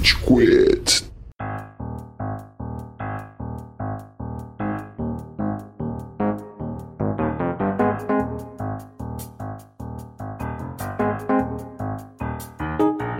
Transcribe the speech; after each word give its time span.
Rage 0.00 0.16
Quit. 0.16 1.10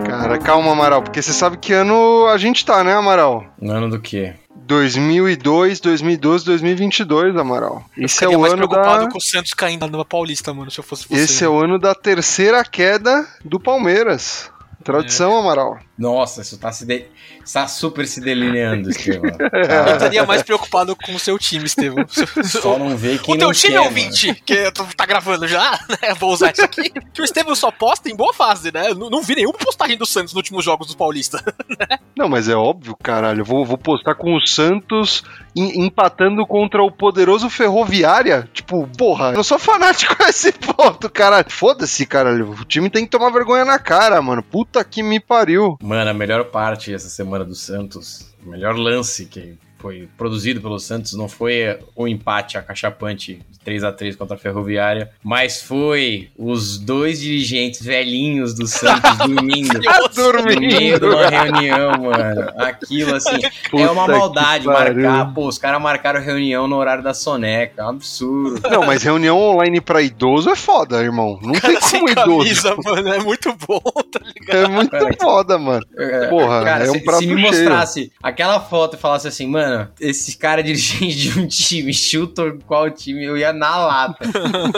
Cara, 0.05 0.39
calma, 0.39 0.71
Amaral, 0.71 1.03
porque 1.03 1.21
você 1.21 1.31
sabe 1.31 1.57
que 1.57 1.71
ano 1.71 2.25
a 2.27 2.37
gente 2.37 2.65
tá, 2.65 2.83
né, 2.83 2.93
Amaral? 2.93 3.45
No 3.61 3.71
ano 3.73 3.89
do 3.89 3.99
quê? 3.99 4.33
2002, 4.55 5.79
2012, 5.79 6.45
2022, 6.45 7.35
Amaral. 7.37 7.83
Esse 7.97 8.25
é 8.25 8.27
o 8.27 8.39
mais 8.39 8.53
ano 8.53 8.67
preocupado 8.67 9.05
da 9.05 9.11
com 9.11 9.17
o 9.17 9.21
Santos 9.21 9.53
caindo 9.53 9.85
na 9.87 10.05
Paulista, 10.05 10.53
mano, 10.53 10.71
se 10.71 10.79
eu 10.79 10.83
fosse 10.83 11.07
você. 11.07 11.15
Esse 11.15 11.43
é 11.43 11.49
o 11.49 11.59
ano 11.59 11.77
da 11.77 11.93
terceira 11.93 12.63
queda 12.63 13.27
do 13.43 13.59
Palmeiras. 13.59 14.50
Tradição, 14.83 15.37
Amaral. 15.37 15.79
Nossa, 15.97 16.41
isso 16.41 16.59
tá, 16.59 16.71
se 16.71 16.85
de... 16.85 17.07
está 17.51 17.67
super 17.67 18.07
se 18.07 18.21
delineando, 18.21 18.89
Estevão. 18.89 19.29
Eu 19.87 19.93
estaria 19.93 20.25
mais 20.25 20.41
preocupado 20.41 20.95
com 20.95 21.13
o 21.13 21.19
seu 21.19 21.37
time, 21.37 21.65
Estevão. 21.65 22.05
Só 22.43 22.79
não 22.79 22.95
vê 22.95 23.17
quem 23.17 23.35
o 23.35 23.37
teu 23.37 23.47
não 23.47 23.53
time 23.53 23.73
quer, 23.73 23.77
é 23.77 23.81
ouvinte, 23.81 24.33
que 24.45 24.71
tu 24.71 24.85
tá 24.95 25.05
gravando 25.05 25.47
já, 25.47 25.71
né? 26.01 26.13
Vou 26.17 26.31
usar 26.31 26.51
isso 26.51 26.63
aqui. 26.63 26.89
Que 27.13 27.21
o 27.21 27.25
Estevão 27.25 27.53
só 27.55 27.69
posta 27.69 28.09
em 28.09 28.15
boa 28.15 28.33
fase, 28.33 28.71
né? 28.73 28.93
Não, 28.93 29.09
não 29.09 29.21
vi 29.21 29.35
nenhuma 29.35 29.57
postagem 29.57 29.97
do 29.97 30.05
Santos 30.05 30.33
nos 30.33 30.37
últimos 30.37 30.63
jogos 30.63 30.87
do 30.87 30.95
Paulista. 30.97 31.43
Não, 32.15 32.29
mas 32.29 32.47
é 32.47 32.55
óbvio, 32.55 32.95
caralho. 33.01 33.41
Eu 33.41 33.45
vou, 33.45 33.65
vou 33.65 33.77
postar 33.77 34.13
com 34.15 34.35
o 34.35 34.45
Santos 34.45 35.23
em- 35.55 35.85
empatando 35.85 36.45
contra 36.45 36.83
o 36.83 36.91
poderoso 36.91 37.49
Ferroviária. 37.49 38.47
Tipo, 38.53 38.87
porra, 38.97 39.33
eu 39.33 39.43
sou 39.43 39.57
fanático 39.57 40.15
a 40.23 40.29
esse 40.29 40.51
ponto, 40.51 41.09
caralho. 41.09 41.49
Foda-se, 41.49 42.05
caralho. 42.05 42.51
O 42.51 42.65
time 42.65 42.89
tem 42.89 43.05
que 43.05 43.09
tomar 43.11 43.29
vergonha 43.31 43.65
na 43.65 43.79
cara, 43.79 44.21
mano. 44.21 44.43
Puta 44.43 44.83
que 44.83 45.01
me 45.01 45.19
pariu. 45.19 45.77
Mano, 45.81 46.11
a 46.11 46.13
melhor 46.13 46.45
parte 46.45 46.93
essa 46.93 47.09
semana 47.09 47.40
do 47.43 47.55
Santos, 47.55 48.33
o 48.45 48.49
melhor 48.49 48.75
lance 48.75 49.25
que 49.25 49.57
foi 49.81 50.07
produzido 50.17 50.61
pelo 50.61 50.79
Santos 50.79 51.13
não 51.13 51.27
foi 51.27 51.77
o 51.95 52.07
empate 52.07 52.57
acachapante 52.57 53.41
de 53.49 53.59
3 53.59 53.83
a 53.83 53.91
3 53.91 54.15
contra 54.15 54.35
a 54.35 54.39
Ferroviária, 54.39 55.09
mas 55.23 55.61
foi 55.61 56.29
os 56.37 56.77
dois 56.77 57.19
dirigentes 57.19 57.81
velhinhos 57.83 58.53
do 58.53 58.67
Santos 58.67 59.17
dormindo. 59.17 59.79
No 59.81 60.61
meio 60.61 60.99
de 60.99 61.05
uma 61.05 61.27
reunião, 61.29 61.91
mano. 62.01 62.51
Aquilo 62.57 63.15
assim. 63.15 63.39
é 63.73 63.89
uma 63.89 64.05
Puta 64.05 64.17
maldade 64.17 64.65
marcar. 64.67 65.33
Pô, 65.33 65.47
os 65.47 65.57
caras 65.57 65.81
marcaram 65.81 66.21
reunião 66.21 66.67
no 66.67 66.75
horário 66.75 67.03
da 67.03 67.13
soneca. 67.13 67.81
É 67.81 67.85
um 67.85 67.89
absurdo. 67.89 68.61
Não, 68.69 68.85
mas 68.85 69.03
reunião 69.03 69.39
online 69.39 69.81
pra 69.81 70.01
idoso 70.01 70.49
é 70.49 70.55
foda, 70.55 71.01
irmão. 71.01 71.39
Não 71.41 71.53
tem 71.53 71.61
Cara, 71.61 71.81
sem 71.81 71.99
como 72.01 72.11
idoso. 72.11 72.37
camisa, 72.37 72.75
mano, 72.83 73.13
é 73.13 73.19
muito 73.19 73.55
bom, 73.67 73.81
tá 74.11 74.19
ligado? 74.23 74.57
É 74.57 74.67
muito 74.67 74.91
Cara, 74.91 75.15
foda, 75.19 75.57
mano. 75.57 75.85
Porra, 76.29 76.63
cara, 76.63 76.85
é 76.85 76.89
um 76.91 76.93
se, 76.93 76.99
prato 77.01 77.19
se 77.19 77.27
me 77.27 77.41
cheio. 77.41 77.47
mostrasse 77.47 78.11
aquela 78.21 78.59
foto 78.59 78.95
e 78.95 78.99
falasse 78.99 79.27
assim, 79.27 79.47
mano, 79.47 79.70
esse 79.99 80.37
cara 80.37 80.61
é 80.61 80.63
dirigente 80.63 81.15
de 81.29 81.39
um 81.39 81.47
time, 81.47 81.93
chuta 81.93 82.57
qual 82.65 82.89
time, 82.89 83.23
eu 83.23 83.37
ia 83.37 83.53
na 83.53 83.77
lata. 83.77 84.27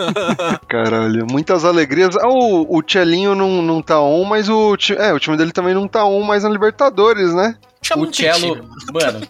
Caralho, 0.67 1.25
muitas 1.29 1.65
alegrias. 1.65 2.15
Ah, 2.17 2.27
o, 2.27 2.77
o 2.77 2.81
Tchelinho 2.81 3.35
não, 3.35 3.61
não 3.61 3.81
tá 3.81 4.01
on, 4.01 4.23
mas 4.23 4.49
o, 4.49 4.75
é, 4.97 5.13
o 5.13 5.19
time 5.19 5.37
dele 5.37 5.51
também 5.51 5.73
não 5.73 5.87
tá 5.87 6.05
on 6.05 6.23
mais 6.23 6.43
na 6.43 6.49
Libertadores, 6.49 7.33
né? 7.33 7.55
Chama 7.83 8.03
O 8.03 8.13
Cello, 8.13 8.55
mano, 8.93 9.27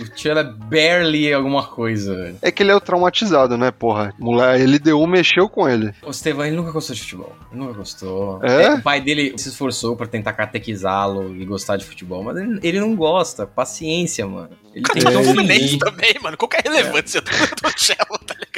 o 0.00 0.18
Cello 0.18 0.38
é 0.38 0.44
barely 0.44 1.32
alguma 1.32 1.66
coisa, 1.66 2.14
velho. 2.14 2.38
É 2.40 2.52
que 2.52 2.62
ele 2.62 2.70
é 2.70 2.74
o 2.76 2.80
traumatizado, 2.80 3.58
né, 3.58 3.72
porra? 3.72 4.14
Mulher, 4.20 4.60
ele 4.60 4.78
deu 4.78 5.04
mexeu 5.04 5.48
com 5.48 5.68
ele. 5.68 5.92
O 6.00 6.10
Estevão, 6.10 6.46
ele 6.46 6.54
nunca 6.54 6.70
gostou 6.70 6.94
de 6.94 7.02
futebol. 7.02 7.32
Ele 7.50 7.60
nunca 7.60 7.72
gostou. 7.72 8.40
É? 8.44 8.74
O 8.74 8.82
pai 8.82 9.00
dele 9.00 9.34
se 9.36 9.48
esforçou 9.48 9.96
pra 9.96 10.06
tentar 10.06 10.32
catequizá-lo 10.32 11.34
e 11.34 11.44
gostar 11.44 11.76
de 11.76 11.84
futebol, 11.84 12.22
mas 12.22 12.36
ele, 12.36 12.60
ele 12.62 12.80
não 12.80 12.94
gosta. 12.94 13.46
Paciência, 13.46 14.24
mano. 14.26 14.50
Ele 14.74 14.82
Cara, 14.84 15.00
tem 15.00 15.04
tem 15.04 15.12
que 15.12 15.18
o 15.18 15.24
Fluminense 15.24 15.78
também, 15.78 16.14
mano. 16.22 16.36
Qual 16.36 16.48
que 16.48 16.56
é 16.56 16.60
a 16.60 16.62
relevância 16.62 17.20
do, 17.20 17.30
do 17.30 17.78
Cello, 17.78 18.18
tá 18.26 18.34
ligado? 18.34 18.51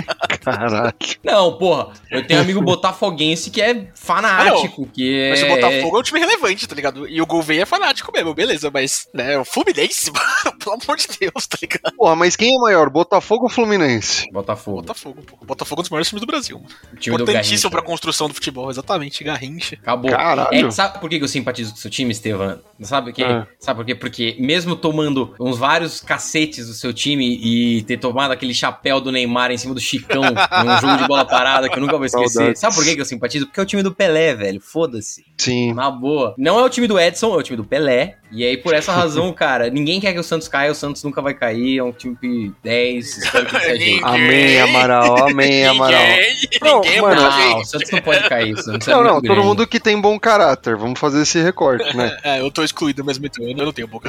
Caralho. 0.44 0.94
Não, 1.22 1.56
porra, 1.56 1.92
eu 2.10 2.26
tenho 2.26 2.40
um 2.40 2.42
amigo 2.42 2.60
botafoguense 2.60 3.50
que 3.50 3.60
é 3.60 3.88
fanático, 3.94 4.86
que 4.92 5.14
é... 5.18 5.30
Mas 5.30 5.42
o 5.42 5.46
Botafogo 5.46 5.96
é 5.96 6.00
um 6.00 6.02
time 6.02 6.20
relevante, 6.20 6.68
tá 6.68 6.74
ligado? 6.74 7.08
E 7.08 7.20
o 7.20 7.26
Gouveia 7.26 7.62
é 7.62 7.66
fanático 7.66 8.12
mesmo, 8.12 8.34
beleza. 8.34 8.70
Mas, 8.72 9.08
né, 9.14 9.38
o 9.38 9.44
Fluminense, 9.44 10.10
mano, 10.12 10.58
pelo 10.58 10.76
amor 10.76 10.96
de 10.96 11.08
Deus, 11.18 11.46
tá 11.46 11.58
ligado? 11.60 11.94
Porra, 11.96 12.16
mas 12.16 12.36
quem 12.36 12.56
é 12.56 12.58
maior, 12.58 12.90
Botafogo 12.90 13.44
ou 13.44 13.48
Fluminense? 13.48 14.30
Botafogo. 14.30 14.82
Botafogo, 14.82 15.22
pô. 15.22 15.36
O 15.40 15.44
Botafogo 15.46 15.80
é 15.80 15.80
um 15.80 15.82
dos 15.82 15.90
maiores 15.90 16.08
times 16.08 16.20
do 16.20 16.26
Brasil, 16.26 16.58
mano. 16.58 16.70
O 16.92 16.96
time 16.96 17.16
Importantíssimo 17.16 17.70
pra 17.70 17.82
construção 17.82 18.28
do 18.28 18.34
futebol, 18.34 18.70
exatamente. 18.70 19.24
Garrincha. 19.24 19.76
Acabou. 19.80 20.10
Caralho. 20.10 20.66
É, 20.66 20.70
sabe 20.70 20.98
por 21.00 21.08
que 21.08 21.18
que 21.18 21.24
eu 21.24 21.28
simpatizo 21.28 21.72
com 21.72 21.78
o 21.78 21.80
seu 21.80 21.90
time, 21.90 22.12
Estevam? 22.12 22.60
Sabe 22.82 23.10
por 23.10 23.16
quê? 23.16 23.24
Ah. 23.24 23.46
Sabe 23.58 23.78
por 23.78 23.86
quê? 23.86 23.94
Porque 23.94 24.36
mesmo 24.38 24.76
tomando 24.76 25.34
uns 25.40 25.58
vários 25.58 26.00
cacetes 26.00 26.66
do 26.66 26.74
seu 26.74 26.92
time 26.92 27.38
e 27.42 27.82
ter 27.82 27.98
tomado 27.98 28.32
aquele 28.32 28.54
chapéu 28.54 29.00
do 29.00 29.10
Neymar 29.10 29.50
em 29.50 29.56
cima 29.56 29.74
do 29.74 29.80
Chicão 29.80 30.33
num 30.34 30.80
jogo 30.80 30.96
de 30.96 31.08
bola 31.08 31.24
parada 31.24 31.68
que 31.68 31.76
eu 31.76 31.80
nunca 31.80 31.96
vou 31.96 32.06
esquecer. 32.06 32.30
Saudades. 32.30 32.60
Sabe 32.60 32.74
por 32.74 32.84
que 32.84 32.94
que 32.94 33.00
eu 33.00 33.04
simpatizo? 33.04 33.46
Porque 33.46 33.60
é 33.60 33.62
o 33.62 33.66
time 33.66 33.82
do 33.82 33.94
Pelé, 33.94 34.34
velho. 34.34 34.60
Foda-se. 34.60 35.24
Sim. 35.38 35.72
Na 35.74 35.90
boa. 35.90 36.34
Não 36.36 36.58
é 36.58 36.62
o 36.62 36.68
time 36.68 36.86
do 36.86 36.98
Edson, 36.98 37.34
é 37.34 37.36
o 37.36 37.42
time 37.42 37.56
do 37.56 37.64
Pelé. 37.64 38.18
E 38.34 38.44
aí, 38.44 38.56
por 38.56 38.74
essa 38.74 38.92
razão, 38.92 39.32
cara, 39.34 39.70
ninguém 39.70 40.00
quer 40.00 40.12
que 40.12 40.18
o 40.18 40.24
Santos 40.24 40.48
caia, 40.48 40.72
o 40.72 40.74
Santos 40.74 41.02
nunca 41.04 41.22
vai 41.22 41.34
cair. 41.34 41.78
É 41.78 41.82
um 41.84 41.92
time 41.92 42.52
10, 42.62 43.18
espero 43.18 43.46
que 43.46 43.58
seja 43.60 43.76
gente. 43.76 44.04
Amém, 44.04 44.60
Amaral, 44.60 45.28
amém, 45.28 45.64
Amaral. 45.64 46.00
Ninguém, 46.00 46.48
Não, 46.60 46.80
ninguém 46.80 46.98
é 46.98 47.00
mano, 47.00 47.16
pra 47.16 47.30
Não, 47.30 47.60
o. 47.60 47.64
Santos 47.64 47.90
não 47.90 48.00
pode 48.00 48.28
cair. 48.28 48.54
O 48.54 48.62
Santos 48.62 48.88
é 48.88 48.90
Não, 48.90 48.98
muito 48.98 49.12
não, 49.12 49.20
todo 49.20 49.34
grande. 49.34 49.46
mundo 49.46 49.66
que 49.66 49.78
tem 49.80 50.00
bom 50.00 50.18
caráter. 50.18 50.76
Vamos 50.76 50.98
fazer 50.98 51.22
esse 51.22 51.40
recorte, 51.40 51.96
né? 51.96 52.16
É, 52.24 52.40
eu 52.40 52.50
tô 52.50 52.62
excluído 52.64 53.04
mesmo, 53.04 53.26
então 53.26 53.46
eu 53.46 53.54
não 53.54 53.72
tenho 53.72 53.86
boca. 53.86 54.08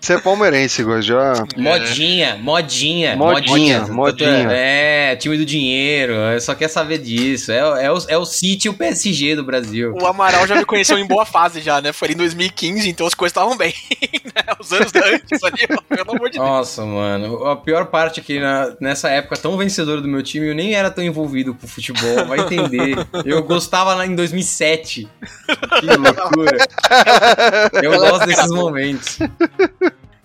Você 0.00 0.14
é 0.14 0.18
palmeirense, 0.18 0.82
já. 1.02 1.44
Modinha, 1.56 2.36
modinha, 2.36 3.16
Modinha, 3.16 3.86
modinha. 3.86 4.48
É, 4.50 5.16
time 5.16 5.36
do 5.36 5.44
dinheiro, 5.44 6.14
é, 6.14 6.40
só 6.40 6.54
quer 6.54 6.68
saber 6.68 6.98
disso. 6.98 7.52
É, 7.52 7.84
é, 7.84 7.92
o, 7.92 7.98
é 8.08 8.18
o 8.18 8.24
City 8.24 8.68
e 8.68 8.70
o 8.70 8.74
PSG 8.74 9.36
do 9.36 9.44
Brasil. 9.44 9.94
O 10.00 10.06
Amaral 10.06 10.46
já 10.46 10.56
me 10.56 10.64
conheceu 10.64 10.98
em 10.98 11.06
boa 11.06 11.26
fase 11.26 11.60
já, 11.60 11.80
né? 11.80 11.92
Foi 11.92 12.10
em 12.10 12.16
2015, 12.16 12.88
então 12.88 13.03
as 13.06 13.14
coisas 13.14 13.30
estavam 13.32 13.56
bem. 13.56 13.74
né? 14.24 14.54
Os 14.58 14.72
anos 14.72 14.92
antes 14.94 15.42
ali, 15.42 15.66
pelo 15.88 16.10
amor 16.12 16.30
de 16.30 16.38
Deus. 16.38 16.48
Nossa, 16.48 16.84
mano. 16.84 17.46
A 17.46 17.56
pior 17.56 17.86
parte 17.86 18.20
é 18.20 18.22
que 18.22 18.40
na- 18.40 18.76
nessa 18.80 19.08
época 19.08 19.36
tão 19.36 19.56
vencedora 19.56 20.00
do 20.00 20.08
meu 20.08 20.22
time, 20.22 20.48
eu 20.48 20.54
nem 20.54 20.74
era 20.74 20.90
tão 20.90 21.02
envolvido 21.04 21.54
com 21.54 21.66
futebol, 21.66 22.26
vai 22.26 22.40
entender. 22.40 22.96
Eu 23.24 23.42
gostava 23.42 23.94
lá 23.94 24.06
em 24.06 24.14
2007. 24.14 25.08
Que 25.80 25.86
loucura. 25.86 26.58
Eu 27.82 27.98
gosto 27.98 28.26
desses 28.26 28.50
momentos. 28.50 29.18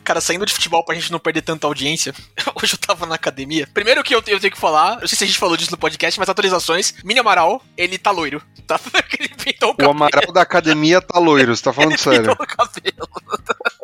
Cara, 0.10 0.22
saindo 0.22 0.44
de 0.44 0.54
futebol 0.54 0.84
pra 0.84 0.96
gente 0.96 1.12
não 1.12 1.20
perder 1.20 1.44
tanta 1.44 1.68
audiência, 1.68 2.16
hoje 2.60 2.74
eu 2.74 2.80
tava 2.80 3.06
na 3.06 3.14
academia. 3.14 3.68
Primeiro 3.72 4.04
que 4.04 4.16
eu 4.16 4.24
tenho, 4.24 4.38
eu 4.38 4.40
tenho 4.40 4.52
que 4.52 4.60
falar, 4.60 4.98
eu 5.04 5.08
sei 5.08 5.16
se 5.16 5.24
a 5.24 5.28
gente 5.28 5.38
falou 5.38 5.56
disso 5.56 5.70
no 5.70 5.78
podcast, 5.78 6.20
mas 6.20 6.28
atualizações, 6.28 6.96
Mini 7.04 7.20
Amaral, 7.20 7.62
ele 7.78 7.96
tá 7.96 8.10
loiro, 8.10 8.42
tá? 8.66 8.80
ele 9.20 9.29
pintou 9.54 9.70
o 9.70 9.74
O 9.74 9.76
cabelo. 9.76 9.92
Amaral 9.92 10.34
da 10.34 10.42
academia 10.42 11.02
tá 11.02 11.20
loiro, 11.20 11.56
você 11.56 11.64
tá 11.64 11.74
falando 11.74 11.98
sério. 11.98 12.36
Pintou 12.36 12.46
o 12.46 12.48
cabelo. 12.48 13.10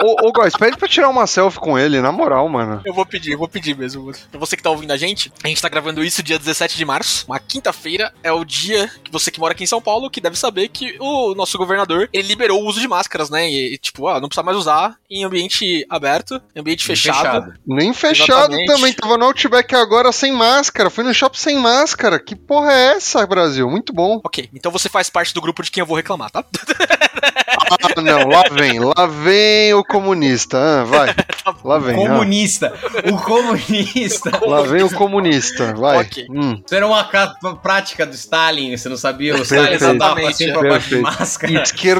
Ô, 0.05 0.27
ô 0.27 0.31
Góis, 0.31 0.55
pede 0.55 0.77
pra 0.77 0.88
tirar 0.88 1.09
uma 1.09 1.25
selfie 1.25 1.59
com 1.59 1.79
ele, 1.79 1.99
na 1.99 2.11
moral, 2.11 2.47
mano. 2.47 2.79
Eu 2.85 2.93
vou 2.93 3.05
pedir, 3.07 3.31
eu 3.31 3.39
vou 3.39 3.47
pedir 3.47 3.75
mesmo. 3.75 4.11
Pra 4.29 4.39
você 4.39 4.55
que 4.55 4.61
tá 4.61 4.69
ouvindo 4.69 4.91
a 4.91 4.97
gente, 4.97 5.33
a 5.43 5.47
gente 5.47 5.59
tá 5.59 5.67
gravando 5.67 6.03
isso 6.03 6.21
dia 6.21 6.38
17 6.38 6.77
de 6.77 6.85
março, 6.85 7.25
uma 7.27 7.39
quinta-feira, 7.39 8.13
é 8.21 8.31
o 8.31 8.45
dia 8.45 8.88
que 9.03 9.11
você 9.11 9.31
que 9.31 9.39
mora 9.39 9.53
aqui 9.53 9.63
em 9.63 9.67
São 9.67 9.81
Paulo, 9.81 10.11
que 10.11 10.21
deve 10.21 10.38
saber 10.38 10.67
que 10.67 10.95
o 10.99 11.33
nosso 11.33 11.57
governador, 11.57 12.07
ele 12.13 12.27
liberou 12.27 12.61
o 12.61 12.67
uso 12.67 12.79
de 12.79 12.88
máscaras, 12.88 13.31
né? 13.31 13.49
E, 13.49 13.79
tipo, 13.79 14.07
ah, 14.07 14.21
não 14.21 14.27
precisa 14.29 14.44
mais 14.44 14.57
usar 14.57 14.95
em 15.09 15.23
ambiente 15.23 15.83
aberto, 15.89 16.39
em 16.55 16.59
ambiente 16.59 16.85
fechado. 16.85 17.55
Nem 17.65 17.91
fechado 17.91 18.53
Exatamente. 18.53 18.67
também, 18.67 18.94
tava 18.94 19.17
no 19.17 19.25
Outback 19.25 19.73
agora 19.73 20.11
sem 20.11 20.31
máscara. 20.31 20.91
Fui 20.91 21.03
no 21.03 21.15
shopping 21.15 21.39
sem 21.39 21.57
máscara. 21.57 22.19
Que 22.19 22.35
porra 22.35 22.71
é 22.71 22.95
essa, 22.95 23.25
Brasil? 23.25 23.67
Muito 23.71 23.91
bom. 23.91 24.21
Ok, 24.23 24.49
então 24.53 24.71
você 24.71 24.88
faz 24.88 25.09
parte 25.09 25.33
do 25.33 25.41
grupo 25.41 25.63
de 25.63 25.71
quem 25.71 25.81
eu 25.81 25.88
vou 25.88 25.97
reclamar, 25.97 26.29
tá? 26.29 26.45
Ah, 27.69 28.01
não, 28.01 28.27
lá 28.29 28.43
vem, 28.51 28.79
lá 28.79 29.06
vem 29.07 29.73
o 29.73 29.83
comunista. 29.83 30.57
Ah, 30.57 30.83
vai, 30.83 31.15
lá 31.63 31.79
vem. 31.79 31.95
ah. 32.06 32.09
Comunista. 32.09 32.73
O 33.12 33.17
comunista. 33.17 34.31
Lá 34.45 34.62
vem 34.62 34.83
o 34.83 34.89
comunista, 34.91 35.73
vai. 35.73 35.97
Ok. 36.00 36.25
Hum. 36.29 36.62
Isso 36.65 36.75
era 36.75 36.85
uma 36.88 37.03
ca- 37.06 37.33
prática 37.62 38.06
do 38.06 38.13
Stalin, 38.13 38.75
você 38.75 38.88
não 38.89 38.97
sabia? 38.97 39.35
O 39.35 39.41
Stalin 39.41 39.77
andava 39.83 40.27
assim 40.29 40.51
pra 40.51 40.69
baixo 40.69 40.89
de 40.89 40.97
máscara. 41.01 41.53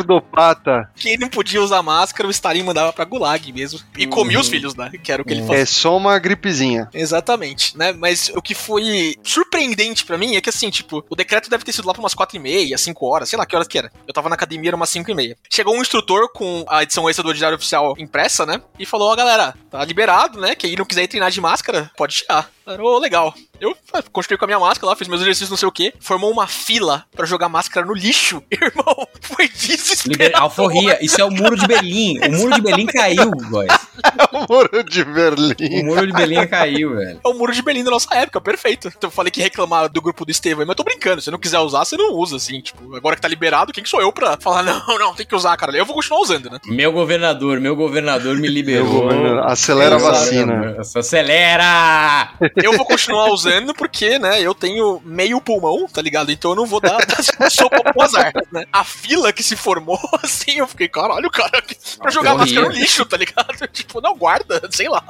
Esquerdopata. 0.06 0.89
Quem 0.95 1.17
não 1.17 1.29
podia 1.29 1.62
usar 1.62 1.81
máscara, 1.81 2.27
o 2.27 2.31
Stalin 2.31 2.63
mandava 2.63 2.91
pra 2.94 3.06
Gulag 3.06 3.51
mesmo. 3.51 3.79
E 3.97 4.06
comia 4.07 4.39
os 4.39 4.47
filhos, 4.50 4.75
né? 4.75 4.91
Que 5.03 5.11
era 5.11 5.21
o 5.21 5.25
que 5.25 5.33
ele 5.33 5.41
fazia. 5.45 5.63
É 5.63 5.65
só 5.65 5.95
uma 5.97 6.18
gripezinha. 6.19 6.89
Exatamente, 6.94 7.77
né? 7.77 7.91
Mas 7.94 8.29
o 8.35 8.41
que 8.41 8.53
foi 8.53 9.15
surpreendente 9.23 10.06
pra 10.06 10.18
mim 10.18 10.35
é 10.35 10.41
que, 10.41 10.50
assim, 10.50 10.69
tipo, 10.69 11.03
o 11.09 11.15
decreto 11.15 11.50
deve 11.50 11.63
ter 11.63 11.71
sido 11.73 11.88
lá 11.88 11.94
pra 11.94 12.01
umas 12.01 12.13
4 12.13 12.35
e 12.38 12.39
meia, 12.39 12.77
5 12.77 13.06
horas, 13.06 13.29
sei 13.29 13.38
lá 13.38 13.45
que 13.45 13.56
horas 13.56 13.68
que 13.68 13.77
era. 13.77 13.91
Eu 14.07 14.13
tava 14.13 14.29
na 14.29 14.35
academia, 14.35 14.69
era 14.69 14.75
umas 14.75 14.89
5 14.89 15.09
e 15.09 15.15
meia. 15.15 15.38
Chegou 15.56 15.75
um 15.75 15.81
instrutor 15.81 16.30
com 16.34 16.66
a 16.68 16.84
edição 16.84 17.10
extra 17.10 17.24
do 17.24 17.34
Diário 17.34 17.56
Oficial 17.56 17.96
impressa, 17.98 18.46
né? 18.46 18.62
E 18.78 18.86
falou, 18.86 19.12
ó, 19.12 19.16
galera, 19.16 19.56
tá 19.69 19.84
liberado, 19.86 20.40
né? 20.40 20.54
Quem 20.54 20.75
não 20.75 20.86
quiser 20.86 21.07
treinar 21.07 21.31
de 21.31 21.40
máscara, 21.40 21.90
pode 21.96 22.16
tirar. 22.16 22.52
Ô, 22.66 22.98
legal. 22.98 23.34
Eu 23.60 23.75
construí 24.12 24.38
com 24.38 24.46
a 24.46 24.48
minha 24.48 24.60
máscara 24.60 24.88
lá, 24.88 24.96
fiz 24.96 25.07
meus 25.07 25.22
exercícios, 25.22 25.50
não 25.50 25.57
sei 25.57 25.68
o 25.68 25.72
quê. 25.72 25.94
Formou 26.00 26.31
uma 26.31 26.48
fila 26.48 27.06
pra 27.16 27.25
jogar 27.25 27.50
máscara 27.50 27.86
no 27.86 27.94
lixo. 27.94 28.44
Irmão, 28.52 29.07
foi 29.22 29.48
desesperador. 29.48 30.42
Alforria, 30.42 30.98
isso 31.02 31.19
é 31.19 31.25
o 31.25 31.31
muro 31.31 31.56
de 31.56 31.66
Berlim. 31.68 32.19
O 32.19 32.31
muro 32.31 32.56
de 32.56 32.62
Berlim 32.62 32.86
caiu, 32.86 33.31
boys. 33.31 33.72
É 33.72 34.36
o 34.38 34.46
muro 34.50 34.84
de 34.84 35.04
Berlim. 35.04 35.81
O 35.81 35.86
muro 35.86 36.07
de 36.07 36.13
Berlim 36.13 36.48
caiu, 36.48 36.96
velho. 36.96 37.19
É 37.24 37.28
o 37.28 37.34
muro 37.34 37.54
de 37.54 37.62
Berlim 37.62 37.84
da 37.84 37.92
nossa 37.92 38.13
época, 38.16 38.42
perfeito. 38.42 38.88
Então 38.90 39.07
eu 39.07 39.12
falei 39.12 39.31
que 39.31 39.42
reclamar 39.42 39.90
do 39.90 40.02
grupo 40.02 40.25
do 40.25 40.31
Estevam, 40.31 40.66
mas 40.66 40.69
eu 40.69 40.75
tô 40.75 40.84
brincando. 40.84 41.22
Se 41.22 41.31
não 41.31 41.40
quiser 41.40 41.60
usar, 41.60 41.86
você 41.86 41.96
não 41.96 42.13
usa, 42.13 42.36
assim. 42.36 42.62
Tipo, 42.62 42.96
agora 42.96 43.16
que 43.16 43.22
tá 43.22 43.28
liberado, 43.28 43.72
quem 43.72 43.84
que 43.84 43.90
sou 43.90 44.02
eu 44.02 44.12
pra 44.12 44.38
falar, 44.40 44.63
não, 44.63 44.84
não, 45.00 45.13
tem 45.13 45.25
que 45.25 45.36
usar, 45.36 45.56
cara? 45.57 45.75
Eu 45.75 45.86
vou 45.86 45.96
continuar 45.96 46.22
usando, 46.22 46.50
né? 46.50 46.60
Meu 46.66 46.92
governador, 46.92 47.60
meu 47.60 47.75
governador 47.75 48.38
me 48.38 48.48
liberou. 48.48 49.04
Governador, 49.04 49.48
acelera 49.48 49.96
a 49.96 50.00
vacina. 50.00 50.78
Acelera! 50.80 52.31
Eu 52.62 52.74
vou 52.74 52.86
continuar 52.86 53.30
usando 53.30 53.44
porque, 53.74 54.19
né, 54.19 54.42
eu 54.42 54.53
tenho 54.53 55.01
meio 55.03 55.42
pulmão, 55.42 55.88
tá 55.88 56.01
ligado? 56.01 56.31
Então 56.31 56.51
eu 56.51 56.56
não 56.56 56.65
vou 56.65 56.80
dar, 56.80 56.97
dar 57.06 57.50
sopa 57.50 57.81
pro 57.81 58.01
azar, 58.01 58.33
né? 58.51 58.65
A 58.71 58.83
fila 58.83 59.31
que 59.31 59.44
se 59.44 59.56
formou, 59.56 60.00
assim, 60.24 60.59
eu 60.59 60.68
fiquei, 60.68 60.88
caralho, 60.88 61.30
cara, 61.30 61.63
pra 61.97 62.12
jogar 62.12 62.31
a 62.31 62.36
máscara 62.36 62.68
no 62.68 62.74
lixo, 62.74 63.06
tá 63.06 63.18
ligado? 63.18 63.45
Tipo, 63.75 64.00
não, 64.00 64.15
guarda, 64.15 64.62
sei 64.71 64.88
lá. 64.88 65.03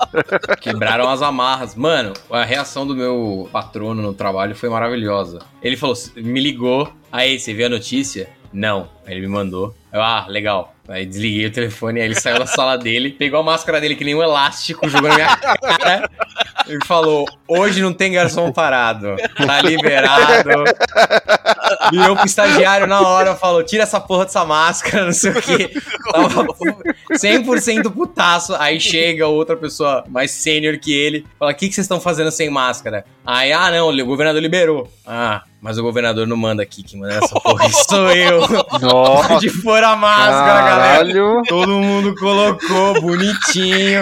Quebraram 0.59 1.07
as 1.09 1.21
amarras. 1.21 1.75
Mano, 1.75 2.13
a 2.31 2.43
reação 2.43 2.85
do 2.85 2.95
meu 2.95 3.49
patrono 3.51 4.01
no 4.01 4.13
trabalho 4.13 4.55
foi 4.55 4.69
maravilhosa. 4.69 5.39
Ele 5.61 5.77
falou, 5.77 5.95
me 6.15 6.39
ligou, 6.39 6.91
aí, 7.11 7.39
você 7.39 7.53
viu 7.53 7.67
a 7.67 7.69
notícia? 7.69 8.29
Não. 8.55 8.87
Aí 9.05 9.13
ele 9.13 9.21
me 9.21 9.27
mandou. 9.27 9.75
Eu, 9.91 10.01
ah, 10.01 10.25
legal. 10.29 10.73
Aí 10.87 11.05
desliguei 11.05 11.45
o 11.47 11.51
telefone, 11.51 11.99
aí 11.99 12.05
ele 12.05 12.15
saiu 12.15 12.39
da 12.39 12.45
sala 12.45 12.77
dele, 12.77 13.09
pegou 13.09 13.39
a 13.39 13.43
máscara 13.43 13.81
dele 13.81 13.95
que 13.95 14.05
nem 14.05 14.15
um 14.15 14.23
elástico, 14.23 14.87
jogou 14.87 15.09
na 15.09 15.15
minha 15.15 15.35
cara 15.35 16.09
e 16.67 16.85
falou: 16.85 17.25
Hoje 17.47 17.81
não 17.81 17.91
tem 17.91 18.13
garçom 18.13 18.51
parado, 18.51 19.15
tá 19.35 19.61
liberado. 19.61 20.63
Virou 21.91 22.15
pro 22.15 22.25
estagiário 22.25 22.87
na 22.87 23.01
hora, 23.01 23.35
falou: 23.35 23.63
Tira 23.63 23.83
essa 23.83 23.99
porra 23.99 24.25
dessa 24.25 24.45
máscara, 24.45 25.05
não 25.05 25.13
sei 25.13 25.31
o 25.31 25.41
quê. 25.41 25.71
Tava 26.11 26.45
100% 27.11 27.91
putaço. 27.91 28.55
Aí 28.55 28.79
chega 28.79 29.27
outra 29.27 29.55
pessoa 29.55 30.03
mais 30.07 30.31
sênior 30.31 30.77
que 30.77 30.93
ele, 30.93 31.25
fala: 31.37 31.51
O 31.51 31.55
que, 31.55 31.67
que 31.67 31.75
vocês 31.75 31.85
estão 31.85 31.99
fazendo 31.99 32.31
sem 32.31 32.49
máscara? 32.49 33.05
Aí, 33.25 33.51
ah, 33.51 33.71
não, 33.71 33.89
o 33.89 34.05
governador 34.05 34.41
liberou. 34.41 34.91
Ah, 35.05 35.43
mas 35.61 35.77
o 35.77 35.83
governador 35.83 36.27
não 36.27 36.37
manda 36.37 36.61
aqui, 36.61 36.83
que 36.83 36.95
manda 36.95 37.15
essa 37.15 37.39
porra. 37.39 37.67
Sou 37.89 38.11
eu. 38.11 38.41
Nossa. 38.79 39.39
De 39.39 39.49
fora 39.49 39.89
a 39.89 39.95
máscara, 39.95 40.61
Caralho. 40.61 41.13
galera. 41.15 41.41
Todo 41.47 41.79
mundo 41.79 42.13
colocou, 42.15 43.01
bonitinho. 43.01 44.01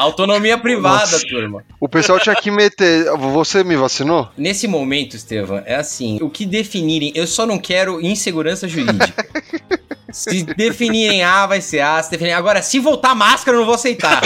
Autonomia 0.00 0.56
privada, 0.56 1.12
Nossa. 1.12 1.26
turma. 1.26 1.62
O 1.78 1.86
pessoal 1.86 2.18
tinha 2.18 2.34
que 2.34 2.50
meter. 2.50 3.04
Você 3.18 3.62
me 3.62 3.76
vacinou? 3.76 4.30
Nesse 4.36 4.66
momento, 4.66 5.14
Estevam, 5.14 5.62
é 5.66 5.74
assim: 5.74 6.18
o 6.22 6.30
que 6.30 6.46
definirem, 6.46 7.12
eu 7.14 7.26
só 7.26 7.44
não 7.44 7.58
quero 7.58 8.00
insegurança 8.00 8.66
jurídica. 8.66 9.26
Se 10.12 10.42
definirem 10.42 11.22
A, 11.22 11.46
vai 11.46 11.60
ser 11.60 11.80
A. 11.80 12.02
Se 12.02 12.10
definirem... 12.10 12.36
Agora, 12.36 12.62
se 12.62 12.78
voltar 12.78 13.14
máscara, 13.14 13.56
eu 13.56 13.60
não 13.60 13.66
vou 13.66 13.74
aceitar. 13.74 14.20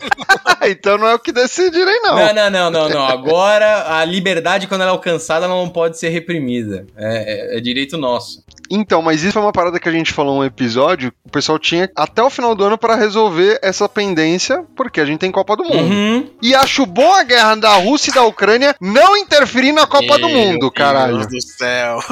então 0.66 0.98
não 0.98 1.08
é 1.08 1.14
o 1.14 1.18
que 1.18 1.32
decidirem, 1.32 2.00
não. 2.02 2.16
Não, 2.16 2.34
não, 2.34 2.50
não, 2.50 2.70
não, 2.70 2.88
não. 2.88 3.06
Agora, 3.06 3.98
a 3.98 4.04
liberdade, 4.04 4.66
quando 4.66 4.82
ela 4.82 4.90
é 4.90 4.94
alcançada, 4.94 5.46
ela 5.46 5.54
não 5.54 5.68
pode 5.68 5.98
ser 5.98 6.08
reprimida. 6.08 6.86
É, 6.96 7.54
é, 7.54 7.58
é 7.58 7.60
direito 7.60 7.96
nosso. 7.96 8.42
Então, 8.70 9.00
mas 9.00 9.22
isso 9.22 9.32
foi 9.32 9.42
uma 9.42 9.52
parada 9.52 9.80
que 9.80 9.88
a 9.88 9.92
gente 9.92 10.12
falou 10.12 10.38
um 10.38 10.44
episódio. 10.44 11.12
O 11.24 11.30
pessoal 11.30 11.58
tinha 11.58 11.90
até 11.96 12.22
o 12.22 12.28
final 12.28 12.54
do 12.54 12.64
ano 12.64 12.76
para 12.76 12.94
resolver 12.94 13.58
essa 13.62 13.88
pendência, 13.88 14.64
porque 14.76 15.00
a 15.00 15.04
gente 15.04 15.20
tem 15.20 15.30
Copa 15.30 15.56
do 15.56 15.64
Mundo. 15.64 15.90
Uhum. 15.90 16.30
E 16.42 16.54
acho 16.54 16.84
boa 16.84 17.20
a 17.20 17.24
guerra 17.24 17.54
da 17.54 17.74
Rússia 17.76 18.10
e 18.10 18.14
da 18.14 18.24
Ucrânia 18.24 18.74
não 18.80 19.16
interferir 19.16 19.72
na 19.72 19.86
Copa 19.86 20.18
Meu 20.18 20.20
do 20.20 20.28
Mundo, 20.28 20.70
caralho. 20.70 21.18
Meu 21.18 21.26
Deus 21.26 21.44
do 21.44 21.50
céu. 21.50 21.98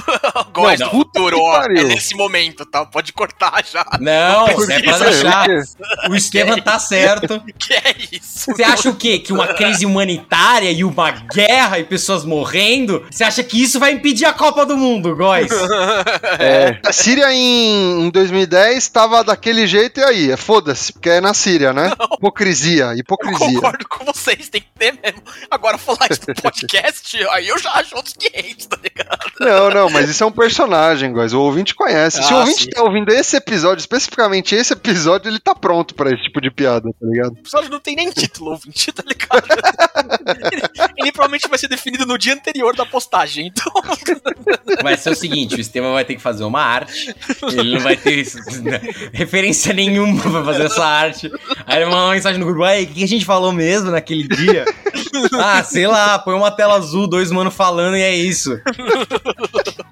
Do 0.56 0.90
futuro. 0.90 1.38
É 1.76 1.84
nesse 1.84 2.14
momento, 2.14 2.64
tá? 2.64 2.84
Pode 2.84 3.05
cortar 3.12 3.64
já. 3.70 3.84
Não, 4.00 4.46
é 4.48 4.54
pra 4.54 4.98
deixar. 4.98 5.46
O 6.10 6.14
Estevam 6.14 6.60
tá 6.60 6.78
certo. 6.78 7.42
Que 7.58 7.74
é 7.74 7.94
isso? 8.12 8.52
Você 8.52 8.62
acha 8.62 8.90
o 8.90 8.94
quê? 8.94 9.18
Que 9.18 9.32
uma 9.32 9.48
crise 9.54 9.84
humanitária 9.84 10.70
e 10.70 10.84
uma 10.84 11.10
guerra 11.10 11.78
e 11.78 11.84
pessoas 11.84 12.24
morrendo? 12.24 13.04
Você 13.10 13.24
acha 13.24 13.42
que 13.42 13.60
isso 13.60 13.78
vai 13.80 13.92
impedir 13.92 14.24
a 14.24 14.32
Copa 14.32 14.64
do 14.64 14.76
Mundo, 14.76 15.14
Góis? 15.16 15.50
É. 16.38 16.78
A 16.86 16.92
Síria 16.92 17.32
em, 17.32 18.06
em 18.06 18.10
2010 18.10 18.76
estava 18.78 19.22
daquele 19.24 19.66
jeito 19.66 20.00
e 20.00 20.04
aí, 20.04 20.30
é 20.30 20.36
foda-se, 20.36 20.92
porque 20.92 21.10
é 21.10 21.20
na 21.20 21.34
Síria, 21.34 21.72
né? 21.72 21.92
Não. 21.98 22.16
Hipocrisia, 22.16 22.92
hipocrisia. 22.96 23.46
Eu 23.46 23.54
concordo 23.54 23.88
com 23.88 24.04
vocês, 24.04 24.48
tem 24.48 24.60
que 24.60 24.68
ter 24.78 24.92
mesmo. 25.02 25.22
Agora, 25.50 25.78
falar 25.78 26.08
isso 26.10 26.22
no 26.28 26.34
podcast, 26.40 27.16
aí 27.30 27.48
eu 27.48 27.58
já 27.58 27.72
acho 27.72 27.96
outros 27.96 28.14
500, 28.18 28.66
tá 28.66 28.78
ligado? 28.82 29.32
Não, 29.40 29.70
não, 29.70 29.90
mas 29.90 30.08
isso 30.08 30.22
é 30.22 30.26
um 30.26 30.32
personagem, 30.32 31.12
guys. 31.12 31.32
O 31.32 31.40
ouvinte 31.40 31.74
conhece. 31.74 32.20
Ah, 32.20 32.22
Se 32.22 32.34
o 32.34 32.36
ouvinte 32.38 32.64
sim. 32.64 32.70
tá 32.70 32.82
ouvindo 32.82 32.95
esse 33.08 33.36
episódio, 33.36 33.80
especificamente 33.80 34.54
esse 34.54 34.72
episódio, 34.72 35.30
ele 35.30 35.38
tá 35.38 35.54
pronto 35.54 35.94
pra 35.94 36.10
esse 36.10 36.22
tipo 36.22 36.40
de 36.40 36.50
piada, 36.50 36.88
tá 36.88 37.06
ligado? 37.06 37.34
O 37.34 37.38
episódio 37.38 37.70
não 37.70 37.80
tem 37.80 37.96
nem 37.96 38.10
título, 38.10 38.52
ouvinte, 38.52 38.92
tá 38.92 39.02
ligado? 39.06 39.46
ele, 40.52 40.62
ele, 40.96 41.12
provavelmente 41.12 41.48
vai 41.48 41.58
ser 41.58 41.68
definido 41.68 42.06
no 42.06 42.18
dia 42.18 42.34
anterior 42.34 42.74
da 42.74 42.86
postagem, 42.86 43.48
então. 43.48 43.72
Vai 44.82 44.96
ser 44.96 45.10
o 45.10 45.14
seguinte: 45.14 45.54
o 45.54 45.58
sistema 45.58 45.92
vai 45.92 46.04
ter 46.04 46.14
que 46.14 46.22
fazer 46.22 46.44
uma 46.44 46.60
arte, 46.60 47.14
ele 47.52 47.74
não 47.74 47.80
vai 47.80 47.96
ter 47.96 48.24
né, 48.62 48.80
referência 49.12 49.72
nenhuma 49.72 50.20
pra 50.22 50.44
fazer 50.44 50.64
essa 50.64 50.84
arte. 50.84 51.30
Aí 51.66 51.78
ele 51.78 51.86
manda 51.86 52.04
uma 52.04 52.12
mensagem 52.12 52.38
no 52.38 52.46
grupo: 52.46 52.62
aí, 52.64 52.84
o 52.84 52.86
que 52.86 53.04
a 53.04 53.08
gente 53.08 53.24
falou 53.24 53.52
mesmo 53.52 53.90
naquele 53.90 54.26
dia? 54.28 54.64
Ah, 55.32 55.62
sei 55.62 55.86
lá, 55.86 56.18
põe 56.18 56.34
uma 56.34 56.50
tela 56.50 56.74
azul, 56.74 57.06
dois 57.06 57.30
mano 57.30 57.50
falando 57.50 57.96
e 57.96 58.02
é 58.02 58.14
isso. 58.14 58.60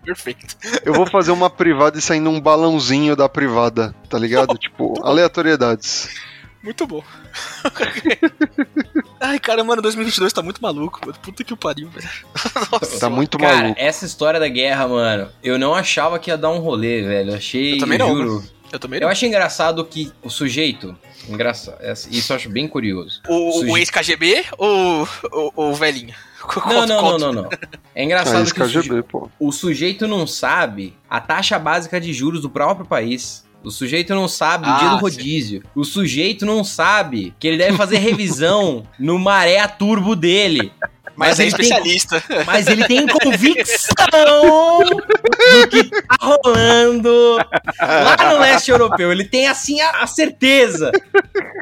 Perfeito. 0.05 0.57
Eu 0.85 0.93
vou 0.93 1.07
fazer 1.07 1.33
uma 1.33 1.49
privada 1.49 1.99
e 1.99 2.03
saindo 2.03 2.31
um 2.31 2.41
balãozinho 2.41 2.94
da 3.17 3.29
privada, 3.29 3.95
tá 4.09 4.19
ligado? 4.19 4.57
tipo, 4.59 4.95
aleatoriedades. 5.05 6.09
Muito 6.65 6.87
bom. 6.87 7.05
Ai, 9.21 9.39
cara, 9.39 9.63
mano, 9.63 9.83
2022 9.83 10.33
tá 10.33 10.41
muito 10.41 10.63
maluco, 10.63 10.99
mano. 11.05 11.19
Puta 11.21 11.45
que 11.45 11.53
o 11.53 11.57
pariu, 11.59 11.91
velho. 11.91 12.09
Nossa. 12.73 12.99
Tá 12.99 13.11
muito 13.11 13.37
cara, 13.37 13.57
maluco. 13.57 13.81
essa 13.81 14.07
história 14.07 14.41
da 14.41 14.49
guerra, 14.49 14.89
mano, 14.89 15.29
eu 15.43 15.59
não 15.59 15.75
achava 15.75 16.19
que 16.19 16.31
ia 16.31 16.39
dar 16.39 16.51
um 16.51 16.59
rolê, 16.59 17.03
velho. 17.03 17.33
Eu 17.33 17.37
achei. 17.37 17.75
Eu 17.75 17.79
também 17.79 17.99
eu 17.99 18.07
não. 18.07 18.17
Juro, 18.17 18.45
eu 18.73 18.79
também 18.79 18.99
não. 18.99 19.09
Eu 19.09 19.13
achei 19.13 19.29
engraçado 19.29 19.85
que 19.85 20.11
o 20.23 20.31
sujeito. 20.31 20.97
Engraçado. 21.29 21.79
Isso 22.11 22.33
eu 22.33 22.37
acho 22.37 22.49
bem 22.49 22.67
curioso. 22.67 23.21
O, 23.29 23.61
o, 23.61 23.73
o 23.73 23.79
ex-KGB 23.79 24.47
ou 24.57 25.09
o, 25.33 25.71
o 25.71 25.75
velhinho? 25.75 26.15
Não, 26.67 26.87
não, 26.87 27.03
não, 27.03 27.19
não, 27.19 27.33
não. 27.33 27.49
É 27.95 28.05
engraçado 28.05 28.53
que 28.53 28.63
o, 28.63 28.69
suje... 28.69 29.05
o 29.39 29.53
sujeito 29.53 30.07
não 30.07 30.27
sabe 30.27 30.95
a 31.09 31.21
taxa 31.21 31.59
básica 31.59 32.01
de 32.01 32.13
juros 32.13 32.43
do 32.43 32.51
próprio 32.51 32.87
país. 32.87 33.45
O 33.63 33.71
sujeito 33.71 34.15
não 34.15 34.29
sabe 34.29 34.67
ah, 34.69 34.77
o 34.77 34.79
dia 34.79 34.89
do 34.91 34.97
rodízio. 34.97 35.63
Sim. 35.63 35.69
O 35.75 35.85
sujeito 35.85 36.45
não 36.45 36.63
sabe 36.63 37.33
que 37.41 37.49
ele 37.49 37.57
deve 37.57 37.77
fazer 37.77 37.97
revisão 37.97 38.87
no 38.99 39.19
maré 39.19 39.67
turbo 39.67 40.15
dele. 40.15 40.71
Mas, 41.17 41.31
mas 41.31 41.41
é 41.41 41.47
especialista. 41.47 42.21
Tem, 42.21 42.45
mas 42.45 42.67
ele 42.67 42.85
tem 42.85 43.07
convicção 43.09 44.81
do 44.81 45.69
que 45.69 45.85
tá 45.85 46.17
rolando 46.21 47.37
lá 47.81 48.33
no 48.33 48.41
leste 48.41 48.71
europeu. 48.71 49.13
Ele 49.13 49.25
tem, 49.25 49.47
assim, 49.47 49.81
a, 49.81 50.03
a 50.03 50.07
certeza. 50.07 50.91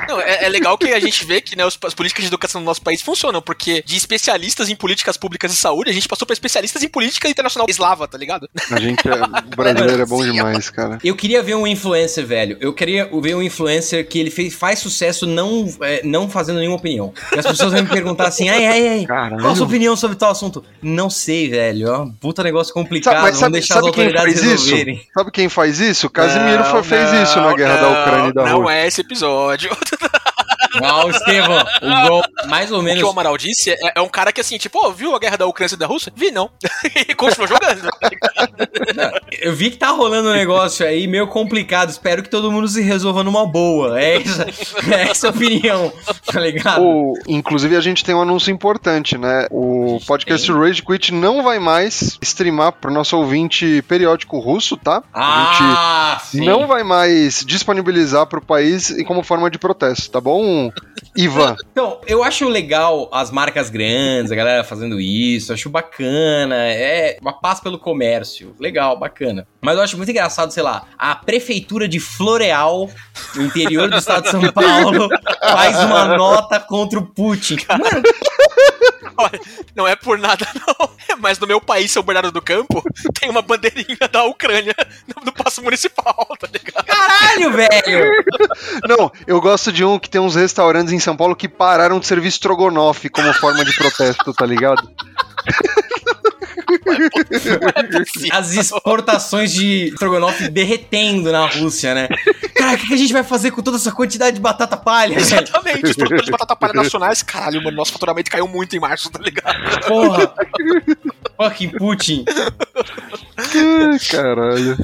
Não, 0.08 0.20
é, 0.20 0.44
é, 0.44 0.48
legal 0.48 0.76
que 0.76 0.92
a 0.92 1.00
gente 1.00 1.24
vê 1.24 1.40
que 1.40 1.56
né, 1.56 1.64
os, 1.64 1.78
as 1.84 1.94
políticas 1.94 2.22
de 2.22 2.28
educação 2.28 2.60
do 2.60 2.64
nosso 2.64 2.82
país 2.82 3.02
funcionam, 3.02 3.40
porque 3.40 3.82
de 3.86 3.96
especialistas 3.96 4.68
em 4.68 4.74
políticas 4.74 5.16
públicas 5.16 5.50
de 5.50 5.56
saúde, 5.56 5.90
a 5.90 5.92
gente 5.92 6.08
passou 6.08 6.26
para 6.26 6.34
especialistas 6.34 6.82
em 6.82 6.88
política 6.88 7.28
internacional 7.28 7.66
eslava, 7.68 8.08
tá 8.08 8.18
ligado? 8.18 8.48
A 8.70 8.80
gente 8.80 9.06
é, 9.06 9.14
o 9.52 9.56
brasileiro 9.56 10.02
é 10.02 10.06
bom 10.06 10.22
demais, 10.24 10.70
cara. 10.70 10.98
Eu 11.04 11.14
queria 11.14 11.42
ver 11.42 11.54
um 11.54 11.66
influencer, 11.66 12.26
velho. 12.26 12.56
Eu 12.60 12.72
queria 12.72 13.08
ver 13.20 13.34
um 13.34 13.42
influencer 13.42 14.06
que 14.08 14.18
ele 14.18 14.30
fez, 14.30 14.54
faz 14.54 14.78
sucesso 14.78 15.26
não, 15.26 15.68
é, 15.82 16.02
não 16.04 16.28
fazendo 16.28 16.58
nenhuma 16.58 16.76
opinião. 16.76 17.12
E 17.34 17.38
as 17.38 17.46
pessoas 17.46 17.72
vão 17.72 17.82
me 17.82 17.88
perguntar 17.88 18.28
assim, 18.28 18.48
ai, 18.48 18.66
ai, 18.66 18.88
ai, 18.88 19.06
Caralho. 19.06 19.41
Qual 19.42 19.52
a 19.52 19.56
sua 19.56 19.66
opinião 19.66 19.96
sobre 19.96 20.16
tal 20.16 20.30
assunto? 20.30 20.64
Não 20.80 21.10
sei, 21.10 21.48
velho. 21.48 21.88
É 21.88 21.98
um 21.98 22.12
puta 22.12 22.42
negócio 22.42 22.72
complicado. 22.72 23.14
Sabe, 23.14 23.26
mas 23.26 23.36
sabe, 23.36 23.52
deixar 23.52 23.74
sabe 23.74 23.86
as 23.86 23.88
autoridades 23.88 24.34
quem 24.34 24.42
faz 24.42 24.60
resolverem. 24.62 24.94
Isso? 24.94 25.06
Sabe 25.14 25.30
quem 25.30 25.48
faz 25.48 25.80
isso? 25.80 26.10
Casimiro 26.10 26.62
não, 26.62 26.84
fez 26.84 27.12
não, 27.12 27.22
isso 27.22 27.40
na 27.40 27.54
guerra 27.54 27.80
não, 27.80 27.92
da 27.92 28.00
Ucrânia 28.00 28.28
e 28.28 28.32
da 28.32 28.44
Não 28.46 28.60
Rússia. 28.60 28.74
é 28.74 28.86
esse 28.86 29.00
episódio. 29.00 29.70
Não, 30.80 31.10
Estevão, 31.10 31.64
o 31.82 32.08
gol, 32.08 32.22
mais 32.48 32.70
ou 32.70 32.78
O 32.78 32.80
que 32.80 32.86
menos. 32.86 33.02
o 33.02 33.08
Amaral 33.10 33.36
disse 33.36 33.70
é, 33.70 33.76
é 33.96 34.00
um 34.00 34.08
cara 34.08 34.32
que 34.32 34.40
assim, 34.40 34.58
tipo, 34.58 34.78
ó, 34.84 34.90
viu 34.90 35.14
a 35.14 35.18
guerra 35.18 35.36
da 35.38 35.46
Ucrânia 35.46 35.74
e 35.74 35.78
da 35.78 35.86
Rússia? 35.86 36.12
Vi, 36.14 36.30
não. 36.30 36.50
e 37.08 37.14
continuou 37.14 37.48
jogando. 37.48 37.88
Eu 39.40 39.54
vi 39.54 39.70
que 39.70 39.76
tá 39.76 39.88
rolando 39.90 40.28
um 40.30 40.32
negócio 40.32 40.86
aí 40.86 41.06
meio 41.06 41.26
complicado. 41.26 41.90
Espero 41.90 42.22
que 42.22 42.28
todo 42.28 42.50
mundo 42.50 42.68
se 42.68 42.80
resolva 42.82 43.22
numa 43.22 43.46
boa. 43.46 44.00
É 44.00 44.16
essa, 44.16 44.46
é 44.90 45.02
essa 45.10 45.26
a 45.28 45.30
opinião, 45.30 45.92
tá 46.26 46.40
ligado? 46.40 46.82
O, 46.82 47.14
inclusive, 47.28 47.76
a 47.76 47.80
gente 47.80 48.04
tem 48.04 48.14
um 48.14 48.22
anúncio 48.22 48.50
importante, 48.52 49.16
né? 49.18 49.46
O 49.50 49.98
podcast 50.06 50.50
Rage 50.52 50.82
Quit 50.82 51.12
não 51.12 51.42
vai 51.42 51.58
mais 51.58 52.18
streamar 52.22 52.72
pro 52.72 52.92
nosso 52.92 53.16
ouvinte 53.16 53.82
periódico 53.88 54.38
russo, 54.38 54.76
tá? 54.76 55.02
Ah, 55.12 56.14
a 56.16 56.18
sim. 56.20 56.38
gente 56.38 56.46
não 56.46 56.66
vai 56.66 56.82
mais 56.82 57.44
disponibilizar 57.46 58.26
pro 58.26 58.40
país 58.40 58.90
e 58.90 59.04
como 59.04 59.22
forma 59.22 59.50
de 59.50 59.58
protesto, 59.58 60.10
tá 60.10 60.20
bom, 60.20 60.61
Ivan? 61.16 61.56
Então, 61.70 62.00
eu 62.06 62.22
acho 62.22 62.48
legal 62.48 63.08
as 63.12 63.30
marcas 63.30 63.68
grandes, 63.70 64.32
a 64.32 64.34
galera 64.34 64.64
fazendo 64.64 65.00
isso, 65.00 65.52
acho 65.52 65.68
bacana, 65.68 66.56
é 66.56 67.18
uma 67.20 67.32
paz 67.32 67.60
pelo 67.60 67.78
comércio, 67.78 68.54
legal, 68.58 68.98
bacana. 68.98 69.46
Mas 69.60 69.76
eu 69.76 69.82
acho 69.82 69.96
muito 69.96 70.10
engraçado, 70.10 70.52
sei 70.52 70.62
lá, 70.62 70.84
a 70.98 71.14
prefeitura 71.14 71.86
de 71.86 72.00
Floreal, 72.00 72.90
no 73.34 73.44
interior 73.44 73.88
do 73.90 73.96
estado 73.96 74.24
de 74.24 74.30
São 74.30 74.52
Paulo, 74.52 75.08
faz 75.40 75.78
uma 75.84 76.16
nota 76.16 76.58
contra 76.60 76.98
o 76.98 77.06
Putin. 77.06 77.58
Mano, 77.68 78.02
Olha, 79.16 79.40
não 79.74 79.86
é 79.86 79.94
por 79.94 80.18
nada, 80.18 80.46
não. 80.54 80.90
Mas 81.18 81.38
no 81.38 81.46
meu 81.46 81.60
país, 81.60 81.90
São 81.90 82.02
Bernardo 82.02 82.32
do 82.32 82.42
Campo, 82.42 82.82
tem 83.20 83.28
uma 83.28 83.42
bandeirinha 83.42 84.08
da 84.10 84.24
Ucrânia 84.24 84.74
no, 85.06 85.24
no 85.26 85.32
passo 85.32 85.62
municipal, 85.62 86.26
tá 86.38 86.48
ligado? 86.52 86.84
caralho, 86.84 87.52
velho! 87.52 88.24
Não, 88.88 89.12
eu 89.26 89.40
gosto 89.40 89.72
de 89.72 89.84
um 89.84 89.98
que 89.98 90.08
tem 90.08 90.20
uns 90.20 90.36
restaurantes 90.52 90.92
em 90.92 90.98
São 90.98 91.16
Paulo 91.16 91.34
que 91.34 91.48
pararam 91.48 91.98
de 91.98 92.06
servir 92.06 92.28
estrogonofe 92.28 93.08
como 93.08 93.32
forma 93.32 93.64
de 93.64 93.74
protesto, 93.74 94.34
tá 94.34 94.44
ligado? 94.44 94.86
As 98.32 98.52
exportações 98.52 99.52
de 99.52 99.88
estrogonofe 99.88 100.48
derretendo 100.48 101.32
na 101.32 101.46
Rússia, 101.46 101.94
né? 101.94 102.08
Cara, 102.54 102.74
o 102.74 102.78
que 102.78 102.88
que 102.88 102.94
a 102.94 102.96
gente 102.96 103.12
vai 103.12 103.24
fazer 103.24 103.50
com 103.50 103.62
toda 103.62 103.76
essa 103.76 103.90
quantidade 103.90 104.36
de 104.36 104.42
batata 104.42 104.76
palha? 104.76 105.16
Exatamente, 105.16 105.84
os 105.84 105.96
produtores 105.96 106.26
de 106.26 106.30
batata 106.30 106.54
palha 106.54 106.74
nacionais, 106.74 107.22
caralho, 107.22 107.62
mano, 107.62 107.76
nosso 107.76 107.92
faturamento 107.92 108.30
caiu 108.30 108.46
muito 108.46 108.76
em 108.76 108.80
março, 108.80 109.10
tá 109.10 109.18
ligado? 109.18 109.86
Porra! 109.86 110.34
Fucking 111.36 111.70
Putin. 111.70 112.24
Caralho. 114.10 114.76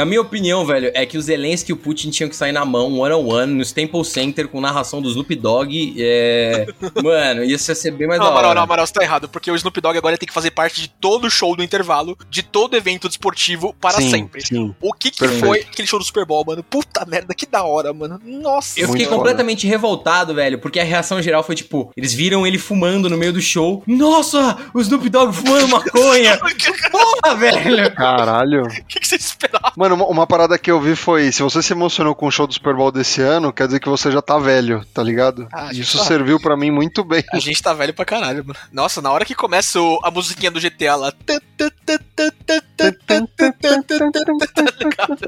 Na 0.00 0.06
minha 0.06 0.22
opinião, 0.22 0.64
velho, 0.64 0.90
é 0.94 1.04
que 1.04 1.18
os 1.18 1.26
Zelensky 1.26 1.72
e 1.72 1.74
o 1.74 1.76
Putin 1.76 2.08
tinham 2.08 2.30
que 2.30 2.34
sair 2.34 2.52
na 2.52 2.64
mão, 2.64 3.00
one 3.00 3.12
on 3.12 3.26
one, 3.34 3.52
no 3.52 3.60
Staples 3.60 4.08
Center, 4.08 4.48
com 4.48 4.58
narração 4.58 5.02
do 5.02 5.10
Snoop 5.10 5.34
Dogg. 5.36 5.94
É... 5.98 6.66
Mano, 7.04 7.44
ia 7.44 7.58
ser 7.58 7.90
bem 7.90 8.08
mais 8.08 8.18
Não, 8.18 8.24
da 8.24 8.32
Amaral, 8.32 8.50
hora. 8.50 8.54
não, 8.54 8.62
Amaral, 8.62 8.86
você 8.86 8.94
tá 8.94 9.02
errado, 9.02 9.28
porque 9.28 9.50
o 9.50 9.54
Snoop 9.54 9.78
Dogg 9.78 9.98
agora 9.98 10.16
tem 10.16 10.26
que 10.26 10.32
fazer 10.32 10.52
parte 10.52 10.80
de 10.80 10.88
todo 10.88 11.28
show 11.30 11.54
do 11.54 11.62
intervalo, 11.62 12.16
de 12.30 12.42
todo 12.42 12.78
evento 12.78 13.08
desportivo 13.08 13.74
para 13.78 13.98
sim, 13.98 14.08
sempre. 14.08 14.40
Sim. 14.40 14.74
O 14.80 14.94
que 14.94 15.10
que 15.10 15.18
Perfeito. 15.18 15.44
foi 15.44 15.60
aquele 15.60 15.86
show 15.86 15.98
do 15.98 16.04
Super 16.06 16.24
Bowl, 16.24 16.46
mano? 16.46 16.62
Puta 16.62 17.04
merda, 17.04 17.34
que 17.34 17.44
da 17.44 17.62
hora, 17.62 17.92
mano. 17.92 18.18
Nossa. 18.24 18.80
Eu 18.80 18.86
Muito 18.86 18.92
fiquei 18.92 19.04
foda. 19.06 19.18
completamente 19.18 19.66
revoltado, 19.66 20.34
velho, 20.34 20.58
porque 20.60 20.80
a 20.80 20.84
reação 20.84 21.20
geral 21.20 21.42
foi 21.42 21.54
tipo: 21.54 21.92
eles 21.94 22.14
viram 22.14 22.46
ele 22.46 22.56
fumando 22.56 23.10
no 23.10 23.18
meio 23.18 23.34
do 23.34 23.40
show. 23.42 23.82
Nossa, 23.86 24.56
o 24.72 24.80
Snoop 24.80 25.06
Dogg 25.10 25.34
fumando 25.34 25.68
maconha! 25.68 26.40
Porra, 26.90 27.34
velho! 27.34 27.94
Caralho. 27.94 28.62
O 28.62 28.84
que, 28.86 28.98
que 28.98 29.06
você 29.06 29.16
esperava? 29.16 29.74
Mano, 29.76 29.89
uma, 29.94 30.06
uma 30.06 30.26
parada 30.26 30.58
que 30.58 30.70
eu 30.70 30.80
vi 30.80 30.94
foi: 30.96 31.30
se 31.32 31.42
você 31.42 31.62
se 31.62 31.72
emocionou 31.72 32.14
com 32.14 32.26
o 32.26 32.30
show 32.30 32.46
do 32.46 32.52
Super 32.54 32.74
Bowl 32.74 32.90
desse 32.90 33.20
ano, 33.20 33.52
quer 33.52 33.66
dizer 33.66 33.80
que 33.80 33.88
você 33.88 34.10
já 34.10 34.22
tá 34.22 34.38
velho, 34.38 34.84
tá 34.92 35.02
ligado? 35.02 35.48
Ah, 35.52 35.70
Isso 35.72 35.98
tá. 35.98 36.04
serviu 36.04 36.40
pra 36.40 36.56
mim 36.56 36.70
muito 36.70 37.04
bem. 37.04 37.24
A 37.32 37.38
gente 37.38 37.62
tá 37.62 37.72
velho 37.72 37.94
pra 37.94 38.04
caralho, 38.04 38.44
mano. 38.44 38.58
Nossa, 38.72 39.00
na 39.02 39.10
hora 39.10 39.24
que 39.24 39.34
começa 39.34 39.78
a 40.02 40.10
musiquinha 40.10 40.50
do 40.50 40.60
GTA 40.60 40.96
lá. 40.96 41.12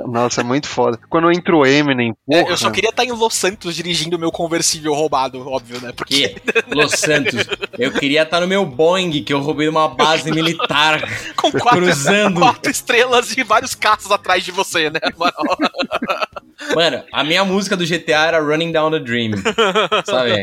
Nossa, 0.06 0.40
é 0.40 0.44
muito 0.44 0.68
foda. 0.68 0.98
Quando 1.08 1.30
entra 1.30 1.56
o 1.56 1.66
Eminem, 1.66 2.14
porra. 2.26 2.40
É, 2.40 2.52
eu 2.52 2.56
só 2.56 2.70
queria 2.70 2.90
estar 2.90 3.04
em 3.04 3.12
Los 3.12 3.34
Santos 3.34 3.74
dirigindo 3.74 4.16
o 4.16 4.18
meu 4.20 4.30
conversível 4.32 4.94
roubado, 4.94 5.46
óbvio, 5.48 5.80
né? 5.80 5.92
Porque 5.96 6.28
Que? 6.30 6.74
Los 6.74 6.92
Santos. 6.92 7.44
Eu 7.78 7.92
queria 7.92 8.22
estar 8.22 8.40
no 8.40 8.46
meu 8.48 8.64
Boeing, 8.64 9.22
que 9.24 9.32
eu 9.32 9.40
roubei 9.40 9.66
numa 9.66 9.88
base 9.88 10.30
militar. 10.32 11.00
com 11.36 11.50
quatro, 11.52 11.80
Cruzando. 11.82 12.40
quatro 12.40 12.70
estrelas 12.70 13.36
e 13.36 13.42
vários 13.42 13.74
caças 13.74 14.10
atrás 14.10 14.44
de 14.44 14.50
você, 14.50 14.90
né? 14.90 15.00
Mano, 15.16 15.32
Mano, 16.74 17.02
a 17.12 17.24
minha 17.24 17.44
música 17.44 17.76
do 17.76 17.86
GTA 17.86 18.26
era 18.26 18.40
Running 18.40 18.72
Down 18.72 18.90
the 18.90 18.98
Dream. 18.98 19.32
Sabe? 20.04 20.42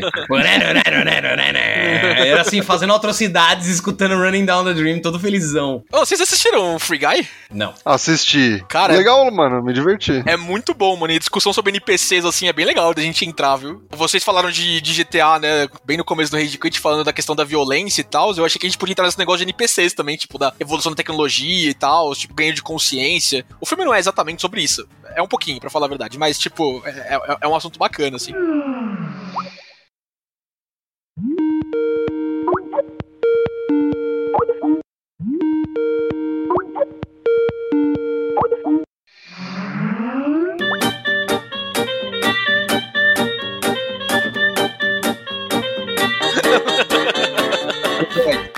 Era 2.26 2.42
assim, 2.42 2.62
fazendo 2.62 2.94
atrocidades, 2.94 3.68
escutando 3.68 4.14
Running 4.16 4.44
Down 4.44 4.64
the 4.64 4.74
Dream, 4.74 5.00
todo 5.00 5.18
felizão. 5.18 5.82
Ô, 5.92 5.98
vocês 5.98 6.20
assistiram 6.20 6.78
Free 6.78 6.98
Guy? 6.98 7.28
Não. 7.50 7.74
Assisti. 7.84 8.64
Cara, 8.68 8.94
Legal, 8.94 9.30
mano, 9.30 9.62
me 9.62 9.72
diverti. 9.72 10.22
É 10.26 10.36
muito 10.36 10.74
bom, 10.74 10.96
mano. 10.96 11.12
E 11.12 11.16
a 11.16 11.18
discussão 11.18 11.52
sobre 11.52 11.70
NPCs, 11.70 12.24
assim, 12.24 12.48
é 12.48 12.52
bem 12.52 12.64
legal 12.64 12.94
da 12.94 13.02
gente 13.02 13.24
entrar, 13.24 13.56
viu? 13.56 13.82
Vocês 13.90 14.22
falaram 14.22 14.50
de, 14.50 14.80
de 14.80 15.04
GTA, 15.04 15.38
né? 15.38 15.68
Bem 15.84 15.96
no 15.96 16.04
começo 16.04 16.30
do 16.30 16.36
Rage 16.36 16.58
Quit, 16.58 16.78
falando 16.78 17.04
da 17.04 17.12
questão 17.12 17.34
da 17.34 17.44
violência 17.44 18.00
e 18.00 18.04
tal. 18.04 18.34
Eu 18.34 18.44
achei 18.44 18.58
que 18.58 18.66
a 18.66 18.70
gente 18.70 18.78
podia 18.78 18.92
entrar 18.92 19.04
nesse 19.06 19.18
negócio 19.18 19.38
de 19.38 19.44
NPCs 19.44 19.94
também, 19.94 20.16
tipo, 20.16 20.38
da 20.38 20.52
evolução 20.60 20.92
da 20.92 20.96
tecnologia 20.96 21.70
e 21.70 21.74
tal, 21.74 22.14
tipo, 22.14 22.34
ganho 22.34 22.54
de 22.54 22.62
consciência. 22.62 23.44
O 23.60 23.66
filme 23.66 23.84
não 23.84 23.94
é 23.94 23.98
exatamente 23.98 24.40
sobre 24.40 24.62
isso. 24.62 24.86
É 25.14 25.22
um 25.22 25.28
pouquinho, 25.28 25.60
pra 25.60 25.70
falar 25.70 25.86
a 25.86 25.88
verdade. 25.88 26.18
Mas, 26.18 26.38
tipo, 26.38 26.82
é, 26.86 27.14
é- 27.16 27.36
é 27.42 27.48
um 27.48 27.54
assunto 27.54 27.78
bacana, 27.78 28.16
assim. 28.16 28.32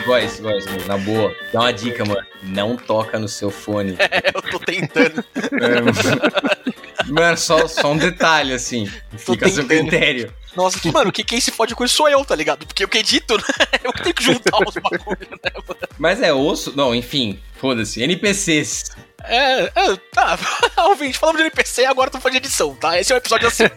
Voz, 0.07 0.41
voz, 0.41 0.65
na 0.87 0.97
boa. 0.99 1.35
Dá 1.53 1.61
uma 1.61 1.73
dica, 1.73 2.05
mano. 2.05 2.27
Não 2.43 2.77
toca 2.77 3.19
no 3.19 3.29
seu 3.29 3.51
fone. 3.51 3.97
É, 4.13 4.31
eu 4.35 4.43
tô 4.43 4.59
tentando. 4.59 5.25
É, 5.35 7.11
mano, 7.11 7.37
só, 7.37 7.67
só 7.67 7.93
um 7.93 7.97
detalhe, 7.97 8.53
assim. 8.53 8.91
Fica 9.17 9.47
a 9.47 9.51
seu 9.51 9.67
critério. 9.67 10.33
Nossa, 10.55 10.79
que, 10.79 10.93
mano, 10.93 11.11
que 11.11 11.25
quem 11.25 11.41
se 11.41 11.51
fode 11.51 11.75
com 11.75 11.85
isso 11.85 11.95
sou 11.95 12.09
eu, 12.09 12.25
tá 12.25 12.37
ligado? 12.37 12.67
Porque 12.67 12.85
eu 12.85 12.89
que 12.89 12.99
edito, 12.99 13.37
né? 13.37 13.45
Eu 13.83 13.93
que 13.93 14.03
tenho 14.03 14.15
que 14.15 14.23
juntar 14.23 14.59
os 14.67 14.75
bagulhos, 14.75 15.29
né? 15.31 15.51
mano? 15.55 15.81
Mas 15.99 16.23
é 16.23 16.33
osso. 16.33 16.77
Não, 16.77 16.95
enfim, 16.95 17.39
foda-se. 17.57 18.03
NPCs. 18.03 18.91
É, 19.25 19.65
é, 19.75 19.97
tá. 20.13 20.39
Ouvinte, 20.89 21.19
falamos 21.19 21.41
de 21.41 21.47
NPC, 21.47 21.85
agora 21.85 22.11
tô 22.11 22.19
falando 22.21 22.33
de 22.41 22.47
edição, 22.47 22.75
tá? 22.75 22.99
Esse 22.99 23.13
é 23.13 23.17
o 23.17 23.19
episódio 23.19 23.49
assim. 23.49 23.65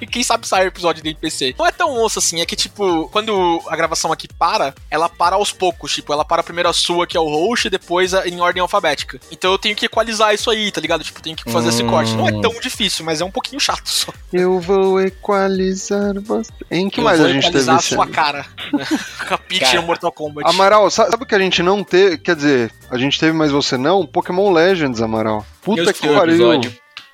e 0.00 0.06
quem 0.06 0.22
sabe 0.22 0.46
sai 0.46 0.64
o 0.64 0.68
episódio 0.68 1.02
de 1.02 1.08
NPC. 1.10 1.54
Não 1.58 1.66
é 1.66 1.72
tão 1.72 1.92
osso 2.02 2.18
assim, 2.18 2.40
é 2.40 2.46
que, 2.46 2.56
tipo, 2.56 3.08
quando 3.10 3.60
a 3.68 3.76
gravação 3.76 4.12
aqui 4.12 4.28
para, 4.28 4.74
ela 4.90 5.08
para 5.08 5.36
aos 5.36 5.52
poucos. 5.52 5.92
Tipo, 5.94 6.12
ela 6.12 6.24
para 6.24 6.42
primeiro 6.42 6.68
a 6.68 6.72
sua, 6.72 7.06
que 7.06 7.16
é 7.16 7.20
o 7.20 7.28
host, 7.28 7.66
e 7.66 7.70
depois 7.70 8.14
a- 8.14 8.26
em 8.28 8.40
ordem 8.40 8.60
alfabética. 8.60 9.18
Então 9.30 9.50
eu 9.52 9.58
tenho 9.58 9.74
que 9.76 9.86
equalizar 9.86 10.34
isso 10.34 10.50
aí, 10.50 10.70
tá 10.70 10.80
ligado? 10.80 11.02
Tipo, 11.04 11.20
tenho 11.22 11.36
que 11.36 11.50
fazer 11.50 11.68
esse 11.70 11.82
Hum. 11.82 11.88
corte. 11.90 12.12
Não 12.14 12.28
é 12.28 12.40
tão 12.40 12.52
difícil, 12.60 13.04
mas 13.04 13.20
é 13.20 13.24
um 13.24 13.30
pouquinho 13.30 13.60
chato 13.60 13.88
só. 13.88 14.12
Eu 14.32 14.60
vou 14.60 15.00
equalizar 15.00 16.14
você. 16.20 16.50
Em 16.70 16.88
que 16.90 17.00
eu 17.00 17.04
mais 17.04 17.18
vou 17.18 17.28
a 17.28 17.32
gente 17.32 17.44
teve 17.44 17.58
equalizar 17.58 17.76
a 17.76 17.78
esse 17.78 17.94
sua 17.94 18.06
cara. 18.06 18.46
Né? 18.72 18.84
Com 19.28 19.34
a 19.34 19.38
Peach 19.38 19.60
Cara. 19.60 19.80
no 19.80 19.86
Mortal 19.86 20.12
Kombat. 20.12 20.48
Amaral, 20.50 20.90
sa- 20.90 21.10
sabe 21.10 21.22
o 21.22 21.26
que 21.26 21.34
a 21.34 21.38
gente 21.38 21.62
não 21.62 21.82
teve? 21.82 22.18
Quer 22.18 22.36
dizer, 22.36 22.72
a 22.90 22.97
gente 22.98 23.18
teve, 23.18 23.32
mas 23.32 23.50
você 23.50 23.76
não? 23.76 24.06
Pokémon 24.06 24.52
Legends, 24.52 25.00
Amaral. 25.00 25.44
Puta 25.62 25.82
Eu 25.82 25.94
que 25.94 26.08
pariu. 26.08 26.60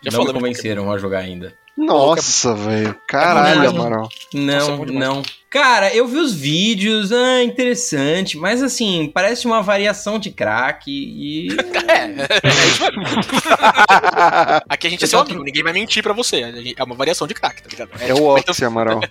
Já 0.03 0.11
não 0.11 0.25
me 0.25 0.33
convenceram 0.33 0.91
a 0.93 0.99
jogar 0.99 1.21
ainda. 1.21 1.53
Nossa, 1.77 2.55
velho. 2.55 2.95
Caralho, 3.09 3.57
Não, 3.57 3.73
mas- 3.73 3.75
Amaral. 3.81 4.09
Não, 4.33 4.77
Nossa, 4.79 4.91
é 4.91 4.95
não. 4.95 5.23
Cara, 5.51 5.95
eu 5.95 6.07
vi 6.09 6.19
os 6.19 6.35
vídeos, 6.35 7.13
ah, 7.13 7.43
interessante, 7.45 8.37
mas 8.37 8.61
assim, 8.61 9.09
parece 9.15 9.47
uma 9.47 9.63
variação 9.63 10.19
de 10.19 10.31
crack 10.31 10.85
e. 10.91 11.49
É, 11.87 12.07
é 12.07 12.67
isso 12.67 12.83
mesmo. 12.97 13.23
Aqui 14.69 14.87
a 14.87 14.91
gente 14.91 15.05
é 15.05 15.07
seu 15.07 15.21
amigo, 15.21 15.45
ninguém 15.45 15.63
vai 15.63 15.73
mentir 15.73 16.03
pra 16.03 16.13
você. 16.13 16.41
É 16.77 16.83
uma 16.83 16.95
variação 16.97 17.27
de 17.27 17.35
crack, 17.35 17.63
tá 17.63 17.69
ligado? 17.71 17.91
É 18.01 18.13
o 18.13 18.37
tipo, 18.37 18.51
Oxy, 18.51 18.65
Amaral. 18.65 19.01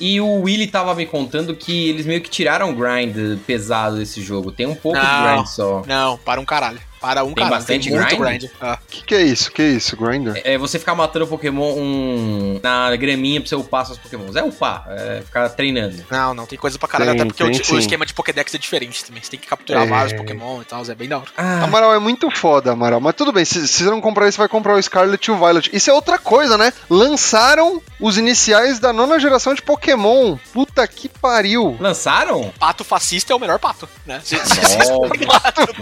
E 0.00 0.20
o 0.20 0.40
Willy 0.40 0.66
tava 0.66 0.92
me 0.96 1.06
contando 1.06 1.54
que 1.54 1.88
eles 1.90 2.04
meio 2.04 2.20
que 2.20 2.28
tiraram 2.28 2.70
o 2.70 2.74
grind 2.74 3.14
pesado 3.46 3.96
desse 3.98 4.20
jogo. 4.20 4.50
Tem 4.50 4.66
um 4.66 4.74
pouco 4.74 4.98
de 4.98 5.04
Não. 5.06 5.34
grind 5.34 5.46
só. 5.46 5.84
Não, 5.86 6.18
para 6.18 6.40
um 6.40 6.44
caralho. 6.44 6.80
Para 7.04 7.22
um 7.22 7.34
Tem 7.34 7.44
cara, 7.44 7.56
bastante 7.56 7.90
tem 7.90 7.98
muito 7.98 8.16
grind? 8.16 8.40
grind. 8.40 8.50
Ah. 8.60 8.78
O 8.82 8.86
que, 8.90 9.04
que 9.04 9.14
é 9.14 9.22
isso? 9.22 9.52
que 9.52 9.60
é 9.60 9.68
isso, 9.68 9.94
Grinder? 9.96 10.40
É 10.42 10.56
você 10.56 10.78
ficar 10.78 10.94
matando 10.94 11.26
Pokémon 11.26 11.74
um, 11.76 12.58
na 12.62 12.96
graminha 12.96 13.40
pra 13.42 13.48
você 13.48 13.54
upar 13.54 13.84
seus 13.84 13.98
Pokémons. 13.98 14.34
É 14.36 14.42
upar, 14.42 14.86
é 14.88 15.20
ficar 15.22 15.50
treinando. 15.50 16.02
Não, 16.10 16.32
não, 16.32 16.46
tem 16.46 16.58
coisa 16.58 16.78
pra 16.78 16.88
caralho, 16.88 17.10
Tem, 17.12 17.20
até 17.20 17.28
porque 17.28 17.44
o, 17.44 17.50
tem 17.50 17.62
sim. 17.62 17.74
o 17.74 17.78
esquema 17.78 18.06
de 18.06 18.14
Pokédex 18.14 18.54
é 18.54 18.58
diferente 18.58 19.04
também. 19.04 19.22
Você 19.22 19.30
tem 19.32 19.40
que 19.40 19.46
capturar 19.46 19.82
É. 19.82 19.86
vários 19.86 20.12
Pokémon 20.14 20.62
e 20.62 20.64
tal, 20.64 20.82
é 20.88 20.94
bem 20.94 21.08
da 21.08 21.18
hora. 21.18 21.28
Ah, 21.36 21.64
Amaral 21.64 21.92
é 21.94 21.98
muito 21.98 22.30
foda, 22.30 22.72
Amaral. 22.72 23.00
Mas 23.02 23.14
tudo 23.14 23.32
bem, 23.32 23.44
se, 23.44 23.68
se 23.68 23.84
você 23.84 23.90
não 23.90 24.00
comprar 24.00 24.26
isso, 24.28 24.38
vai 24.38 24.48
comprar 24.48 24.74
o 24.74 24.82
Scarlet 24.82 25.26
e 25.26 25.30
o 25.30 25.36
Violet. 25.36 25.68
Isso 25.72 25.90
é 25.90 25.92
outra 25.92 26.18
coisa, 26.18 26.56
né? 26.56 26.72
Lançaram 26.88 27.82
os 28.00 28.16
iniciais 28.16 28.78
da 28.78 28.92
nona 28.94 29.18
geração 29.18 29.52
de 29.54 29.60
Pokémon. 29.60 30.38
Puta 30.54 30.86
que 30.88 31.08
pariu. 31.08 31.76
lançaram? 31.78 32.50
Pato 32.58 32.82
fascista 32.82 33.32
é 33.32 33.36
o 33.36 33.40
melhor 33.40 33.58
pato, 33.58 33.86
né? 34.06 34.20
Se- 34.24 34.36
se- 34.36 34.78
Nossa, 34.78 35.54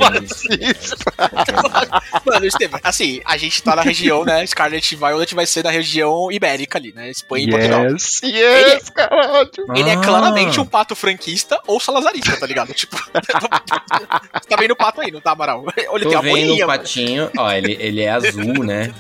Mano, 2.25 2.47
Estevam, 2.47 2.81
assim, 2.83 3.21
a 3.25 3.37
gente 3.37 3.63
tá 3.63 3.77
na 3.77 3.83
região, 3.83 4.25
né? 4.25 4.45
Scarlet 4.47 4.95
Violet 4.97 5.35
vai 5.35 5.47
ser 5.47 5.65
na 5.65 5.71
região 5.71 6.31
ibérica 6.31 6.79
ali, 6.79 6.93
né? 6.93 7.11
Espanha 7.11 7.45
e 7.47 7.51
Portugal. 7.51 7.85
Yes, 7.87 8.21
yes, 8.25 8.91
caralho. 8.91 9.51
Ele 9.75 9.91
é 9.91 9.95
Ah. 9.95 10.01
claramente 10.01 10.59
um 10.61 10.67
pato 10.67 10.95
franquista 10.97 11.59
ou 11.67 11.79
salazarista, 11.81 12.37
tá 12.39 12.47
ligado? 12.47 12.73
Tipo, 12.83 12.97
você 12.97 13.11
tá 14.49 14.57
vendo 14.59 14.73
o 14.73 14.77
pato 14.77 15.01
aí, 15.01 15.11
não 15.11 15.21
tá, 15.21 15.33
Amaral? 15.33 15.65
Olha, 15.89 16.03
tem 16.05 16.13
Tô 16.13 16.19
a 16.19 16.21
vendo 16.23 16.47
bolinha. 16.49 16.65
o 16.65 16.69
patinho. 16.69 17.31
Ó, 17.37 17.51
ele, 17.53 17.77
ele 17.81 18.01
é 18.03 18.11
azul, 18.11 18.65
né? 18.65 18.93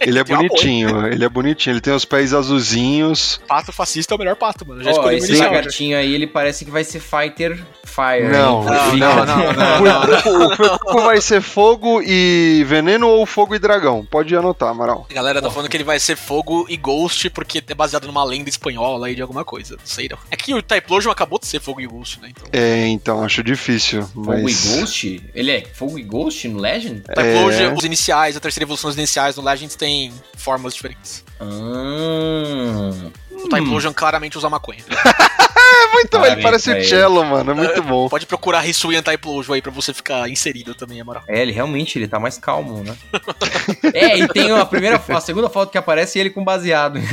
Ele 0.00 0.18
é 0.18 0.24
Tem 0.24 0.36
bonitinho, 0.36 1.06
ele 1.06 1.24
é 1.24 1.28
bonitinho. 1.28 1.72
Ele 1.74 1.80
tem 1.80 1.94
os 1.94 2.04
pés 2.04 2.34
azulzinhos. 2.34 3.40
Pato 3.48 3.72
fascista 3.72 4.12
é 4.14 4.16
o 4.16 4.18
melhor 4.18 4.36
pato, 4.36 4.66
mano. 4.66 4.80
Eu 4.80 4.84
Já 4.84 4.90
Ó, 4.90 4.94
escolhi 4.94 5.14
o 5.14 5.18
esse 5.18 5.36
lagartinho 5.36 5.96
aí, 5.96 6.14
ele 6.14 6.26
parece 6.26 6.64
que 6.64 6.70
vai 6.70 6.84
ser 6.84 7.00
Fighter 7.00 7.58
Fire. 7.84 8.28
Não? 8.30 8.64
Não, 8.64 8.96
não, 8.96 8.96
não, 8.96 9.26
não, 9.26 9.80
O 9.80 9.84
não, 9.84 10.06
não. 10.06 10.20
Fuecuco- 10.20 10.52
o 10.52 10.56
Fuecuco 10.56 11.00
vai 11.02 11.20
ser 11.20 11.40
fogo 11.52 12.00
e 12.02 12.64
veneno 12.66 13.06
ou 13.08 13.26
fogo 13.26 13.54
e 13.54 13.58
dragão. 13.58 14.04
Pode 14.04 14.34
anotar, 14.34 14.70
Amaral. 14.70 15.06
A 15.10 15.12
galera 15.14 15.42
tá 15.42 15.50
falando 15.50 15.68
que 15.68 15.76
ele 15.76 15.84
vai 15.84 16.00
ser 16.00 16.16
fogo 16.16 16.66
e 16.68 16.76
ghost 16.76 17.28
porque 17.30 17.62
é 17.66 17.74
baseado 17.74 18.06
numa 18.06 18.24
lenda 18.24 18.48
espanhola 18.48 19.06
aí 19.06 19.14
de 19.14 19.20
alguma 19.22 19.44
coisa. 19.44 19.76
Não 19.76 19.86
sei 19.86 20.08
não. 20.08 20.18
É 20.30 20.36
que 20.36 20.54
o 20.54 20.62
Typlosion 20.62 21.10
acabou 21.12 21.38
de 21.38 21.46
ser 21.46 21.60
fogo 21.60 21.80
e 21.80 21.86
ghost, 21.86 22.20
né? 22.20 22.28
Então. 22.30 22.48
É, 22.52 22.86
então, 22.88 23.22
acho 23.22 23.42
difícil. 23.42 24.02
Fogo 24.02 24.48
e. 24.48 24.52
Ghost? 24.54 25.30
Ele 25.34 25.50
é 25.50 25.62
Fogo 25.74 25.98
e 25.98 26.02
Ghost 26.02 26.48
no 26.48 26.58
Legend? 26.58 27.00
Typlosion, 27.02 27.70
É. 27.70 27.74
os 27.74 27.84
iniciais, 27.84 28.36
a 28.36 28.40
terceira 28.40 28.64
evolução 28.64 28.88
dos 28.88 28.96
iniciais 28.96 29.36
no 29.36 29.42
Legends 29.42 29.76
tem 29.76 30.12
formas 30.36 30.74
diferentes. 30.74 31.22
Ah. 31.40 33.10
O 33.30 33.48
Typlosion 33.48 33.92
claramente 33.92 34.38
usa 34.38 34.48
maconha. 34.48 34.82
Muito, 35.92 36.16
ele 36.26 36.42
parece 36.42 36.70
o 36.70 36.74
ele. 36.74 36.84
Cello, 36.84 37.24
mano. 37.24 37.50
É 37.50 37.54
muito 37.54 37.82
bom. 37.82 38.08
Pode 38.08 38.26
procurar 38.26 38.66
Hisuian 38.66 39.02
Typlosion 39.02 39.54
aí 39.54 39.62
pra 39.62 39.70
você 39.70 39.92
ficar 39.94 40.28
inserido 40.28 40.74
também, 40.74 41.00
é 41.00 41.04
moral. 41.04 41.22
É, 41.28 41.42
ele 41.42 41.52
realmente 41.52 41.98
ele 41.98 42.08
tá 42.08 42.18
mais 42.18 42.38
calmo, 42.38 42.82
né? 42.82 42.94
é, 43.94 44.18
e 44.18 44.28
tem 44.28 44.50
a 44.52 44.64
primeira, 44.64 45.00
a 45.08 45.20
segunda 45.20 45.48
foto 45.48 45.70
que 45.70 45.78
aparece 45.78 46.18
ele 46.18 46.30
com 46.30 46.42
baseado. 46.44 46.98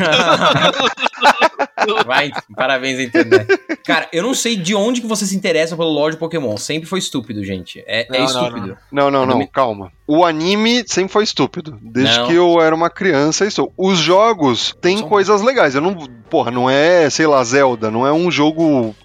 Vai, 2.05 2.31
parabéns 2.55 2.99
à 2.99 3.03
internet. 3.03 3.47
Cara, 3.85 4.07
eu 4.11 4.21
não 4.21 4.33
sei 4.33 4.55
de 4.55 4.75
onde 4.75 5.01
que 5.01 5.07
você 5.07 5.25
se 5.25 5.35
interessa 5.35 5.75
pelo 5.75 5.89
lore 5.89 6.13
de 6.13 6.19
Pokémon. 6.19 6.55
Sempre 6.57 6.88
foi 6.89 6.99
estúpido, 6.99 7.43
gente. 7.43 7.83
É, 7.88 8.01
é 8.01 8.07
Não, 8.09 8.19
não, 8.19 8.25
estúpido. 8.25 8.77
Não, 8.91 9.11
não, 9.11 9.21
Eu 9.21 9.25
não, 9.27 9.38
me- 9.39 9.47
calma. 9.47 9.91
O 10.12 10.25
anime 10.25 10.84
sempre 10.88 11.13
foi 11.13 11.24
estúpido. 11.24 11.78
Desde 11.84 12.18
Não. 12.18 12.28
que 12.28 12.34
eu 12.34 12.60
era 12.60 12.74
uma 12.74 12.89
criança, 12.89 13.46
isso. 13.46 13.72
Os 13.78 14.00
jogos 14.00 14.75
têm 14.82 14.98
São- 14.98 15.08
coisas 15.08 15.42
legais. 15.44 15.75
Eu 15.75 15.82
não. 15.82 15.96
Porra, 16.30 16.50
não 16.50 16.68
é, 16.68 17.08
sei 17.12 17.28
lá, 17.28 17.44
Zelda. 17.44 17.92
Não 17.92 18.08
é 18.08 18.12
um 18.12 18.32
jogo 18.32 18.96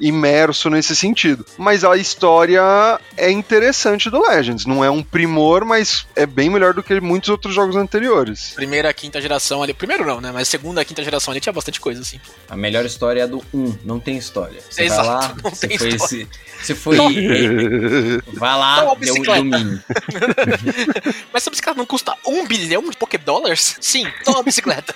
imerso 0.00 0.70
nesse 0.70 0.94
sentido. 0.94 1.44
Mas 1.58 1.84
a 1.84 1.96
história 1.96 2.62
é 3.16 3.30
interessante 3.30 4.10
do 4.10 4.20
Legends. 4.20 4.66
Não 4.66 4.84
é 4.84 4.90
um 4.90 5.02
primor, 5.02 5.64
mas 5.64 6.06
é 6.16 6.26
bem 6.26 6.50
melhor 6.50 6.74
do 6.74 6.82
que 6.82 7.00
muitos 7.00 7.28
outros 7.30 7.54
jogos 7.54 7.76
anteriores. 7.76 8.52
Primeira, 8.54 8.92
quinta 8.92 9.20
geração 9.20 9.62
ali. 9.62 9.74
Primeiro 9.74 10.06
não, 10.06 10.20
né? 10.20 10.30
Mas 10.32 10.48
segunda, 10.48 10.84
quinta 10.84 11.02
geração 11.02 11.32
ali 11.32 11.40
tinha 11.40 11.52
bastante 11.52 11.80
coisa, 11.80 12.00
assim. 12.00 12.20
A 12.48 12.56
melhor 12.56 12.84
história 12.84 13.20
é 13.20 13.24
a 13.24 13.26
do 13.26 13.44
1, 13.52 13.78
não 13.84 13.98
tem 13.98 14.16
história. 14.16 14.60
Você 14.68 14.84
Exato, 14.84 15.06
vai 15.08 15.16
lá, 15.16 15.34
não 15.42 15.50
você 15.50 15.68
tem 15.68 15.78
foi 15.78 15.88
história. 15.88 16.22
esse. 16.22 16.28
Você 16.62 16.74
foi. 16.74 16.96
vai 18.34 18.58
lá, 18.58 18.76
Toma 18.80 18.92
a 18.92 18.94
deu, 18.94 19.44
mim. 19.44 19.80
Mas 21.32 21.42
essa 21.42 21.50
bicicleta 21.50 21.76
não 21.76 21.86
custa 21.86 22.14
um 22.26 22.46
bilhão 22.46 22.88
de 22.88 22.96
Pokédollars? 22.96 23.76
Sim, 23.80 24.06
toma 24.24 24.40
a 24.40 24.42
bicicleta. 24.42 24.94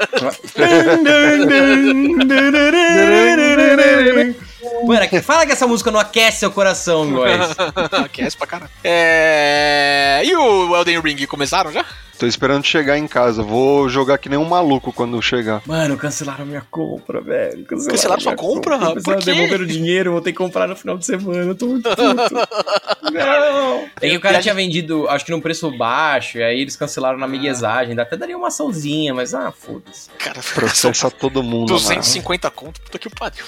Mano, 4.85 5.09
que- 5.09 5.23
fala 5.23 5.47
que 5.47 5.53
essa 5.53 5.67
música 5.67 5.91
não 5.91 6.01
aquece 6.01 6.41
seu 6.41 6.51
coração, 6.51 7.07
guys. 7.15 7.57
Aquece 8.05 8.37
pra 8.37 8.47
caralho. 8.47 8.71
É... 8.85 10.23
E 10.25 10.35
o 10.35 10.77
Elden 10.77 11.01
Ring, 11.01 11.27
começaram 11.27 11.73
já? 11.73 11.85
Tô 12.19 12.27
esperando 12.27 12.65
chegar 12.65 12.97
em 12.97 13.07
casa. 13.07 13.43
Vou 13.43 13.89
jogar 13.89 14.19
que 14.19 14.29
nem 14.29 14.39
um 14.39 14.45
maluco 14.45 14.93
quando 14.93 15.21
chegar. 15.21 15.63
Mano, 15.67 15.97
cancelaram 15.99 16.47
minha 16.47 16.63
compra, 16.71 17.21
velho. 17.21 17.65
Cancelaram, 17.65 17.91
Cancelaram 17.97 18.21
sua 18.23 18.35
compra? 18.37 18.79
Precisaram 18.79 19.03
Por 19.03 19.17
quê? 19.19 19.25
devolver 19.33 19.61
o 19.61 19.67
dinheiro, 19.67 20.13
vou 20.13 20.21
ter 20.21 20.33
que 20.33 20.39
comprar 20.39 20.67
no 20.67 20.75
final 20.77 20.97
de 20.97 21.05
semana. 21.05 21.43
Eu 21.43 21.55
tô 21.55 21.67
muito 21.67 21.89
puto. 21.89 22.03
não. 23.13 23.87
É 24.01 24.09
que 24.11 24.17
o 24.17 24.21
cara 24.21 24.41
tinha 24.41 24.55
vendido, 24.55 25.09
acho 25.09 25.25
que 25.25 25.31
num 25.31 25.41
preço 25.41 25.71
baixo, 25.77 26.39
e 26.39 26.43
aí 26.43 26.61
eles 26.61 26.77
cancelaram 26.77 27.19
na 27.19 27.27
miguezagem. 27.29 27.99
Até 27.99 28.17
daria 28.17 28.37
uma 28.37 28.49
açãozinha, 28.49 29.13
mas 29.15 29.35
ah, 29.35 29.53
foda-se. 29.53 30.09
Cara, 30.19 30.41
Processa 30.55 31.11
todo 31.13 31.43
mundo. 31.43 31.73
mano. 31.73 31.81
250 31.81 32.51
conto, 32.51 32.81
puta 32.81 32.99
que 32.99 33.11
pariu. 33.11 33.45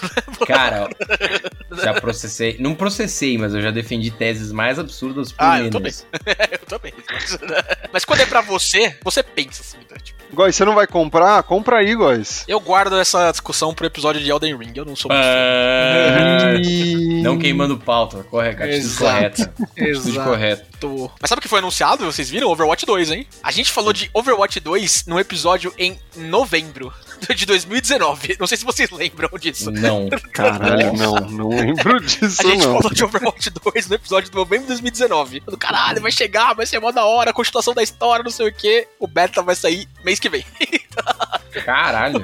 Cara, 0.46 0.88
ó, 0.90 1.76
já 1.76 1.94
processei. 1.94 2.56
Não 2.58 2.74
processei, 2.74 3.38
mas 3.38 3.54
eu 3.54 3.60
já 3.62 3.70
defendi 3.70 4.10
teses 4.10 4.52
mais 4.52 4.78
absurdas 4.78 5.32
por 5.32 5.42
Ah, 5.44 5.60
eu 5.60 5.70
tô 5.70 5.78
menos. 5.80 6.06
Eu 6.50 6.58
também. 6.66 6.92
Mas, 7.10 7.38
mas 7.92 8.04
quando 8.04 8.20
é 8.20 8.26
pra 8.26 8.40
você, 8.40 8.57
você 9.02 9.22
pensa 9.22 9.62
assim, 9.62 9.78
né? 9.90 9.96
Tipo, 10.02 10.18
Góis, 10.30 10.54
você 10.54 10.64
não 10.64 10.74
vai 10.74 10.86
comprar? 10.86 11.42
Compra 11.42 11.78
aí, 11.78 11.94
Góis. 11.94 12.44
eu 12.46 12.60
guardo 12.60 12.98
essa 12.98 13.30
discussão 13.30 13.72
pro 13.72 13.86
episódio 13.86 14.20
de 14.20 14.30
Elden 14.30 14.56
Ring, 14.58 14.72
eu 14.76 14.84
não 14.84 14.94
sou 14.94 15.10
muito 15.10 15.22
fã. 15.24 16.60
E- 16.62 17.22
não 17.24 17.38
queimando 17.38 17.78
pauta, 17.78 18.22
correto, 18.24 18.62
atitude 18.62 18.78
Exato. 18.86 19.04
correta. 19.10 19.42
Atitude 19.72 20.18
correta. 20.20 20.66
Mas 21.20 21.28
sabe 21.28 21.38
o 21.38 21.42
que 21.42 21.48
foi 21.48 21.58
anunciado? 21.60 22.04
Vocês 22.04 22.28
viram? 22.28 22.48
Overwatch 22.50 22.84
2, 22.84 23.10
hein? 23.10 23.26
A 23.42 23.50
gente 23.50 23.72
falou 23.72 23.92
de 23.92 24.10
Overwatch 24.12 24.60
2 24.60 25.06
num 25.06 25.18
episódio 25.18 25.72
em 25.78 25.98
novembro 26.16 26.92
de 27.34 27.46
2019. 27.46 28.36
Não 28.38 28.46
sei 28.46 28.58
se 28.58 28.64
vocês 28.64 28.90
lembram 28.90 29.30
disso. 29.38 29.70
Não. 29.70 30.08
Caralho, 30.32 30.92
não, 30.94 31.14
não 31.14 31.48
lembro 31.48 32.00
disso, 32.00 32.46
A 32.46 32.50
gente 32.50 32.64
não. 32.64 32.76
falou 32.76 32.92
de 32.92 33.04
Overwatch 33.04 33.50
2 33.50 33.88
no 33.88 33.94
episódio 33.94 34.30
de 34.30 34.36
novembro 34.36 34.62
de 34.62 34.68
2019. 34.68 35.40
Falando, 35.40 35.58
caralho, 35.58 36.00
vai 36.00 36.12
chegar, 36.12 36.54
vai 36.54 36.66
ser 36.66 36.78
mó 36.78 36.90
da 36.90 37.04
hora, 37.04 37.32
continuação 37.32 37.74
da 37.74 37.82
história, 37.82 38.22
não 38.22 38.30
sei 38.30 38.48
o 38.48 38.52
que. 38.52 38.86
O 38.98 39.06
beta 39.06 39.42
vai 39.42 39.54
sair 39.54 39.88
mês 40.04 40.18
que 40.18 40.28
vem. 40.28 40.44
Caralho. 41.64 42.22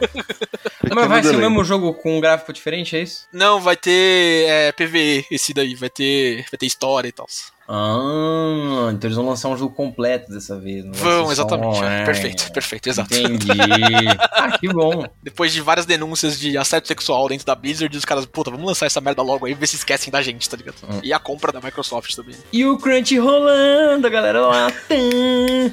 Mas 0.94 1.08
vai 1.08 1.22
ser 1.22 1.34
o 1.34 1.38
mesmo 1.38 1.64
jogo 1.64 1.94
com 1.94 2.18
um 2.18 2.20
gráfico 2.20 2.52
diferente, 2.52 2.96
é 2.96 3.00
isso? 3.00 3.26
Não, 3.32 3.60
vai 3.60 3.76
ter 3.76 4.46
é, 4.48 4.72
PVE 4.72 5.26
esse 5.30 5.52
daí, 5.54 5.74
vai 5.74 5.90
ter, 5.90 6.44
vai 6.50 6.58
ter 6.58 6.66
história 6.66 7.08
e 7.08 7.12
tal. 7.12 7.26
Ah, 7.68 8.90
então 8.92 9.08
eles 9.08 9.16
vão 9.16 9.26
lançar 9.26 9.48
um 9.48 9.56
jogo 9.56 9.74
completo 9.74 10.30
dessa 10.30 10.58
vez. 10.58 10.84
Vão, 10.92 11.30
exatamente. 11.32 11.78
um- 11.80 11.84
é, 11.84 12.02
é. 12.02 12.04
Perfeito, 12.04 12.52
perfeito, 12.52 12.88
exato. 12.88 13.14
Entendi. 13.14 13.48
ah, 14.32 14.58
que 14.58 14.68
bom. 14.68 15.04
Depois 15.22 15.52
de 15.52 15.60
várias 15.60 15.86
denúncias 15.86 16.38
de 16.38 16.56
assédio 16.58 16.88
sexual 16.88 17.28
dentro 17.28 17.46
da 17.46 17.54
Blizzard, 17.54 17.96
os 17.96 18.04
caras, 18.04 18.26
puta, 18.26 18.50
vamos 18.50 18.66
lançar 18.66 18.86
essa 18.86 19.00
merda 19.00 19.22
logo 19.22 19.46
aí, 19.46 19.54
ver 19.54 19.66
se 19.66 19.76
esquecem 19.76 20.10
da 20.10 20.20
gente, 20.20 20.48
tá 20.48 20.56
ligado? 20.56 20.76
Hum. 20.88 21.00
E 21.02 21.12
a 21.12 21.18
compra 21.18 21.50
da 21.52 21.60
Microsoft 21.60 22.14
também. 22.14 22.34
E 22.52 22.64
o 22.66 22.76
Crunch 22.78 23.16
rolando, 23.18 24.10
galera 24.10 24.40
lá. 24.46 24.72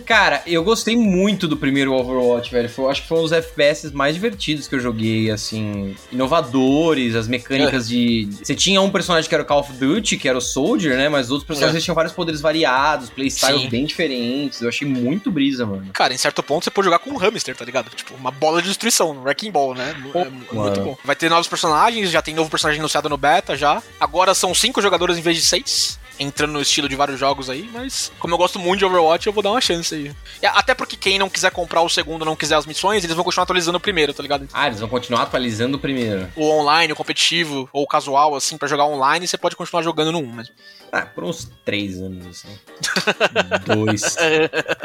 Cara, 0.06 0.42
eu 0.46 0.64
gostei 0.64 0.96
muito 0.96 1.48
do 1.48 1.58
primeiro 1.58 1.94
Overwatch, 1.94 2.52
velho. 2.52 2.70
Foi, 2.70 2.90
acho 2.92 3.02
que 3.04 3.08
foi 3.08 3.20
um 3.20 3.24
dos 3.24 3.32
FPS 3.32 3.92
mais 3.94 4.16
divertidos 4.16 4.68
que 4.68 4.76
eu 4.76 4.80
joguei, 4.80 5.30
assim. 5.30 5.96
Inovadores, 6.12 7.16
as 7.16 7.28
mecânicas 7.28 7.88
de. 7.88 8.30
Você 8.42 8.56
tinha 8.56 8.82
um 8.82 8.90
personagem 8.90 9.28
que 9.28 9.36
era 9.36 9.44
o 9.44 9.48
Call 9.48 9.60
of 9.60 9.74
Duty, 9.74 10.18
que 10.18 10.28
era 10.28 10.38
o 10.38 10.42
Soldier, 10.42 10.96
né? 10.98 11.10
Mas 11.10 11.26
os 11.28 11.32
outros 11.32 11.48
personagens 11.48 11.81
É. 11.81 11.81
eles 11.82 11.86
tinham 11.86 11.96
vários 11.96 12.14
poderes 12.14 12.42
variados, 12.42 13.10
playstyles 13.10 13.70
bem 13.70 13.86
diferentes. 13.86 14.62
Eu 14.62 14.70
achei 14.70 14.88
muito 14.88 15.32
brisa, 15.32 15.66
mano. 15.66 15.88
Cara, 15.94 16.14
em 16.14 16.18
certo 16.18 16.42
ponto 16.44 16.64
você 16.64 16.72
pode 16.72 16.86
jogar 16.86 17.00
com 17.00 17.12
um 17.12 17.18
hamster, 17.18 17.56
tá 17.56 17.66
ligado? 17.66 17.90
Tipo, 17.90 18.14
uma 18.16 18.32
bola 18.32 18.62
de 18.62 18.68
destruição, 18.68 19.12
um 19.12 19.22
Wrecking 19.22 19.52
Ball, 19.52 19.74
né? 19.74 19.96
É 19.98 20.12
Pô, 20.12 20.26
muito 20.26 20.56
mano. 20.56 20.84
bom. 20.84 20.98
Vai 21.04 21.16
ter 21.16 21.30
novos 21.30 21.48
personagens, 21.48 22.10
já 22.10 22.22
tem 22.22 22.34
novo 22.34 22.50
personagem 22.50 22.80
anunciado 22.80 23.10
no 23.10 23.18
beta 23.18 23.56
já. 23.56 23.82
Agora 24.00 24.34
são 24.34 24.54
cinco 24.54 24.82
jogadores 24.82 25.18
em 25.18 25.22
vez 25.22 25.38
de 25.38 25.44
seis. 25.44 26.00
Entrando 26.22 26.54
no 26.54 26.62
estilo 26.62 26.88
de 26.88 26.96
vários 26.96 27.20
jogos 27.20 27.50
aí, 27.50 27.68
mas 27.74 28.12
como 28.20 28.36
eu 28.36 28.38
gosto 28.38 28.60
muito 28.60 28.78
de 28.78 28.86
Overwatch, 28.86 29.26
eu 29.26 29.34
vou 29.34 29.42
dar 29.42 29.50
uma 29.50 29.60
chance 29.60 29.96
aí. 29.96 30.12
E 30.40 30.46
Até 30.46 30.76
porque 30.76 30.96
quem 30.96 31.18
não 31.18 31.28
quiser 31.28 31.50
comprar 31.50 31.82
o 31.82 31.90
segundo, 31.90 32.24
não 32.24 32.36
quiser 32.36 32.56
as 32.56 32.68
missões, 32.68 33.04
eles 33.04 33.16
vão 33.16 33.26
continuar 33.26 33.44
atualizando 33.44 33.80
o 33.80 33.82
primeiro, 33.82 34.14
tá 34.14 34.22
ligado? 34.22 34.48
Ah, 34.54 34.68
eles 34.68 34.80
vão 34.80 34.88
continuar 34.88 35.24
atualizando 35.24 35.78
o 35.78 35.80
primeiro. 35.80 36.28
O 36.36 36.48
online, 36.48 36.94
o 36.94 36.96
competitivo, 36.96 37.68
ou 37.74 37.84
o 37.84 37.88
casual, 37.88 38.36
assim, 38.36 38.56
pra 38.56 38.68
jogar 38.68 38.86
online, 38.86 39.28
você 39.28 39.36
pode 39.36 39.56
continuar 39.56 39.82
jogando 39.82 40.12
no 40.12 40.20
1 40.20 40.32
mesmo. 40.32 40.54
Ah, 40.92 41.06
por 41.06 41.24
uns 41.24 41.50
três 41.66 42.00
anos, 42.00 42.28
assim. 42.28 42.50
Dois. 43.66 44.18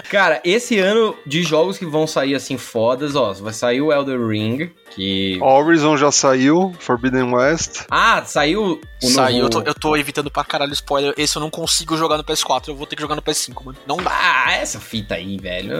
Cara, 0.08 0.40
esse 0.44 0.78
ano 0.78 1.16
de 1.26 1.42
jogos 1.42 1.76
que 1.76 1.84
vão 1.84 2.06
sair 2.06 2.34
assim 2.34 2.56
fodas, 2.56 3.16
ó, 3.16 3.32
vai 3.32 3.52
sair 3.52 3.80
o 3.80 3.92
Elder 3.92 4.24
Ring, 4.26 4.70
que. 4.90 5.38
Horizon 5.42 5.96
já 5.96 6.12
saiu, 6.12 6.74
Forbidden 6.78 7.34
West. 7.34 7.82
Ah, 7.90 8.22
saiu 8.24 8.80
o 9.02 9.06
Saiu, 9.08 9.36
eu 9.36 9.42
novo... 9.44 9.62
tô, 9.62 9.70
eu 9.70 9.74
tô 9.74 9.96
evitando 9.96 10.30
pra 10.30 10.44
caralho 10.44 10.72
spoiler. 10.72 11.12
Começo, 11.26 11.38
eu 11.38 11.40
não 11.40 11.50
consigo 11.50 11.96
jogar 11.96 12.16
no 12.16 12.24
PS4. 12.24 12.68
Eu 12.68 12.76
vou 12.76 12.86
ter 12.86 12.94
que 12.96 13.02
jogar 13.02 13.16
no 13.16 13.22
PS5, 13.22 13.64
mano. 13.64 13.78
Não 13.86 13.96
dá. 13.96 14.10
Ah, 14.12 14.52
essa 14.54 14.78
fita 14.78 15.14
aí, 15.16 15.36
velho. 15.38 15.70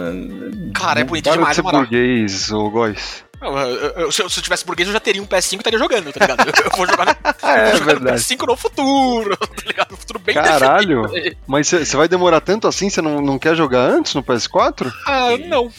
Cara, 0.74 1.00
é 1.00 1.04
bonito 1.04 1.24
Para 1.24 1.32
de 1.32 1.38
demais, 1.38 1.56
ser 1.56 1.62
moral. 1.62 1.80
burguês, 1.82 2.50
ô 2.52 2.68
Góis. 2.70 3.24
Eu- 3.40 3.52
eu- 3.58 3.90
eu- 3.96 4.12
se, 4.12 4.22
eu, 4.22 4.30
se 4.30 4.38
eu 4.38 4.42
tivesse 4.42 4.64
burguês, 4.64 4.88
eu 4.88 4.94
já 4.94 5.00
teria 5.00 5.22
um 5.22 5.26
PS5 5.26 5.56
e 5.56 5.60
estaria 5.60 5.78
jogando, 5.78 6.10
tá 6.10 6.26
ligado? 6.26 6.48
Eu, 6.48 6.70
vou 6.76 6.86
jogar, 6.86 7.04
no, 7.04 7.10
é 7.48 7.70
vou 7.70 7.78
jogar 7.78 7.94
no 7.94 8.00
verdade. 8.00 8.20
PS5 8.22 8.46
no 8.46 8.56
futuro, 8.56 9.36
tá 9.36 9.62
ligado? 9.66 9.90
No 9.90 9.96
futuro 9.98 10.18
bem 10.18 10.34
Caralho. 10.34 11.02
Mas 11.46 11.68
você 11.68 11.96
vai 11.96 12.08
demorar 12.08 12.40
tanto 12.40 12.66
assim? 12.66 12.88
Você 12.88 13.02
não, 13.02 13.20
não 13.20 13.38
quer 13.38 13.54
jogar 13.54 13.82
antes 13.90 14.14
no 14.14 14.22
PS4? 14.22 14.90
Ah, 15.06 15.36
não. 15.46 15.70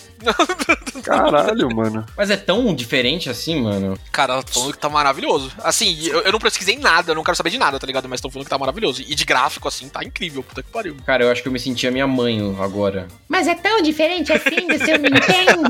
Caralho, 1.04 1.76
mano. 1.76 2.06
Mas 2.16 2.30
é 2.30 2.38
tão 2.38 2.74
diferente 2.74 3.30
assim, 3.30 3.62
mano. 3.62 3.98
Cara, 4.12 4.42
tô 4.44 4.54
falando 4.54 4.74
que 4.74 4.80
tá 4.80 4.90
maravilhoso. 4.90 5.52
Assim, 5.64 6.08
eu, 6.08 6.22
eu 6.22 6.32
não 6.32 6.40
pesquisei 6.40 6.78
nada, 6.78 7.12
eu 7.12 7.16
não 7.16 7.24
quero 7.24 7.38
saber 7.38 7.50
de 7.50 7.58
nada, 7.58 7.80
tá 7.80 7.88
ligado? 7.88 8.08
Mas 8.10 8.22
tô 8.22 8.30
falando 8.30 8.46
que 8.46 8.50
tá 8.50 8.58
maravilhoso. 8.58 9.02
E 9.02 9.16
de 9.16 9.26
gráfico, 9.26 9.68
assim, 9.68 9.90
tá 9.90 10.04
incrível. 10.04 10.44
Puta 10.44 10.64
que 10.64 10.70
pariu. 10.70 10.96
Cara, 11.06 11.24
eu 11.24 11.32
acho 11.32 11.42
que 11.42 11.48
eu 11.48 11.52
me 11.52 11.60
senti 11.60 11.88
a 11.88 11.92
minha 11.92 12.08
mãe 12.08 12.40
agora. 12.60 13.08
Mas 13.28 13.48
é 13.48 13.56
tão 13.56 13.82
diferente 13.82 14.32
assim 14.34 14.68
do 14.68 14.78
seu 14.78 14.98
Nintendo? 15.00 15.70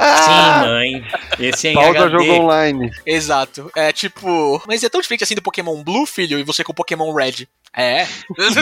Sim, 0.00 0.66
mãe. 0.66 1.04
Esse 1.38 1.68
é 1.68 1.70
em 1.72 1.74
Pausa 1.74 1.98
HD. 2.04 2.10
jogo 2.10 2.32
online. 2.42 2.90
Exato. 3.06 3.70
É 3.76 3.92
tipo. 3.92 4.62
Mas 4.66 4.82
é 4.82 4.88
tão 4.88 5.00
diferente 5.00 5.24
assim 5.24 5.34
do 5.34 5.42
Pokémon 5.42 5.82
Blue, 5.82 6.06
filho, 6.06 6.38
e 6.38 6.42
você 6.42 6.62
com 6.62 6.72
o 6.72 6.74
Pokémon 6.74 7.12
Red. 7.12 7.46
É. 7.76 8.06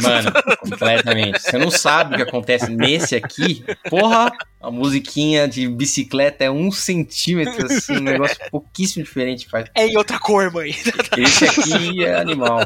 Mano, 0.02 0.32
completamente. 0.60 1.40
Você 1.40 1.58
não 1.58 1.70
sabe 1.70 2.14
o 2.14 2.16
que 2.16 2.22
acontece 2.22 2.70
nesse 2.70 3.14
aqui. 3.14 3.64
Porra, 3.88 4.30
a 4.60 4.70
musiquinha 4.70 5.46
de 5.46 5.68
bicicleta 5.68 6.44
é 6.44 6.50
um 6.50 6.70
centímetro, 6.72 7.66
assim, 7.66 7.96
um 7.98 8.00
negócio 8.00 8.36
pouquíssimo 8.50 9.04
diferente. 9.04 9.48
Faz. 9.48 9.66
É 9.74 9.86
em 9.86 9.96
outra 9.96 10.18
cor, 10.18 10.50
mãe. 10.52 10.74
Esse 11.16 11.44
aqui 11.44 12.04
é 12.04 12.18
animal. 12.18 12.60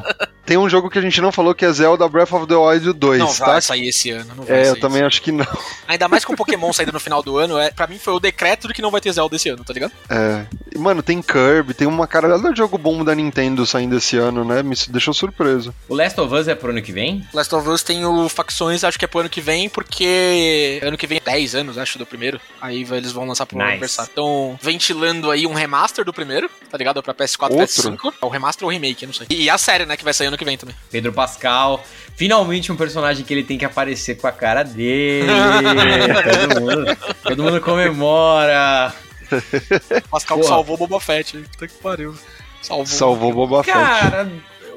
Tem 0.47 0.57
um 0.57 0.69
jogo 0.69 0.91
que 0.91 0.99
a 0.99 1.03
gente 1.03 1.21
não 1.21 1.31
falou 1.31 1.55
que 1.55 1.65
é 1.65 1.73
Zelda 1.73 2.09
Breath 2.09 2.33
of 2.33 2.47
the 2.47 2.57
Wild 2.57 2.93
2, 2.93 3.19
Não 3.21 3.33
tá? 3.35 3.47
vai 3.47 3.63
sair 3.63 3.89
esse 3.89 4.11
ano. 4.11 4.33
Não 4.37 4.45
vai 4.45 4.61
É, 4.61 4.65
sair 4.65 4.73
eu 4.77 4.81
também 4.81 4.99
esse 4.99 5.07
acho 5.07 5.23
que 5.23 5.31
não. 5.31 5.47
Ainda 5.87 6.09
mais 6.09 6.25
com 6.25 6.33
o 6.33 6.37
Pokémon 6.37 6.73
saindo 6.73 6.91
no 6.93 6.99
final 6.99 7.23
do 7.23 7.37
ano, 7.39 7.57
é, 7.59 7.71
pra 7.71 7.87
mim 7.87 7.99
foi 7.99 8.15
o 8.15 8.19
decreto 8.21 8.67
de 8.67 8.75
que 8.75 8.83
não 8.83 8.91
vai 8.91 9.01
ter 9.01 9.13
Zelda 9.13 9.37
esse 9.37 9.49
ano, 9.49 9.63
tá 9.63 9.73
ligado? 9.73 9.93
É. 10.09 10.47
E, 10.75 10.79
Mano, 10.79 11.03
tem 11.03 11.23
Kirby, 11.23 11.75
tem 11.75 11.87
uma 11.87 12.07
caralhada 12.07 12.51
de 12.53 12.59
jogo 12.59 12.77
bom 12.79 13.05
da 13.05 13.15
Nintendo 13.15 13.65
saindo 13.67 13.97
esse 13.97 14.17
ano, 14.17 14.45
né? 14.45 14.63
Me 14.63 14.75
deixou 14.89 15.15
surpreso. 15.15 15.73
O 15.89 15.95
Last 15.95 16.21
of 16.21 16.35
Us 16.35 16.49
é 16.49 16.55
pro 16.55 16.71
ano 16.71 16.83
que 16.83 16.91
vem? 16.93 17.25
Last 17.33 17.55
of 17.55 17.69
Us 17.69 17.83
tem 17.85 18.05
o 18.05 18.29
facções, 18.29 18.83
acho 18.83 18.99
que 18.99 19.05
é 19.05 19.09
pro 19.09 19.21
ano 19.21 19.29
que 19.29 19.41
vem, 19.41 19.69
porque 19.69 20.81
ano 20.83 20.97
que 20.97 21.07
vem 21.07 21.19
é 21.19 21.21
10 21.31 21.55
anos, 21.55 21.79
acho, 21.81 21.99
do 21.99 22.07
primeiro. 22.07 22.41
Aí 22.61 22.85
vai- 22.85 22.99
eles 22.99 23.13
vão 23.13 23.27
lançar 23.27 23.47
pro 23.47 23.57
Nice. 23.59 23.71
aniversário. 23.71 24.11
Então, 24.13 24.59
ventilando 24.63 25.31
aí 25.31 25.47
um 25.47 25.53
remaster 25.55 26.05
do 26.05 26.13
primeiro, 26.13 26.51
tá 26.71 26.77
ligado? 26.79 27.03
Pra 27.03 27.15
PS4 27.15 27.53
Outro? 27.53 27.67
PS5. 27.67 28.13
É 28.21 28.25
o 28.25 28.29
remaster 28.29 28.65
ou 28.65 28.71
o 28.71 28.73
remake, 28.73 29.07
não 29.07 29.13
sei. 29.13 29.27
E, 29.31 29.49
a 29.51 29.59
série, 29.59 29.85
né, 29.87 29.97
que 29.97 30.05
vai 30.05 30.13
sair 30.15 30.27
ano 30.29 30.37
que 30.39 30.45
vem 30.45 30.57
também. 30.57 30.75
Pedro 30.91 31.13
Pascal. 31.13 31.85
Finalmente 32.17 32.71
um 32.71 32.77
personagem 32.77 33.25
que 33.25 33.33
ele 33.33 33.43
tem 33.45 33.57
que 33.59 33.65
aparecer 33.65 34.17
com 34.17 34.27
a 34.27 34.33
cara 34.33 34.63
dele. 34.63 35.27
todo, 36.49 36.61
mundo, 36.61 36.97
todo 37.23 37.43
mundo 37.43 37.61
comemora. 37.61 38.93
Pascal 40.11 40.37
que 40.39 40.43
Porra. 40.43 40.55
salvou 40.57 40.75
o 40.75 40.79
Boba 40.79 41.01
Fett. 41.01 41.39
Puta 41.39 41.69
que 41.69 41.75
pariu. 41.75 42.15
Salvou. 42.63 42.87
Salvou 42.87 43.33
Boba 43.33 43.63
Fett. 43.65 43.77
Cara, 43.77 44.31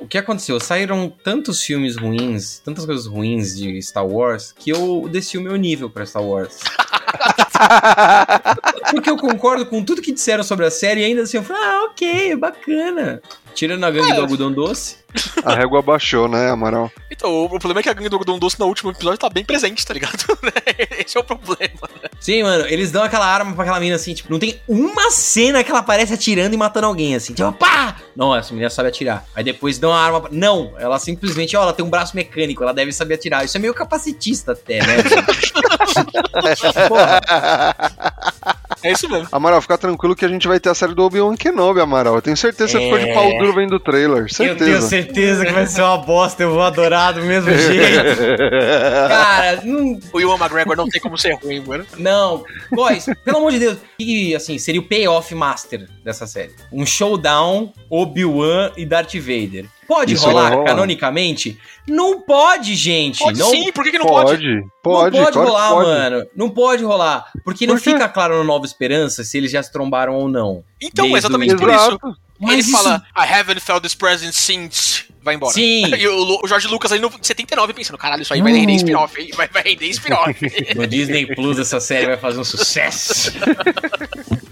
o 0.04 0.08
que 0.08 0.18
aconteceu? 0.18 0.60
Saíram 0.60 1.12
tantos 1.24 1.64
filmes 1.64 1.96
ruins, 1.96 2.60
tantas 2.60 2.86
coisas 2.86 3.06
ruins 3.06 3.56
de 3.56 3.82
Star 3.82 4.06
Wars, 4.06 4.52
que 4.52 4.70
eu 4.70 5.08
desci 5.10 5.38
o 5.38 5.42
meu 5.42 5.56
nível 5.56 5.90
pra 5.90 6.06
Star 6.06 6.24
Wars. 6.24 6.60
Porque 8.92 9.10
eu 9.10 9.18
concordo 9.18 9.66
com 9.66 9.84
tudo 9.84 10.02
que 10.02 10.12
disseram 10.12 10.44
sobre 10.44 10.66
a 10.66 10.72
série 10.72 11.02
e 11.02 11.06
ainda 11.06 11.22
assim 11.22 11.38
eu 11.38 11.44
falei, 11.44 11.64
ah, 11.64 11.84
ok, 11.86 12.36
bacana. 12.36 13.22
Tirando 13.54 13.84
a 13.84 13.92
gangue 13.92 14.12
É. 14.12 14.16
do 14.16 14.22
algodão 14.22 14.52
doce. 14.52 14.98
A 15.46 15.54
régua 15.54 15.80
baixou, 15.84 16.28
né, 16.28 16.50
Amaral? 16.50 16.92
Então, 17.12 17.30
o, 17.30 17.46
o 17.46 17.50
problema 17.60 17.82
é 17.82 17.84
que 17.84 17.90
a 17.90 17.94
gangue 17.94 18.10
do 18.10 18.16
Algodão 18.16 18.40
Doce 18.40 18.60
no 18.60 18.66
último 18.66 18.90
episódio 18.90 19.20
tá 19.20 19.30
bem 19.30 19.46
presente, 19.46 19.86
tá 19.86 19.94
ligado? 19.94 20.26
Esse 20.98 21.16
é 21.16 21.22
o 21.22 21.24
problema. 21.24 21.72
Sim, 22.20 22.42
mano, 22.42 22.66
eles 22.66 22.90
dão 22.92 23.04
aquela 23.04 23.28
arma 23.28 23.54
pra 23.54 23.62
aquela 23.64 23.80
mina 23.80 23.96
assim, 23.96 24.16
tipo, 24.16 24.32
não 24.32 24.40
tem 24.40 24.60
uma 24.68 25.12
cena 25.12 25.64
que 25.64 25.70
ela 25.70 25.82
aparece 25.82 26.12
atirando 26.16 26.56
e 26.56 26.58
matando 26.58 26.88
alguém, 26.88 27.14
assim, 27.14 27.32
tipo, 27.36 27.52
pá! 27.54 27.98
Não, 28.16 28.36
essa 28.36 28.52
menina 28.54 28.72
sabe 28.72 28.90
atirar. 28.90 29.24
Aí 29.36 29.44
depois 29.44 29.78
dão 29.78 29.94
a 29.94 30.00
arma 30.00 30.22
pra... 30.22 30.30
Não, 30.32 30.74
ela 30.80 30.98
simplesmente, 30.98 31.56
ó, 31.56 31.62
ela 31.62 31.74
tem 31.74 31.86
um 31.86 31.90
braço 31.92 32.16
mecânico, 32.16 32.64
ela 32.64 32.74
deve 32.74 32.92
saber 32.92 33.14
atirar. 33.14 33.46
Isso 33.46 33.56
é 33.56 33.60
meio 33.60 33.74
capacitista 33.76 34.54
até, 34.54 34.80
né? 34.80 34.96
Porra, 36.90 37.22
É 38.82 38.92
isso 38.92 39.08
mesmo. 39.10 39.28
Amaral, 39.32 39.62
fica 39.62 39.78
tranquilo 39.78 40.16
que 40.16 40.26
a 40.26 40.28
gente 40.28 40.48
vai 40.48 40.60
ter 40.60 40.70
a 40.70 40.76
série 40.76 40.94
do 40.94 41.04
Obi-Wan 41.04 41.36
Kenobi, 41.36 41.80
Amaral. 41.80 42.16
Eu 42.16 42.22
tenho 42.22 42.36
certeza 42.36 42.78
que 42.78 42.78
você 42.78 42.84
ficou 42.84 43.00
de 43.00 43.10
É. 43.10 43.14
pau 43.14 43.38
duro 43.46 43.54
vendo 43.56 43.74
o 43.76 43.80
trailer. 43.80 44.24
eu 44.24 44.28
tenho 44.28 44.58
Certeza. 44.58 44.88
certeza 44.88 45.46
que 45.46 45.52
vai 45.52 45.66
ser 45.68 45.82
uma 45.82 45.98
bosta, 45.98 46.44
eu 46.44 46.52
vou 46.52 46.62
adorar 46.62 47.14
do 47.14 47.22
mesmo 47.22 47.50
jeito. 47.52 48.18
Cara, 49.08 49.62
não, 49.64 50.00
O 50.12 50.20
Ewan 50.20 50.36
McGregor 50.38 50.76
não 50.76 50.88
tem 50.88 51.02
como 51.02 51.18
ser 51.18 51.34
ruim, 51.36 51.60
mano. 51.62 51.86
Não, 51.98 52.44
boys, 52.72 53.06
pelo 53.24 53.38
amor 53.38 53.52
de 53.52 53.60
Deus, 53.60 53.78
que 53.98 54.36
assim, 54.36 54.58
seria 54.58 54.82
o 54.82 54.84
payoff 54.88 55.34
master 55.36 55.88
dessa 56.04 56.26
série. 56.28 56.52
Um 56.72 56.86
showdown 56.86 57.74
Obi-Wan 57.90 58.72
e 58.78 58.86
Darth 58.86 59.14
Vader. 59.16 59.66
Pode 59.86 60.14
Isso 60.14 60.26
rolar 60.26 60.50
rolar. 60.54 60.66
canonicamente? 60.66 61.60
Não 61.88 62.22
pode, 62.22 62.74
gente. 62.74 63.20
Pode 63.20 63.38
não 63.38 63.50
sim, 63.50 63.70
por 63.74 63.84
que, 63.84 63.92
que 63.92 64.00
não 64.00 64.06
pode? 64.06 64.38
Pode, 64.38 64.64
pode, 64.82 65.18
não 65.18 65.24
pode 65.26 65.34
claro 65.34 65.50
rolar, 65.50 65.70
pode. 65.72 65.88
mano. 65.90 66.26
Não 66.36 66.50
pode 66.50 66.84
rolar. 66.86 67.26
Porque 67.44 67.68
não 67.68 67.76
Por 67.76 67.84
quê? 67.84 67.92
fica 67.92 68.08
claro 68.08 68.38
no 68.38 68.44
Nova 68.46 68.66
Esperança 68.66 69.24
se 69.26 69.38
eles 69.38 69.52
já 69.52 69.62
se 69.62 69.72
trombaram 69.72 70.16
ou 70.16 70.30
não. 70.30 70.64
Então, 70.82 71.16
exatamente 71.18 71.54
o- 71.54 71.58
por 71.58 71.70
isso. 71.70 72.00
Mas 72.44 72.54
ele 72.54 72.62
isso- 72.62 72.72
fala, 72.72 73.06
I 73.16 73.26
haven't 73.32 73.60
felt 73.62 73.82
this 73.84 73.96
presence 73.96 74.38
since. 74.42 75.03
Vai 75.24 75.36
embora. 75.36 75.54
Sim. 75.54 75.84
E 75.96 76.08
o, 76.08 76.40
o 76.44 76.48
Jorge 76.48 76.68
Lucas 76.68 76.92
ali 76.92 77.00
no 77.02 77.10
79 77.22 77.74
pensando, 77.74 77.98
caralho, 77.98 78.22
isso 78.24 78.34
aí 78.34 78.42
vai 78.42 78.52
render 78.52 78.74
spin-off, 78.76 79.20
hein? 79.22 79.30
Vai, 79.36 79.48
vai 79.48 79.64
render 79.64 79.88
spin-off. 79.88 80.36
No 80.76 80.86
Disney 80.86 81.26
Plus 81.34 81.58
essa 81.60 81.80
série 81.80 82.06
vai 82.08 82.18
fazer 82.18 82.40
um 82.40 82.44
sucesso. 82.44 83.32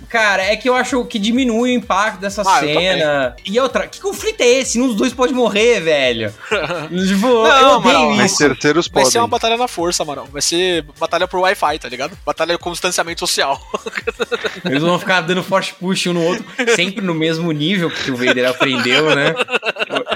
Cara, 0.10 0.44
é 0.44 0.58
que 0.58 0.68
eu 0.68 0.76
acho 0.76 1.06
que 1.06 1.18
diminui 1.18 1.72
o 1.72 1.74
impacto 1.74 2.20
dessa 2.20 2.42
Ah, 2.42 2.60
cena. 2.60 3.36
E 3.46 3.58
outra, 3.62 3.88
que 3.88 4.02
conflito 4.02 4.42
é 4.42 4.46
esse? 4.48 4.78
Um 4.80 4.88
dos 4.88 4.98
dois 4.98 5.14
pode 5.14 5.34
morrer, 5.34 5.80
velho. 5.80 6.34
tipo, 6.90 7.28
eu 7.28 7.44
Não, 7.44 7.78
odeio 7.78 7.96
Amaral, 7.96 8.12
Mas 8.16 8.32
isso. 8.34 8.40
terceiros 8.40 8.88
Vai 8.90 9.04
podem. 9.04 9.12
ser 9.12 9.20
uma 9.20 9.28
batalha 9.30 9.56
na 9.56 9.70
força, 9.70 10.04
Amaral. 10.04 10.28
Vai 10.30 10.42
ser 10.42 10.84
batalha 11.00 11.30
por 11.30 11.40
Wi-Fi, 11.40 11.80
tá 11.80 11.88
ligado? 11.88 12.18
Batalha 12.26 12.58
com 12.58 12.72
distanciamento 12.74 13.22
social. 13.22 13.58
Eles 14.66 14.84
vão 14.84 15.00
ficar 15.00 15.22
dando 15.22 15.42
force 15.44 15.74
push 15.80 16.08
um 16.08 16.14
no 16.14 16.24
outro, 16.26 16.44
sempre 16.76 17.02
no 17.06 17.14
mesmo 17.16 17.50
nível 17.54 17.90
que 17.90 18.12
o 18.12 18.18
Vader 18.18 18.50
aprendeu, 18.50 19.16
né? 19.16 19.34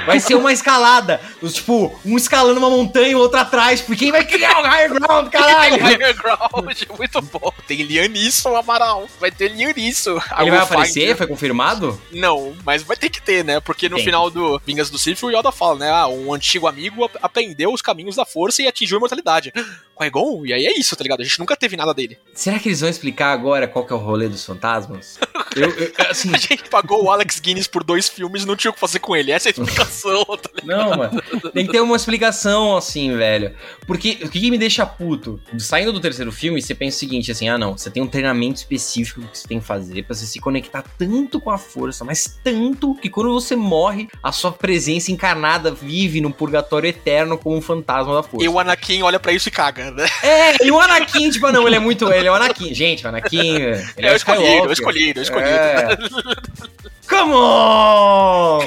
Vai 0.06 0.20
ser 0.20 0.36
uma 0.36 0.45
escalada. 0.54 1.20
Os, 1.42 1.54
Tipo, 1.56 1.98
um 2.06 2.18
escalando 2.18 2.60
uma 2.60 2.70
montanha 2.70 3.08
e 3.10 3.16
o 3.16 3.20
outro 3.20 3.40
atrás. 3.40 3.82
Porque 3.82 4.04
quem 4.06 4.12
vai 4.12 4.24
criar 4.26 4.60
o 4.60 4.64
higher 4.64 4.90
ground, 4.94 5.30
caralho? 5.30 5.76
Higher 5.84 6.14
ground, 6.16 6.78
muito 6.98 7.22
bom. 7.22 7.52
Tem 7.68 7.82
Lianisso, 7.82 8.48
Amaral. 8.56 9.08
Vai 9.20 9.32
ter 9.32 9.50
Lianisso. 9.52 10.12
Ele 10.40 10.52
vai 10.52 10.60
aparecer? 10.60 11.16
Foi 11.18 11.26
confirmado? 11.28 12.00
Não, 12.12 12.56
mas 12.64 12.84
vai 12.84 12.96
ter 12.98 13.10
que 13.10 13.22
ter, 13.22 13.44
né? 13.44 13.60
Porque 13.60 13.90
no 13.90 13.96
Tem. 13.96 14.06
final 14.06 14.30
do 14.30 14.62
Vingas 14.66 14.90
do 14.90 15.00
Sith, 15.00 15.24
o 15.24 15.32
Yoda 15.32 15.52
fala, 15.52 15.80
né? 15.80 15.90
Ah, 15.92 16.08
um 16.08 16.34
antigo 16.34 16.68
amigo 16.68 17.04
ap- 17.06 17.18
aprendeu 17.22 17.74
os 17.74 17.82
caminhos 17.82 18.16
da 18.16 18.26
força 18.26 18.62
e 18.62 18.68
atingiu 18.68 18.98
a 18.98 19.00
imortalidade. 19.00 19.52
Qui-Gon? 19.96 20.46
E 20.46 20.54
aí 20.54 20.66
é 20.66 20.78
isso, 20.80 20.96
tá 20.96 21.04
ligado? 21.04 21.22
A 21.22 21.24
gente 21.24 21.40
nunca 21.40 21.56
teve 21.56 21.76
nada 21.78 21.94
dele. 21.94 22.18
Será 22.34 22.60
que 22.60 22.68
eles 22.70 22.82
vão 22.82 22.90
explicar 22.90 23.32
agora 23.32 23.68
qual 23.68 23.86
que 23.86 23.94
é 23.94 23.96
o 23.96 24.00
rolê 24.00 24.28
dos 24.28 24.44
fantasmas? 24.46 25.18
Eu, 25.56 25.70
eu- 25.70 25.92
assim, 26.10 26.34
A 26.36 26.38
gente 26.38 26.70
pagou 26.70 27.06
o 27.06 27.10
Alex 27.10 27.40
Guinness 27.40 27.66
por 27.66 27.82
dois 27.82 28.10
filmes 28.10 28.44
e 28.44 28.46
não 28.46 28.58
tinha 28.58 28.72
o 28.72 28.74
que 28.74 28.80
fazer 28.80 29.00
com 29.00 29.16
ele. 29.16 29.32
Essa 29.32 29.48
é 29.48 29.52
a 29.52 29.52
explicação, 29.52 30.26
tá 30.26 30.50
ligado? 30.54 30.68
Não, 30.90 30.98
mano. 30.98 31.22
Tem 31.54 31.66
que 31.66 31.72
ter 31.72 31.80
uma 31.80 31.96
explicação, 31.96 32.76
assim, 32.76 33.16
velho. 33.16 33.56
Porque 33.88 34.18
o 34.22 34.30
que, 34.30 34.52
me 34.52 34.58
deixa 34.58 34.86
puto? 34.86 35.40
Saindo 35.58 35.94
do 35.94 36.02
terceiro 36.02 36.30
filme, 36.30 36.62
você 36.62 36.76
pensa 36.76 36.98
o 36.98 37.00
seguinte, 37.00 37.32
assim, 37.32 37.48
ah, 37.48 37.58
não, 37.58 37.78
você 37.78 37.90
tem 37.90 38.04
um 38.04 38.08
treinamento 38.08 38.58
específico 38.58 39.22
que 39.22 39.38
você 39.38 39.48
tem 39.48 39.62
que 39.62 39.66
fazer 39.66 40.04
pra 40.04 40.14
você 40.14 40.26
se 40.26 40.42
conectar 40.42 40.84
tanto 40.98 41.40
com 41.40 41.50
a 41.52 41.58
força, 41.58 42.04
mas 42.04 42.38
tanto 42.44 42.94
que 42.96 43.10
quando 43.10 43.32
você 43.32 43.56
morre, 43.56 44.10
a 44.22 44.34
sua 44.34 44.52
presença 44.52 45.10
encarnada 45.10 45.72
vive 45.72 46.20
no 46.20 46.34
purgatório 46.34 46.90
eterno 46.90 47.38
como 47.38 47.56
um 47.56 47.62
fantasma 47.62 48.14
da 48.14 48.24
força. 48.24 48.46
E 48.46 48.50
o 48.50 48.60
Anakin 48.60 49.04
olha 49.04 49.22
pra 49.22 49.32
isso 49.32 49.48
e 49.48 49.52
caga, 49.52 49.85
É, 50.24 50.66
e 50.66 50.72
o 50.72 50.80
Anakin, 50.80 51.30
tipo, 51.30 51.52
não, 51.52 51.68
ele 51.68 51.76
é 51.76 51.80
muito. 51.80 52.12
Ele 52.12 52.28
é 52.28 52.32
o 52.32 52.36
Anakin. 52.36 52.74
Gente, 52.74 53.06
o 53.06 53.10
Anakin. 53.10 53.56
Ele 53.56 54.08
é, 54.08 54.08
É 54.08 54.12
o 54.12 54.14
o 54.14 54.16
escolhido, 54.16 54.18
Skywalker. 54.18 54.70
o 54.70 54.72
escolhido, 54.74 55.20
o 55.20 55.24
escolhido. 55.24 55.50
É. 55.50 55.98
Come 57.08 57.34
on! 57.34 58.60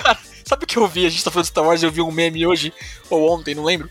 Sabe 0.46 0.64
o 0.64 0.66
que 0.66 0.76
eu 0.78 0.86
vi? 0.88 1.06
A 1.06 1.10
gente 1.10 1.22
tá 1.24 1.30
falando 1.30 1.44
de 1.44 1.50
Star 1.50 1.64
Wars 1.64 1.82
eu 1.82 1.90
vi 1.90 2.00
um 2.00 2.10
meme 2.10 2.46
hoje, 2.46 2.72
ou 3.10 3.30
ontem, 3.30 3.54
não 3.54 3.64
lembro. 3.64 3.90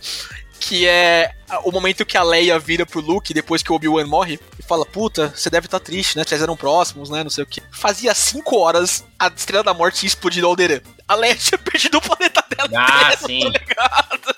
Que 0.60 0.88
é 0.88 1.32
o 1.63 1.72
momento 1.72 2.04
que 2.04 2.18
a 2.18 2.24
Leia 2.24 2.58
vira 2.58 2.84
pro 2.84 3.00
Luke 3.00 3.32
depois 3.32 3.62
que 3.62 3.72
o 3.72 3.76
Obi-Wan 3.76 4.08
morre 4.08 4.40
e 4.58 4.63
fala: 4.63 4.84
Puta, 4.86 5.32
você 5.36 5.52
deve 5.52 5.68
estar 5.68 5.80
triste, 5.80 6.18
né? 6.18 6.24
Vocês 6.26 6.42
eram 6.42 6.58
próximos, 6.58 7.12
né? 7.12 7.24
Não 7.24 7.30
sei 7.30 7.44
o 7.44 7.48
que. 7.48 7.62
Fazia 7.72 8.12
cinco 8.16 8.58
horas 8.58 9.06
a 9.20 9.28
Estrela 9.28 9.63
da 9.63 9.74
Morte 9.74 10.00
tinha 10.00 10.08
explodido 10.08 10.48
Alderan. 10.48 10.82
A 11.08 11.13
Leia 11.13 11.36
tinha 11.36 11.60
perdido 11.60 12.00
o 12.00 12.02
planeta 12.02 12.44
dela. 12.50 12.70
Ah, 12.76 13.13
inteiro, 13.13 13.22
sim. 13.28 13.52
tá 13.52 13.60
ligado? 13.60 14.36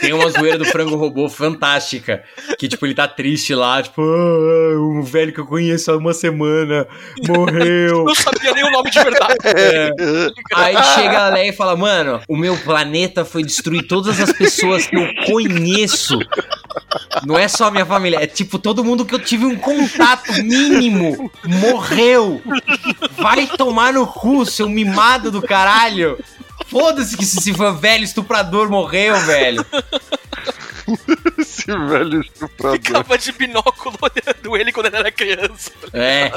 Tem 0.00 0.12
uma 0.12 0.30
zoeira 0.30 0.58
do 0.58 0.64
frango 0.64 0.96
robô 0.96 1.28
fantástica. 1.28 2.22
Que, 2.58 2.68
tipo, 2.68 2.84
ele 2.86 2.94
tá 2.94 3.08
triste 3.08 3.54
lá, 3.54 3.82
tipo, 3.82 4.02
ah, 4.02 4.78
um 4.78 5.02
velho 5.02 5.32
que 5.32 5.40
eu 5.40 5.46
conheço 5.46 5.90
há 5.90 5.96
uma 5.96 6.12
semana 6.12 6.86
morreu. 7.26 8.04
Não 8.04 8.14
sabia 8.14 8.52
nem 8.52 8.64
o 8.64 8.70
nome 8.70 8.90
de 8.90 9.00
verdade. 9.00 9.34
É. 9.56 9.90
Aí 10.54 10.76
chega 10.94 11.26
a 11.26 11.28
Leia 11.30 11.50
e 11.50 11.52
fala, 11.52 11.76
mano, 11.76 12.20
o 12.28 12.36
meu 12.36 12.56
planeta 12.56 13.24
foi 13.24 13.42
destruir 13.42 13.86
todas 13.86 14.20
as 14.20 14.32
pessoas 14.32 14.86
que 14.86 14.96
eu 14.96 15.08
conheço. 15.26 16.18
Não 17.24 17.38
é 17.38 17.48
só 17.48 17.70
minha 17.70 17.86
família, 17.86 18.22
é 18.22 18.26
tipo 18.26 18.58
todo 18.58 18.84
mundo 18.84 19.04
que 19.04 19.14
eu 19.14 19.18
tive 19.18 19.46
um 19.46 19.56
contato 19.56 20.32
mínimo 20.42 21.30
morreu. 21.44 22.42
Vai 23.16 23.46
tomar 23.46 23.92
no 23.92 24.06
cu, 24.06 24.44
seu 24.44 24.68
mimado 24.68 25.30
do 25.30 25.40
caralho. 25.40 26.18
Foda-se 26.74 27.16
que 27.16 27.22
esse 27.22 27.52
velho 27.52 28.02
estuprador 28.02 28.68
morreu, 28.68 29.16
velho. 29.20 29.64
Esse 31.38 31.66
velho 31.66 32.20
estuprador. 32.20 32.72
Ficava 32.72 33.16
de 33.16 33.30
binóculo 33.30 33.96
olhando 34.02 34.56
ele 34.56 34.72
quando 34.72 34.86
ele 34.86 34.96
era 34.96 35.12
criança. 35.12 35.70
É. 35.92 36.32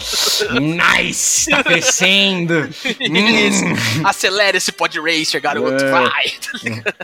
Nice! 0.60 1.50
Tá 1.50 1.63
crescendo! 1.63 2.69
Hum. 3.10 4.06
Acelera 4.06 4.58
esse 4.58 4.71
pod 4.71 5.00
racer, 5.00 5.41
garoto. 5.41 5.84
É. 5.84 5.89
Vai. 5.89 6.30
Tá 6.30 6.60
ligado? 6.62 6.95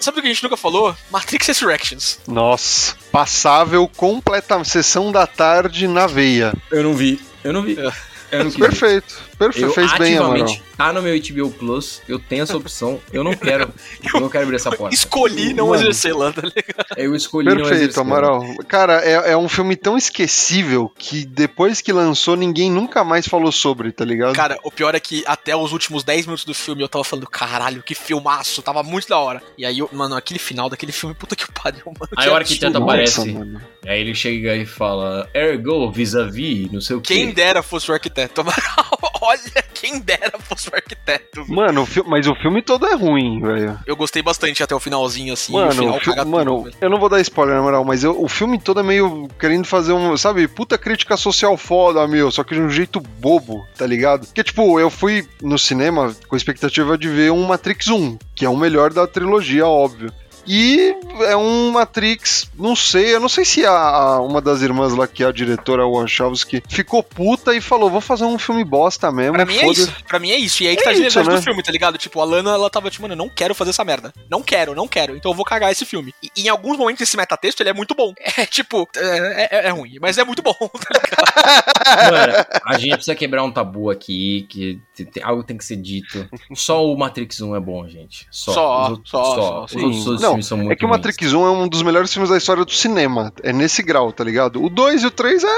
Sabe 0.00 0.18
o 0.18 0.22
que 0.22 0.28
a 0.28 0.32
gente 0.32 0.42
nunca 0.42 0.56
falou? 0.56 0.96
Matrix 1.10 1.46
Resurrections. 1.46 2.20
Nossa, 2.26 2.96
passável 3.12 3.86
completa 3.86 4.64
sessão 4.64 5.12
da 5.12 5.26
tarde 5.26 5.86
na 5.86 6.06
veia. 6.06 6.54
Eu 6.70 6.82
não 6.82 6.94
vi. 6.94 7.20
Eu 7.44 7.52
não 7.52 7.62
vi. 7.62 7.78
É. 7.78 7.92
Eu 8.32 8.44
não. 8.44 8.50
Perfeito, 8.50 9.20
perfeito, 9.44 9.68
Eu 9.68 9.72
fez 9.74 9.92
bem, 9.98 10.16
Amaral. 10.16 10.32
ativamente 10.34 10.62
tá 10.76 10.92
no 10.92 11.00
meu 11.02 11.16
HBO 11.20 11.50
Plus, 11.52 12.02
eu 12.08 12.18
tenho 12.18 12.42
essa 12.42 12.56
opção, 12.56 12.98
eu 13.12 13.22
não 13.22 13.34
quero, 13.34 13.72
eu 14.14 14.20
não 14.20 14.28
quero 14.28 14.44
abrir 14.44 14.56
essa 14.56 14.70
porta. 14.72 14.94
Escolhi 14.94 15.52
não 15.54 15.68
Mano. 15.68 15.80
exercê-la, 15.80 16.32
tá 16.32 16.42
ligado? 16.42 16.86
Eu 16.96 17.14
escolhi 17.14 17.48
não 17.48 17.56
Perfeito, 17.56 17.82
exercer. 17.82 18.00
Amaral. 18.02 18.42
Cara, 18.66 19.00
é, 19.04 19.32
é 19.32 19.36
um 19.36 19.48
filme 19.48 19.76
tão 19.76 19.96
esquecível 19.96 20.90
que 20.98 21.24
depois 21.24 21.80
que 21.80 21.92
lançou, 21.92 22.36
ninguém 22.36 22.70
nunca 22.70 23.04
mais 23.04 23.26
falou 23.28 23.52
sobre, 23.52 23.92
tá 23.92 24.04
ligado? 24.04 24.34
Cara, 24.34 24.58
o 24.64 24.70
pior 24.70 24.94
é 24.94 25.00
que 25.00 25.22
até 25.26 25.54
os 25.54 25.72
últimos 25.72 26.02
10 26.02 26.26
minutos 26.26 26.44
do 26.44 26.54
filme 26.54 26.82
eu 26.82 26.88
tava 26.88 27.04
falando, 27.04 27.26
caralho, 27.28 27.82
que 27.82 27.94
filmaço, 27.94 28.60
tava 28.62 28.82
muito 28.82 29.08
da 29.08 29.18
hora. 29.18 29.42
E 29.56 29.64
aí, 29.64 29.78
eu- 29.78 29.88
mano, 29.92 30.16
aquele 30.16 30.38
final 30.40 30.68
daquele 30.68 30.92
filme, 30.92 31.14
puta 31.14 31.36
que 31.36 31.44
pariu, 31.52 31.82
mano. 31.86 31.98
Aí 32.16 32.28
a 32.28 32.32
hora 32.32 32.44
que 32.44 32.56
tenta 32.58 32.78
Nossa, 32.80 32.92
aparece, 32.92 33.32
mano. 33.32 33.60
aí 33.86 34.00
ele 34.00 34.14
chega 34.14 34.56
e 34.56 34.66
fala, 34.66 35.28
ergo, 35.34 35.90
vis-a-vis, 35.92 36.70
não 36.72 36.80
sei 36.80 36.96
o 36.96 37.00
quê. 37.00 37.14
Quem 37.14 37.30
dera 37.32 37.62
fosse 37.62 37.90
o 37.90 37.94
arquiteto. 37.94 38.40
Amaral, 38.40 38.98
Olha, 39.32 39.64
quem 39.74 39.98
dera 40.00 40.32
fosse 40.38 40.68
o 40.70 40.74
arquiteto. 40.74 41.44
Mano, 41.48 41.82
o 41.84 42.08
mas 42.08 42.26
o 42.26 42.34
filme 42.36 42.62
todo 42.62 42.86
é 42.86 42.94
ruim, 42.94 43.40
velho. 43.40 43.78
Eu 43.86 43.96
gostei 43.96 44.22
bastante 44.22 44.62
até 44.62 44.74
o 44.74 44.80
finalzinho, 44.80 45.32
assim. 45.32 45.52
Mano, 45.52 45.72
final 45.72 45.96
o 45.96 46.00
fi- 46.00 46.04
caga 46.06 46.22
tudo, 46.24 46.30
mano, 46.30 46.62
velho. 46.64 46.76
eu 46.80 46.90
não 46.90 46.98
vou 46.98 47.08
dar 47.08 47.20
spoiler, 47.20 47.56
na 47.56 47.62
moral, 47.62 47.84
mas 47.84 48.04
eu- 48.04 48.20
o 48.22 48.28
filme 48.28 48.58
todo 48.60 48.80
é 48.80 48.82
meio 48.82 49.28
querendo 49.38 49.66
fazer 49.66 49.92
um, 49.92 50.16
sabe, 50.16 50.46
puta 50.46 50.76
crítica 50.78 51.16
social 51.16 51.56
foda, 51.56 52.06
meu, 52.06 52.30
só 52.30 52.44
que 52.44 52.54
de 52.54 52.60
um 52.60 52.70
jeito 52.70 53.00
bobo, 53.00 53.64
tá 53.76 53.86
ligado? 53.86 54.26
Porque, 54.26 54.44
tipo, 54.44 54.78
eu 54.78 54.90
fui 54.90 55.26
no 55.42 55.58
cinema 55.58 56.14
com 56.28 56.34
a 56.34 56.38
expectativa 56.38 56.96
de 56.98 57.08
ver 57.08 57.32
um 57.32 57.44
Matrix 57.46 57.88
1, 57.88 58.18
que 58.34 58.44
é 58.44 58.48
o 58.48 58.56
melhor 58.56 58.92
da 58.92 59.06
trilogia, 59.06 59.66
óbvio. 59.66 60.12
E 60.46 60.94
é 61.20 61.36
um 61.36 61.70
Matrix, 61.70 62.50
não 62.58 62.74
sei, 62.74 63.14
eu 63.14 63.20
não 63.20 63.28
sei 63.28 63.44
se 63.44 63.64
a, 63.64 63.70
a- 63.72 64.20
uma 64.20 64.40
das 64.40 64.60
irmãs 64.62 64.92
lá, 64.92 65.06
que 65.06 65.22
é 65.22 65.26
a 65.26 65.32
diretora 65.32 65.86
Wachowski, 65.86 66.62
ficou 66.68 67.02
puta 67.02 67.54
e 67.54 67.60
falou: 67.60 67.88
vou 67.90 68.00
fazer 68.00 68.24
um 68.24 68.38
filme 68.38 68.64
bosta 68.64 69.12
mesmo. 69.12 69.34
Pra 69.34 69.44
mim 69.46 69.56
é 69.56 69.60
foda-se." 69.60 69.82
isso. 69.82 70.04
Pra 70.08 70.18
mim 70.18 70.30
é 70.32 70.36
isso. 70.38 70.62
E 70.62 70.68
aí 70.68 70.74
que 70.76 70.82
É 70.82 70.84
tá 70.84 70.90
a 70.90 70.94
genialidade 70.94 71.28
né? 71.28 71.34
do 71.36 71.42
filme, 71.42 71.62
tá 71.62 71.70
ligado? 71.72 71.96
Tipo, 71.98 72.20
a 72.20 72.24
Lana, 72.24 72.50
ela 72.50 72.68
tava 72.70 72.90
tipo, 72.90 73.02
mano, 73.02 73.14
eu 73.14 73.18
não 73.18 73.28
quero 73.28 73.54
fazer 73.54 73.70
essa 73.70 73.84
merda. 73.84 74.12
Não 74.30 74.42
quero, 74.42 74.74
não 74.74 74.88
quero. 74.88 75.16
Então 75.16 75.30
eu 75.30 75.36
vou 75.36 75.44
cagar 75.44 75.70
esse 75.70 75.84
filme. 75.84 76.12
E 76.22 76.42
em 76.42 76.48
alguns 76.48 76.76
momentos 76.76 77.00
esse 77.02 77.16
metatexto, 77.16 77.62
ele 77.62 77.70
é 77.70 77.74
muito 77.74 77.94
bom. 77.94 78.12
É 78.36 78.46
tipo, 78.46 78.88
é, 78.96 79.48
é- 79.50 79.66
é 79.66 79.70
ruim, 79.70 79.98
mas 80.00 80.16
é 80.18 80.24
muito 80.24 80.42
bom, 80.42 80.54
tá 80.58 80.68
ligado? 80.94 82.12
Mano, 82.12 82.46
a 82.64 82.78
gente 82.78 82.92
precisa 82.94 83.14
quebrar 83.14 83.44
um 83.44 83.50
tabu 83.52 83.90
aqui, 83.90 84.46
que 84.48 84.80
te- 84.94 85.04
te- 85.04 85.22
algo 85.22 85.42
tem 85.44 85.56
que 85.56 85.64
ser 85.64 85.76
dito. 85.76 86.26
Só 86.54 86.84
o 86.84 86.96
Matrix 86.96 87.40
1 87.40 87.54
é 87.54 87.60
bom, 87.60 87.86
gente. 87.86 88.26
Só. 88.30 88.52
Só, 88.52 88.88
outros- 88.90 89.10
só, 89.10 89.24
só, 89.34 89.64
Os 89.64 89.70
sim. 89.70 89.82
outros 89.84 90.04
dois 90.04 90.20
Não, 90.22 90.31
muito 90.34 90.72
É 90.72 90.76
que 90.76 90.84
o. 90.84 90.88
Matrix 90.88 91.32
1 91.32 91.46
é 91.46 91.50
um 91.50 91.68
dos 91.68 91.82
melhores 91.82 92.12
filmes 92.12 92.30
da 92.30 92.36
história 92.36 92.64
do 92.64 92.72
cinema. 92.72 93.32
É 93.42 93.52
nesse 93.52 93.82
grau, 93.82 94.12
tá 94.12 94.24
ligado? 94.24 94.62
O 94.62 94.68
2 94.68 95.02
e 95.02 95.06
o 95.06 95.10
3 95.10 95.44
é 95.44 95.48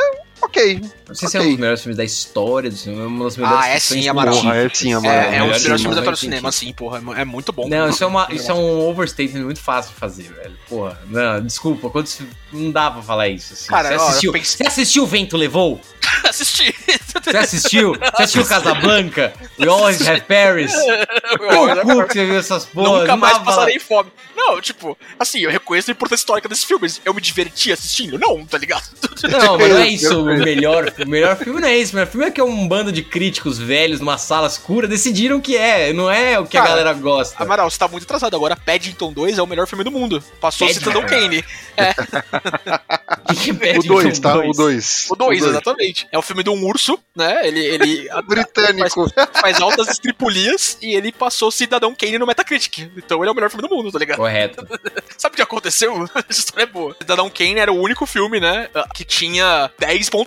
ok. 0.45 0.81
Não 1.09 1.15
sei 1.15 1.29
se 1.29 1.37
é 1.37 1.41
um 1.41 1.49
dos 1.51 1.57
melhores 1.59 1.81
filmes 1.83 1.97
da 1.97 2.05
história 2.05 2.71
do 2.71 2.77
cinema, 2.77 3.03
é 3.03 3.07
uma 3.07 3.25
das 3.25 3.37
melhores 3.37 3.61
Ah, 3.65 3.69
é 3.69 3.79
sim, 3.79 4.09
Amaral. 4.09 4.35
Porra, 4.35 4.57
é 4.57 4.69
sim, 4.73 4.93
Amaral. 4.95 5.15
É, 5.15 5.37
é 5.37 5.43
um 5.43 5.51
dos 5.51 5.63
melhores 5.63 5.63
filmes 5.63 5.83
da 5.83 5.89
história 5.91 6.11
do 6.13 6.17
cinema, 6.17 6.49
assim, 6.49 6.73
porra. 6.73 7.03
é- 7.17 7.21
É 7.21 7.25
muito 7.25 7.53
bom. 7.53 7.69
Não, 7.69 7.89
isso 7.89 8.03
é, 8.03 8.07
uma, 8.07 8.27
isso 8.31 8.51
é 8.51 8.55
um 8.55 8.89
overstatement 8.89 9.45
muito 9.45 9.61
fácil 9.61 9.93
de 9.93 9.99
fazer, 10.01 10.33
velho. 10.33 10.57
Porra, 10.69 10.99
não, 11.09 11.43
desculpa, 11.43 11.91
quando 11.91 12.07
se- 12.07 12.27
não 12.53 12.71
dá 12.71 12.91
pra 12.91 13.03
falar 13.03 13.29
isso. 13.29 13.53
Assim. 13.53 13.69
Cara, 13.69 13.89
você, 13.91 13.95
ó, 13.95 13.99
eu 13.99 14.09
assistiu, 14.09 14.33
pensei- 14.33 14.57
você 14.57 14.63
assistiu 14.67 15.03
O 15.05 15.07
Vento 15.07 15.37
Levou? 15.37 15.81
Assisti. 16.29 16.75
Você 17.23 17.37
assistiu? 17.37 17.93
Você 18.17 18.23
assistiu 18.23 18.45
Casablanca? 18.47 19.33
We 19.59 19.67
Always 19.69 20.07
Have 20.07 20.23
Paris? 20.23 20.73
Cu 20.73 22.07
que 22.07 22.13
você 22.13 22.25
viu 22.27 22.39
essas 22.39 22.65
porra? 22.67 23.01
Nunca 23.01 23.17
mais 23.17 23.39
passarei 23.39 23.79
fome. 23.79 24.11
Não, 24.37 24.61
tipo, 24.61 24.97
assim, 25.19 25.41
eu 25.41 25.51
reconheço 25.51 25.91
a 25.91 25.93
importância 25.93 26.23
histórica 26.23 26.49
desses 26.49 26.65
filmes. 26.65 27.01
Eu 27.05 27.15
me 27.15 27.21
diverti 27.21 27.73
assistindo? 27.73 28.19
Não, 28.19 28.45
tá 28.47 28.59
ligado? 28.59 28.85
Não, 29.31 29.59
mas 29.59 29.69
não 29.71 29.79
é 29.79 29.87
isso. 29.89 30.25
O 30.41 30.45
melhor, 30.45 30.93
o 30.99 31.09
melhor 31.09 31.37
filme 31.37 31.61
não 31.61 31.69
é 31.69 31.77
isso. 31.77 31.93
O 31.93 31.97
melhor 31.97 32.11
filme 32.11 32.27
é 32.27 32.31
que 32.31 32.41
é 32.41 32.45
um 32.45 32.67
bando 32.69 32.91
de 32.93 33.03
críticos 33.03 33.59
velhos 33.59 34.01
numa 34.01 34.19
sala 34.19 34.47
escura 34.47 34.87
decidiram 34.89 35.41
que 35.41 35.57
é. 35.57 35.93
Não 35.93 36.11
é 36.11 36.39
o 36.39 36.47
que 36.47 36.57
a 36.57 36.61
Cara, 36.61 36.71
galera 36.71 36.93
gosta. 36.95 37.43
Amaral, 37.43 37.71
você 37.71 37.79
tá 37.79 37.89
muito 37.89 38.05
atrasado. 38.05 38.35
Agora, 38.35 38.57
Paddington 38.57 39.13
2 39.13 39.39
é 39.39 39.43
o 39.43 39.47
melhor 39.47 39.67
filme 39.67 39.85
do 39.85 39.91
mundo. 39.91 40.23
Passou 40.41 40.67
Paddington. 40.67 40.91
Cidadão 40.91 41.07
Kane. 41.09 41.45
Que 43.27 43.37
que 43.37 43.51
é 43.51 43.53
O 43.53 43.59
Paddington 43.59 44.03
2, 44.03 44.19
tá? 44.19 44.37
O 44.37 44.53
2? 44.53 44.57
2. 44.57 45.07
O 45.11 45.17
2, 45.17 45.45
exatamente. 45.45 46.07
É 46.13 46.19
o 46.19 46.23
filme 46.23 46.43
de 46.43 46.51
um 46.51 46.65
urso, 46.65 46.99
né? 47.17 47.47
Ele, 47.47 47.61
ele 47.65 48.09
Britânico. 48.29 49.11
faz 49.41 49.61
altas 49.61 49.89
estripulias 49.89 50.79
e 50.81 50.95
ele 50.95 51.11
passou 51.13 51.51
Cidadão 51.51 51.95
Kane 51.95 52.19
no 52.19 52.27
Metacritic. 52.27 52.91
Então 52.97 53.21
ele 53.21 53.29
é 53.29 53.33
o 53.33 53.35
melhor 53.35 53.51
filme 53.51 53.67
do 53.67 53.75
mundo, 53.75 53.91
tá 53.91 53.99
ligado? 53.99 54.19
Correto. 54.19 54.67
Sabe 55.17 55.35
o 55.35 55.37
que 55.37 55.43
aconteceu? 55.43 56.09
Essa 56.29 56.41
história 56.41 56.65
é 56.65 56.67
boa. 56.67 56.95
Cidadão 57.01 57.31
Kane 57.31 57.59
era 57.59 57.73
o 57.73 57.81
único 57.81 58.07
filme, 58.07 58.41
né, 58.41 58.69
que 58.95 59.05
tinha 59.05 59.71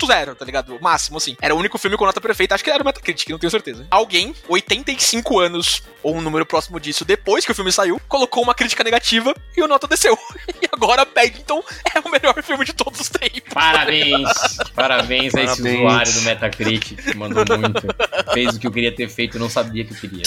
10.0, 0.06 0.36
tá 0.36 0.46
ligado? 0.46 0.76
O 0.76 0.82
máximo, 0.82 1.18
assim. 1.18 1.36
Era 1.42 1.56
o 1.56 1.58
único 1.58 1.78
filme 1.78 1.98
com 1.98 2.06
nota 2.06 2.22
perfeita. 2.22 2.56
Acho 2.56 2.64
que 2.64 2.70
era 2.70 2.82
o 2.82 2.86
Metacritic, 2.86 3.30
não 3.30 3.40
tenho 3.40 3.52
certeza. 3.52 3.88
Alguém, 3.90 4.34
85 4.48 5.40
anos, 5.40 5.84
ou 6.04 6.16
um 6.16 6.22
número 6.22 6.46
próximo 6.46 6.80
disso, 6.80 7.06
depois 7.06 7.46
que 7.46 7.52
o 7.52 7.56
filme 7.56 7.72
saiu, 7.72 8.00
colocou 8.08 8.44
uma 8.44 8.54
crítica 8.54 8.84
negativa 8.84 9.34
e 9.56 9.62
o 9.62 9.68
nota 9.68 9.88
desceu. 9.88 10.18
E 10.60 10.68
agora 10.72 11.06
Paddington 11.06 11.64
é 11.94 12.00
o 12.00 12.10
melhor 12.10 12.42
filme 12.42 12.66
de 12.66 12.74
todos 12.74 13.00
os 13.00 13.10
tempos. 13.10 13.54
Parabéns! 13.54 14.28
Parabéns 14.74 15.36
a 15.36 15.44
esse 15.44 15.62
Parabéns. 15.62 15.80
usuário 15.80 16.14
do 16.14 16.22
Metacritic 16.22 16.96
que 16.96 17.16
mandou 17.16 17.46
muito. 17.58 17.84
Fez 18.34 18.56
o 18.56 18.60
que 18.60 18.66
eu 18.66 18.72
queria 18.72 18.92
ter 18.92 19.08
feito 19.08 19.38
e 19.38 19.40
não 19.40 19.50
sabia 19.50 19.86
que 19.86 19.94
eu 19.94 19.98
queria. 19.98 20.24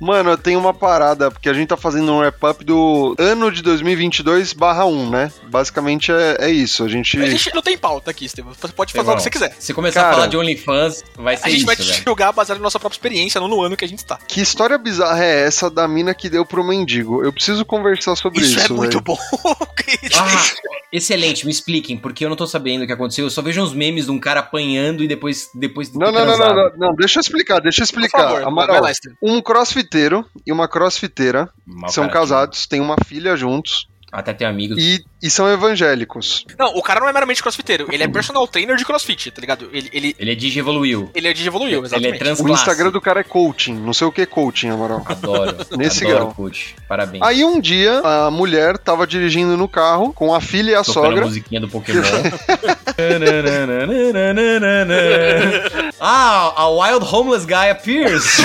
Mano, 0.00 0.30
eu 0.30 0.38
tenho 0.38 0.58
uma 0.58 0.74
parada, 0.74 1.30
porque 1.30 1.48
a 1.48 1.52
gente 1.52 1.68
tá 1.68 1.76
fazendo 1.76 2.12
um 2.12 2.18
wrap-up 2.18 2.64
do 2.64 3.14
ano 3.18 3.50
de 3.52 3.62
2022 3.62 4.52
barra 4.52 4.84
1, 4.84 5.10
né? 5.10 5.32
Basicamente 5.48 6.10
é, 6.10 6.36
é 6.40 6.50
isso. 6.50 6.84
A 6.84 6.88
gente. 6.88 7.18
A 7.18 7.30
gente 7.30 7.54
não 7.54 7.62
tem 7.62 7.78
pauta 7.78 8.11
aqui, 8.12 8.24
Estevam. 8.26 8.52
Você 8.54 8.68
pode 8.68 8.92
fazer 8.92 9.10
o 9.10 9.16
que 9.16 9.22
você 9.22 9.30
quiser. 9.30 9.56
Se 9.58 9.74
começar 9.74 10.00
Cara. 10.00 10.12
a 10.12 10.14
falar 10.14 10.26
de 10.28 10.36
OnlyFans, 10.36 11.02
vai 11.16 11.36
ser 11.36 11.44
A 11.46 11.48
gente 11.48 11.56
isso, 11.58 11.66
vai 11.66 11.76
te 11.76 11.82
velho. 11.82 12.02
julgar 12.04 12.32
baseado 12.32 12.58
na 12.58 12.62
nossa 12.64 12.78
própria 12.78 12.96
experiência, 12.96 13.40
não 13.40 13.48
no 13.48 13.60
ano 13.62 13.76
que 13.76 13.84
a 13.84 13.88
gente 13.88 14.04
tá. 14.04 14.18
Que 14.28 14.40
história 14.40 14.78
bizarra 14.78 15.24
é 15.24 15.42
essa 15.46 15.68
da 15.70 15.88
mina 15.88 16.14
que 16.14 16.28
deu 16.30 16.46
pro 16.46 16.62
mendigo? 16.64 17.24
Eu 17.24 17.32
preciso 17.32 17.64
conversar 17.64 18.14
sobre 18.16 18.40
Isso, 18.40 18.58
isso. 18.58 18.72
é 18.72 18.76
muito 18.76 19.00
bom. 19.00 19.18
Ah, 20.14 20.44
excelente, 20.92 21.44
me 21.44 21.50
expliquem, 21.52 21.96
porque 21.96 22.24
eu 22.24 22.28
não 22.28 22.36
tô 22.36 22.46
sabendo 22.46 22.82
o 22.84 22.86
que 22.86 22.92
aconteceu. 22.92 23.26
Eu 23.26 23.30
só 23.30 23.42
vejo 23.42 23.60
uns 23.62 23.74
memes 23.74 24.06
de 24.06 24.10
um 24.10 24.18
cara 24.18 24.40
apanhando 24.40 25.02
e 25.02 25.08
depois. 25.08 25.48
depois 25.54 25.90
de 25.90 25.98
Não, 25.98 26.10
não, 26.12 26.24
não, 26.24 26.38
não, 26.38 26.54
não, 26.54 26.70
não, 26.76 26.94
deixa 26.94 27.18
eu 27.18 27.20
explicar, 27.20 27.60
deixa 27.60 27.82
eu 27.82 27.86
Por 27.86 27.92
explicar. 28.00 28.22
favor, 28.28 28.42
Amaral, 28.46 28.80
vai 28.80 28.92
lá, 28.92 28.98
um 29.22 29.40
crossfiteiro 29.42 30.24
e 30.46 30.52
uma 30.52 30.68
crossfiteira 30.68 31.48
são 31.88 32.04
cara 32.04 32.12
casados, 32.20 32.66
têm 32.66 32.80
uma 32.80 32.96
filha 33.04 33.36
juntos 33.36 33.86
Até 34.12 34.34
tem 34.34 34.46
amigos. 34.46 34.76
e, 34.78 35.02
e 35.22 35.30
são 35.30 35.48
evangélicos. 35.50 36.44
Não, 36.58 36.76
o 36.76 36.82
cara 36.82 37.00
não 37.00 37.08
é 37.08 37.12
meramente 37.14 37.42
crossfiteiro, 37.42 37.86
ele 37.90 38.02
é 38.02 38.08
personal 38.08 38.46
trainer 38.46 38.76
de 38.76 38.84
crossfit, 38.84 39.30
tá 39.30 39.40
ligado? 39.40 39.70
Ele, 39.72 39.88
ele, 39.92 40.14
Ele 40.18 40.32
é 40.32 40.34
digievoluiu. 40.34 41.10
ele 41.14 41.28
é 41.28 41.32
de 41.32 41.46
evoluiu, 41.46 41.78
Ele 41.78 41.84
é 41.84 41.86
exatamente. 41.86 42.18
transclasse. 42.18 42.52
O 42.52 42.54
Instagram 42.54 42.90
do 42.90 43.00
cara 43.00 43.20
é 43.20 43.24
coaching, 43.24 43.74
não 43.74 43.94
sei 43.94 44.06
o 44.06 44.12
que 44.12 44.20
é 44.20 44.26
coaching, 44.26 44.68
Amaral. 44.68 45.02
Adoro. 45.06 45.56
Nesse 45.78 46.04
Adoro, 46.04 46.18
grau. 46.24 46.34
coach. 46.34 46.76
Parabéns. 46.86 47.22
Aí 47.24 47.42
um 47.44 47.58
dia 47.60 48.00
a 48.04 48.30
mulher 48.30 48.76
tava 48.76 49.06
dirigindo 49.06 49.56
no 49.56 49.66
carro 49.66 50.12
com 50.12 50.34
a 50.34 50.40
filha 50.40 50.72
e 50.72 50.74
a 50.74 50.82
Tocando 50.84 51.06
sogra. 51.06 51.22
a 51.22 51.26
musiquinha 51.26 51.60
do 51.60 51.68
Pokémon. 51.68 52.02
ah, 56.04 56.52
a 56.56 56.68
Wild 56.68 57.06
Homeless 57.14 57.46
Guy 57.46 57.70
appears. 57.70 58.24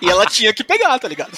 E 0.00 0.08
ela 0.08 0.26
tinha 0.26 0.52
que 0.52 0.62
pegar, 0.64 0.98
tá 0.98 1.08
ligado? 1.08 1.30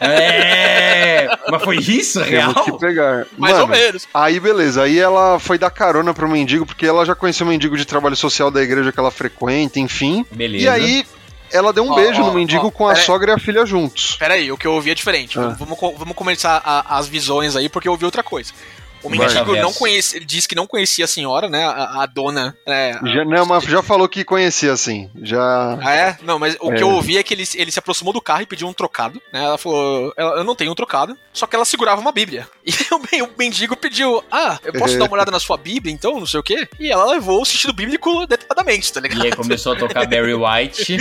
é, 0.00 1.28
mas 1.50 1.62
foi 1.62 1.76
isso, 1.78 2.20
real? 2.22 2.52
Temos 2.54 2.70
que 2.72 2.78
pegar. 2.86 3.26
Mais 3.36 3.52
Mano, 3.54 3.64
ou 3.64 3.68
menos. 3.68 4.06
Aí 4.12 4.38
beleza, 4.40 4.82
aí 4.82 4.98
ela 4.98 5.38
foi 5.38 5.58
dar 5.58 5.70
carona 5.70 6.12
pro 6.12 6.28
mendigo, 6.28 6.66
porque 6.66 6.86
ela 6.86 7.04
já 7.04 7.14
conheceu 7.14 7.46
o 7.46 7.50
mendigo 7.50 7.76
de 7.76 7.84
trabalho 7.84 8.16
social 8.16 8.50
da 8.50 8.62
igreja 8.62 8.92
que 8.92 9.00
ela 9.00 9.10
frequenta, 9.10 9.78
enfim. 9.80 10.24
Beleza. 10.30 10.64
E 10.64 10.68
aí 10.68 11.06
ela 11.52 11.72
deu 11.72 11.84
um 11.84 11.90
Ó, 11.92 11.94
beijo 11.94 12.22
ó, 12.22 12.26
no 12.26 12.34
mendigo 12.34 12.66
ó, 12.66 12.70
com 12.70 12.86
a 12.88 12.94
sogra 12.94 13.32
e 13.32 13.34
a 13.34 13.38
filha 13.38 13.64
juntos. 13.64 14.16
Pera 14.18 14.34
aí, 14.34 14.50
o 14.52 14.56
que 14.56 14.66
eu 14.66 14.72
ouvi 14.72 14.90
é 14.90 14.94
diferente. 14.94 15.38
Ah. 15.38 15.54
Vamos, 15.58 15.78
vamos 15.80 16.14
começar 16.14 16.60
a- 16.64 16.98
as 16.98 17.06
visões 17.08 17.56
aí, 17.56 17.68
porque 17.68 17.88
eu 17.88 17.92
ouvi 17.92 18.04
outra 18.04 18.22
coisa. 18.22 18.52
O 19.04 19.10
mendigo 19.10 19.54
não 19.56 19.72
conhece, 19.72 20.16
ele 20.16 20.24
disse 20.24 20.48
que 20.48 20.54
não 20.54 20.66
conhecia 20.66 21.04
a 21.04 21.08
senhora, 21.08 21.48
né? 21.48 21.64
A, 21.64 22.02
a 22.02 22.06
dona. 22.06 22.56
É, 22.66 22.92
Já, 23.04 23.24
não, 23.24 23.44
mas 23.46 23.64
já 23.64 23.82
falou 23.82 24.08
que 24.08 24.24
conhecia, 24.24 24.72
assim. 24.72 25.10
Já. 25.22 25.78
Ah, 25.82 25.92
é? 25.94 26.16
Não, 26.22 26.38
mas 26.38 26.56
o 26.60 26.72
É. 26.72 26.76
que 26.76 26.82
eu 26.82 26.90
ouvi 26.90 27.18
é 27.18 27.22
que 27.22 27.34
ele, 27.34 27.44
ele 27.54 27.70
se 27.70 27.78
aproximou 27.78 28.12
do 28.12 28.20
carro 28.20 28.42
e 28.42 28.46
pediu 28.46 28.66
um 28.66 28.72
trocado. 28.72 29.20
Né? 29.32 29.44
Ela 29.44 29.58
falou: 29.58 30.12
"Ela- 30.16 30.36
Eu 30.38 30.44
não 30.44 30.54
tenho 30.56 30.72
um 30.72 30.74
trocado, 30.74 31.16
só 31.32 31.46
que 31.46 31.54
ela 31.54 31.64
segurava 31.64 32.00
uma 32.00 32.12
Bíblia. 32.12 32.48
E 32.66 32.94
o, 32.94 32.98
men- 32.98 33.22
o 33.22 33.30
mendigo 33.38 33.76
pediu: 33.76 34.22
Ah, 34.30 34.58
eu 34.64 34.72
posso 34.72 34.98
dar 34.98 35.04
uma 35.04 35.14
olhada 35.14 35.30
na 35.30 35.38
sua 35.40 35.56
Bíblia 35.56 35.92
então? 35.92 36.18
Não 36.18 36.26
sei 36.26 36.40
o 36.40 36.42
quê. 36.42 36.66
E 36.80 36.90
ela 36.90 37.04
levou 37.10 37.42
o 37.42 37.44
sentido 37.44 37.72
bíblico 37.72 38.26
detalhadamente, 38.26 38.92
tá 38.92 39.00
ligado? 39.00 39.22
E 39.24 39.26
aí 39.26 39.32
começou 39.36 39.72
a 39.74 39.76
tocar 39.76 40.06
Barry 40.06 40.34
White. 40.34 40.96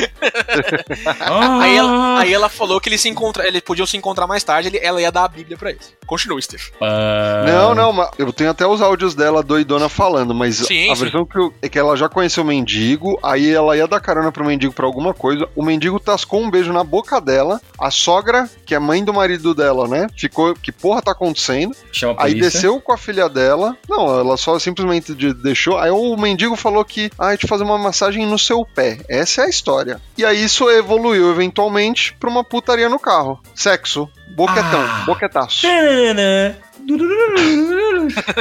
Ah, 1.20 1.60
Aí 1.64 1.78
ela, 1.78 2.20
aí 2.20 2.34
ela 2.34 2.50
falou 2.50 2.80
que 2.82 2.90
eles 2.90 3.00
se 3.02 3.08
encontra, 3.10 3.48
eles 3.48 3.62
podiam 3.62 3.86
se 3.86 3.96
encontrar 3.96 4.28
mais 4.28 4.44
tarde, 4.44 4.68
ele- 4.70 4.80
ela 4.80 5.02
ia 5.02 5.12
dar 5.12 5.24
a 5.26 5.28
Bíblia 5.28 5.58
pra 5.58 5.70
eles. 5.72 5.94
Continua, 6.06 6.42
Steve. 6.42 6.64
Ah, 6.82 7.44
Não, 7.48 7.76
não, 7.76 7.93
mas 7.94 8.10
eu 8.18 8.32
tenho 8.34 8.50
até 8.50 8.66
os 8.66 8.82
áudios 8.82 9.16
dela 9.16 9.42
doidona 9.44 9.88
falando, 9.90 10.34
mas 10.34 10.58
Sim, 10.58 10.92
a 10.92 10.96
sim. 10.96 11.02
versão 11.04 11.26
que 11.26 11.38
eu, 11.38 11.54
é 11.62 11.70
que 11.70 11.78
ela 11.80 11.96
já 11.96 12.10
conheceu 12.10 12.44
o 12.44 12.48
mendigo, 12.48 13.20
aí 13.24 13.52
ela 13.54 13.76
ia 13.78 13.88
dar 13.88 14.00
carona 14.00 14.32
pro 14.32 14.46
mendigo 14.46 14.74
pra 14.74 14.86
alguma 14.86 15.14
coisa, 15.14 15.48
o 15.56 15.64
mendigo 15.64 16.00
tascou 16.00 16.42
um 16.42 16.50
beijo 16.50 16.74
na 16.74 16.84
boca 16.84 17.22
dela, 17.22 17.62
a 17.80 17.92
sogra, 17.92 18.50
que 18.66 18.74
é 18.76 18.80
mãe 18.80 19.04
do 19.04 19.14
marido 19.14 19.54
dela, 19.54 19.88
né, 19.88 20.08
ficou, 20.18 20.54
que 20.56 20.72
porra 20.72 21.02
tá 21.02 21.12
acontecendo? 21.12 21.76
Chama 21.92 22.16
a 22.18 22.26
Aí 22.26 22.34
desceu 22.34 22.80
com 22.82 22.92
a 22.92 22.98
filha 22.98 23.30
dela, 23.30 23.78
não, 23.88 24.20
ela 24.20 24.36
só 24.38 24.58
simplesmente 24.60 25.14
de- 25.14 25.34
deixou, 25.34 25.78
aí 25.78 25.92
o 25.92 26.16
mendigo 26.18 26.56
falou 26.56 26.84
que, 26.84 27.12
ah, 27.20 27.34
eu 27.34 27.48
fazer 27.48 27.64
uma 27.64 27.78
massagem 27.78 28.26
no 28.26 28.40
seu 28.40 28.66
pé, 28.66 29.00
essa 29.10 29.42
é 29.42 29.46
a 29.46 29.50
história. 29.50 30.02
E 30.18 30.26
aí 30.26 30.44
isso 30.44 30.70
evoluiu 30.70 31.30
eventualmente 31.32 32.16
pra 32.20 32.30
uma 32.30 32.44
putaria 32.44 32.88
no 32.90 32.98
carro, 32.98 33.40
sexo, 33.54 34.08
boquetão, 34.36 34.82
Ah. 34.82 35.04
boquetaço. 35.06 35.68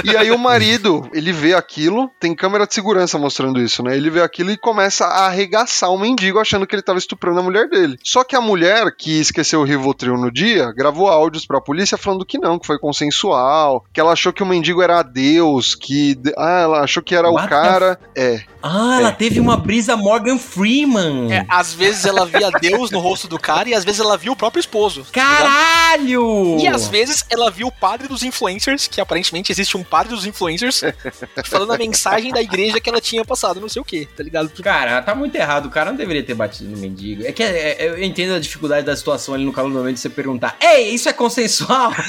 E 0.04 0.16
aí 0.16 0.30
o 0.30 0.38
marido, 0.38 1.08
ele 1.12 1.32
vê 1.32 1.54
aquilo, 1.54 2.10
tem 2.18 2.34
câmera 2.34 2.66
de 2.66 2.74
segurança 2.74 3.18
mostrando 3.18 3.60
isso, 3.60 3.82
né? 3.82 3.96
Ele 3.96 4.10
vê 4.10 4.20
aquilo 4.20 4.50
e 4.50 4.56
começa 4.56 5.04
a 5.04 5.26
arregaçar 5.26 5.90
o 5.90 5.98
mendigo 5.98 6.38
achando 6.38 6.66
que 6.66 6.74
ele 6.74 6.82
tava 6.82 6.98
estuprando 6.98 7.40
a 7.40 7.42
mulher 7.42 7.68
dele. 7.68 7.98
Só 8.02 8.24
que 8.24 8.36
a 8.36 8.40
mulher, 8.40 8.94
que 8.96 9.20
esqueceu 9.20 9.60
o 9.60 9.64
Rivotril 9.64 10.16
no 10.16 10.30
dia, 10.30 10.72
gravou 10.72 11.08
áudios 11.08 11.46
pra 11.46 11.60
polícia 11.60 11.98
falando 11.98 12.26
que 12.26 12.38
não, 12.38 12.58
que 12.58 12.66
foi 12.66 12.78
consensual, 12.78 13.84
que 13.92 14.00
ela 14.00 14.12
achou 14.12 14.32
que 14.32 14.42
o 14.42 14.46
mendigo 14.46 14.82
era 14.82 15.02
Deus, 15.02 15.74
que... 15.74 16.18
Ah, 16.36 16.60
ela 16.62 16.80
achou 16.80 17.02
que 17.02 17.14
era 17.14 17.30
What 17.30 17.46
o 17.46 17.48
cara... 17.48 17.98
É. 18.16 18.42
Ah, 18.62 18.96
ela 18.98 19.12
teve 19.12 19.40
uma 19.40 19.56
brisa 19.56 19.96
Morgan 19.96 20.38
Freeman. 20.38 21.32
É, 21.32 21.44
às 21.48 21.74
vezes 21.74 22.04
ela 22.04 22.24
via 22.24 22.50
Deus 22.60 22.90
no 22.90 23.00
rosto 23.00 23.26
do 23.26 23.38
cara 23.38 23.68
e 23.68 23.74
às 23.74 23.84
vezes 23.84 24.00
ela 24.00 24.16
via 24.16 24.30
o 24.30 24.36
próprio 24.36 24.60
esposo. 24.60 25.02
tá? 25.04 25.10
Caralho! 25.12 26.56
E 26.60 26.66
às 26.68 26.86
vezes 26.88 27.24
ela 27.30 27.50
viu 27.50 27.66
o 27.66 27.72
padre 27.72 28.06
dos 28.08 28.22
influencers, 28.22 28.86
que 28.86 29.00
aparentemente 29.00 29.50
existe 29.50 29.76
um 29.76 29.82
padre 29.82 30.14
dos 30.14 30.24
influencers, 30.26 30.82
falando 31.44 31.72
a 31.72 31.78
mensagem 31.78 32.32
da 32.32 32.40
igreja 32.40 32.80
que 32.80 32.88
ela 32.88 33.00
tinha 33.00 33.24
passado, 33.24 33.60
não 33.60 33.68
sei 33.68 33.82
o 33.82 33.84
que, 33.84 34.06
tá 34.06 34.22
ligado? 34.22 34.50
Cara, 34.62 35.02
tá 35.02 35.14
muito 35.14 35.34
errado. 35.34 35.66
O 35.66 35.70
cara 35.70 35.90
não 35.90 35.96
deveria 35.96 36.22
ter 36.22 36.34
batido 36.34 36.70
no 36.70 36.76
mendigo. 36.78 37.26
É 37.26 37.32
que 37.32 37.42
é- 37.42 37.76
é- 37.82 37.88
eu 37.88 38.02
entendo 38.02 38.34
a 38.34 38.38
dificuldade 38.38 38.86
da 38.86 38.96
situação 38.96 39.34
ali 39.34 39.44
no 39.44 39.52
calor 39.52 39.70
do 39.70 39.76
momento 39.78 39.94
de 39.94 40.00
você 40.00 40.08
perguntar: 40.10 40.56
Ei, 40.60 40.90
isso 40.94 41.08
é 41.08 41.12
consensual? 41.12 41.92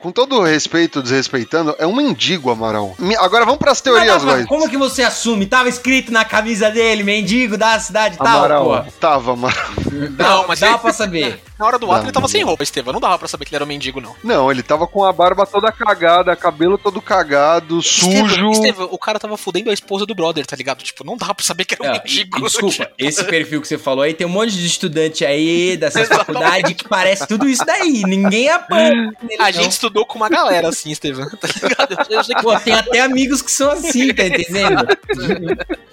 Com 0.00 0.12
todo 0.12 0.36
o 0.38 0.42
respeito, 0.44 1.02
desrespeitando, 1.02 1.74
é 1.78 1.86
um 1.86 1.94
mendigo, 1.94 2.50
Amaral. 2.50 2.94
Me- 2.98 3.16
Agora 3.16 3.44
vamos 3.44 3.58
pras 3.58 3.80
teorias, 3.80 4.22
Mas, 4.24 4.36
mas. 4.38 4.46
Como 4.46 4.68
que 4.68 4.76
você 4.76 5.02
assume? 5.02 5.46
Tava 5.46 5.68
escrito 5.68 6.12
na 6.12 6.24
camisa 6.24 6.70
dele, 6.70 7.02
mendigo 7.02 7.56
da 7.56 7.78
cidade 7.80 8.16
tal, 8.18 8.26
Amaral, 8.38 8.64
pô. 8.84 8.92
tava, 9.00 9.32
Amaral. 9.32 9.64
Dá, 10.12 10.44
mas 10.46 10.60
dá 10.60 10.68
ele- 10.70 10.78
pra 10.78 10.92
saber. 10.92 11.42
Na 11.58 11.66
hora 11.66 11.78
do 11.78 11.86
ato 11.86 11.96
Não, 11.98 12.04
ele 12.04 12.12
tava 12.12 12.24
não, 12.24 12.28
sem 12.28 12.42
roupa, 12.44 12.62
Estevam. 12.62 12.92
Não 12.92 13.00
dava 13.00 13.18
pra 13.18 13.26
saber 13.28 13.44
que 13.44 13.50
ele 13.50 13.56
era 13.56 13.64
um 13.64 13.68
mendigo, 13.68 14.00
não. 14.00 14.14
Não, 14.22 14.50
ele 14.50 14.62
tava 14.62 14.86
com 14.86 15.04
a 15.04 15.12
barba 15.12 15.44
toda 15.46 15.72
cagada, 15.72 16.34
cabelo 16.36 16.78
todo 16.78 17.00
cagado, 17.02 17.82
sujo. 17.82 18.50
Estevam, 18.50 18.88
o 18.90 18.98
cara 18.98 19.18
tava 19.18 19.36
fudendo 19.36 19.70
a 19.70 19.74
esposa 19.74 20.06
do 20.06 20.14
brother, 20.14 20.46
tá 20.46 20.54
ligado? 20.56 20.82
Tipo, 20.82 21.04
não 21.04 21.16
dava 21.16 21.34
pra 21.34 21.44
saber 21.44 21.64
que 21.64 21.74
era 21.74 21.82
um 21.90 21.94
e- 21.94 21.98
mendigo. 21.98 22.38
e 22.38 22.42
desculpa, 22.42 22.90
esse 22.98 23.24
perfil 23.24 23.60
que 23.60 23.68
você 23.68 23.76
falou 23.78 24.02
aí 24.02 24.14
tem 24.14 24.26
um 24.26 24.30
monte 24.30 24.52
de 24.52 24.66
estudante 24.66 25.24
aí 25.24 25.76
dessa 25.76 26.04
faculdade 26.04 26.74
que 26.74 26.86
parece 26.88 27.26
tudo 27.26 27.48
isso 27.48 27.64
daí. 27.64 28.02
Ninguém 28.06 28.48
apanha. 28.48 29.10
A 29.38 29.44
não. 29.46 29.52
gente 29.52 29.72
estudou 29.72 30.04
com 30.06 30.16
uma 30.16 30.28
galera 30.28 30.68
assim, 30.68 30.90
Estevam, 30.90 31.28
tá 31.38 31.48
ligado? 31.62 32.06
Eu, 32.10 32.16
eu 32.18 32.24
sei 32.24 32.34
que 32.36 32.42
Pô, 32.42 32.58
tem 32.60 32.72
até 32.74 33.00
amigos 33.00 33.42
que 33.42 33.50
são 33.50 33.70
assim, 33.72 34.12
tá 34.14 34.24
entendendo? 34.26 34.86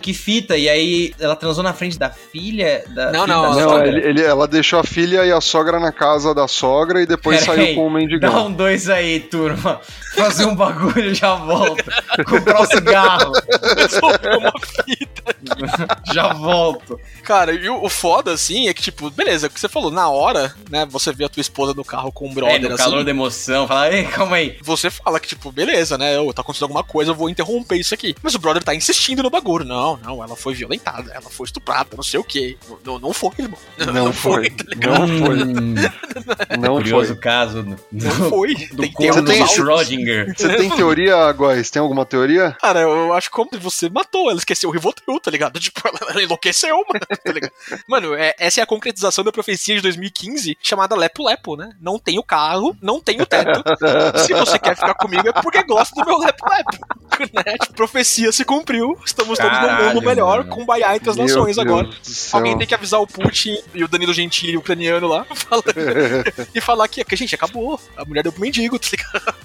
que 0.02 0.14
fita. 0.14 0.58
E 0.58 0.70
aí 0.70 1.14
ela 1.20 1.36
transou 1.36 1.64
na 1.64 1.74
frente 1.74 1.98
da 1.98 2.10
filha? 2.10 2.84
Da 2.90 3.12
Não, 3.12 3.24
filha 3.24 3.36
não, 3.36 3.56
da 3.56 3.62
ela 3.62 3.78
Não, 3.80 3.86
ele, 3.86 4.08
ele- 4.10 4.22
ela 4.24 4.48
deixou 4.48 4.80
a 4.80 4.84
filha 4.84 5.26
e 5.26 5.32
a 5.32 5.42
sogra 5.56 5.80
na 5.80 5.92
casa 5.92 6.36
da 6.36 6.48
sogra 6.50 7.02
e 7.02 7.06
depois 7.06 7.40
Pera 7.40 7.54
saiu 7.54 7.66
aí, 7.68 7.76
com 7.76 7.88
o 7.88 7.90
Dá 7.90 7.96
mendigão. 7.98 8.48
um 8.48 8.52
dois 8.52 8.90
aí, 8.90 9.22
turma. 9.22 9.80
Fazer 10.16 10.46
um 10.46 10.56
bagulho 10.56 11.16
já 11.16 11.36
volto. 11.36 11.84
Comprar 12.28 12.60
um 12.62 12.66
cigarro. 12.66 13.32
sobrou 13.90 14.40
uma 14.40 14.52
fita. 14.86 15.15
Já 16.14 16.34
volto. 16.34 17.00
Cara, 17.24 17.52
e 17.54 17.68
o, 17.70 17.84
o 17.84 17.90
foda, 17.90 18.32
assim, 18.34 18.68
é 18.68 18.74
que, 18.74 18.82
tipo, 18.82 19.10
beleza, 19.10 19.48
o 19.48 19.50
que 19.50 19.60
você 19.60 19.68
falou, 19.70 19.92
na 19.92 20.10
hora, 20.10 20.54
né, 20.70 20.86
você 20.90 21.12
vê 21.14 21.26
a 21.26 21.30
tua 21.30 21.42
esposa 21.42 21.74
no 21.74 21.84
carro 21.84 22.12
com 22.12 22.28
um 22.28 22.32
É, 22.32 22.34
brother, 22.34 22.62
no 22.62 22.76
assim, 22.76 22.84
calor 22.84 23.04
da 23.04 23.12
emoção. 23.12 23.68
Fala, 23.68 23.94
ei, 23.94 24.04
calma 24.06 24.36
aí. 24.38 24.58
você 24.62 24.90
fala 24.90 25.20
que, 25.20 25.28
tipo, 25.28 25.52
beleza, 25.52 25.98
né, 25.98 26.20
ô, 26.20 26.34
tá 26.34 26.42
acontecendo 26.42 26.64
alguma 26.66 26.84
coisa, 26.84 27.12
eu 27.12 27.16
vou 27.16 27.30
interromper 27.30 27.78
isso 27.78 27.94
aqui. 27.94 28.16
Mas 28.22 28.36
o 28.36 28.40
brother 28.40 28.64
tá 28.64 28.74
insistindo 28.76 29.24
no 29.24 29.30
bagulho. 29.30 29.66
Não, 29.66 29.98
não, 29.98 30.24
ela 30.24 30.36
foi 30.36 30.54
violentada, 30.54 31.12
ela 31.12 31.30
foi 31.30 31.46
estuprada, 31.46 31.90
não 31.96 32.04
sei 32.04 32.20
o 32.20 32.24
quê. 32.24 32.58
Não, 32.70 32.94
não, 32.94 33.00
não 33.10 33.14
foi, 33.14 33.32
irmão. 33.40 33.58
Não 33.94 34.14
foi. 34.14 34.50
tá 34.50 34.64
ligado? 34.68 35.06
Não 35.06 35.26
foi. 35.26 36.58
Não 36.58 36.76
curioso 36.76 37.08
foi. 37.10 37.18
caso 37.18 37.64
do, 37.64 37.78
Não 37.92 38.12
foi. 38.30 38.54
do 38.56 38.78
Tem 38.82 38.92
corno 38.92 39.22
um 39.22 39.26
tem-. 39.26 39.46
Schrödinger. 39.46 40.34
Você 40.36 40.56
tem 40.56 40.70
teoria, 40.70 41.32
Góis? 41.32 41.70
Tem 41.70 41.82
alguma 41.82 42.06
teoria? 42.06 42.56
Cara, 42.62 42.82
eu 42.82 43.14
acho 43.14 43.30
como 43.32 43.50
você 43.60 43.90
matou, 43.90 44.30
ela 44.30 44.40
esqueceu 44.40 44.70
o 44.70 44.74
Rivotril, 44.74 45.15
tá 45.20 45.32
ligado? 45.32 45.60
Tipo, 45.66 45.82
ela, 46.10 46.22
enlouqueceu, 46.22 46.76
mano, 46.78 47.00
tá 47.24 47.32
ligado? 47.32 47.52
Mano, 47.88 48.14
é- 48.14 48.36
essa 48.38 48.60
é 48.60 48.64
a 48.64 48.68
concretização 48.68 49.24
da 49.24 49.32
profecia 49.32 49.76
de 49.76 49.82
2015, 49.82 50.58
chamada 50.62 50.96
Lepo 50.96 51.26
Lepo, 51.26 51.56
né? 51.56 51.72
Não 51.82 51.98
tenho 51.98 52.22
carro, 52.24 52.76
não 52.82 53.00
tenho 53.00 53.26
teto. 53.26 53.64
Se 54.20 54.34
você 54.34 54.60
quer 54.60 54.76
ficar 54.76 54.94
comigo 54.94 55.28
é 55.28 55.34
porque 55.42 55.64
gosta 55.64 55.96
do 55.96 56.06
meu 56.06 56.18
Lepo 56.20 56.46
Lepo. 56.50 56.78
Né? 57.34 57.58
Tipo, 57.62 57.74
profecia 57.76 58.30
se 58.32 58.44
cumpriu, 58.44 59.00
estamos 59.06 59.40
todos 59.40 59.58
num 59.62 59.86
mundo 59.86 60.02
melhor, 60.02 60.40
mano. 60.40 60.50
com 60.50 60.66
Baiá 60.66 60.98
entre 60.98 61.10
as 61.10 61.16
nações 61.16 61.58
agora. 61.58 61.90
Alguém 62.34 62.58
tem 62.58 62.68
que 62.68 62.76
avisar 62.76 63.00
o 63.00 63.08
Putin 63.08 63.58
e 63.74 63.86
o 63.86 63.88
Danilo 63.88 64.14
Gentili, 64.14 64.58
ucraniano 64.58 65.08
lá, 65.08 65.26
falando, 65.34 65.64
e 66.54 66.60
falar 66.60 66.90
que, 66.90 67.04
que, 67.06 67.16
gente, 67.16 67.34
acabou. 67.34 67.80
A 67.96 68.04
mulher 68.04 68.22
deu 68.22 68.34
pro 68.34 68.42
mendigo, 68.42 68.78
tá 68.78 68.88
ligado? 68.92 69.36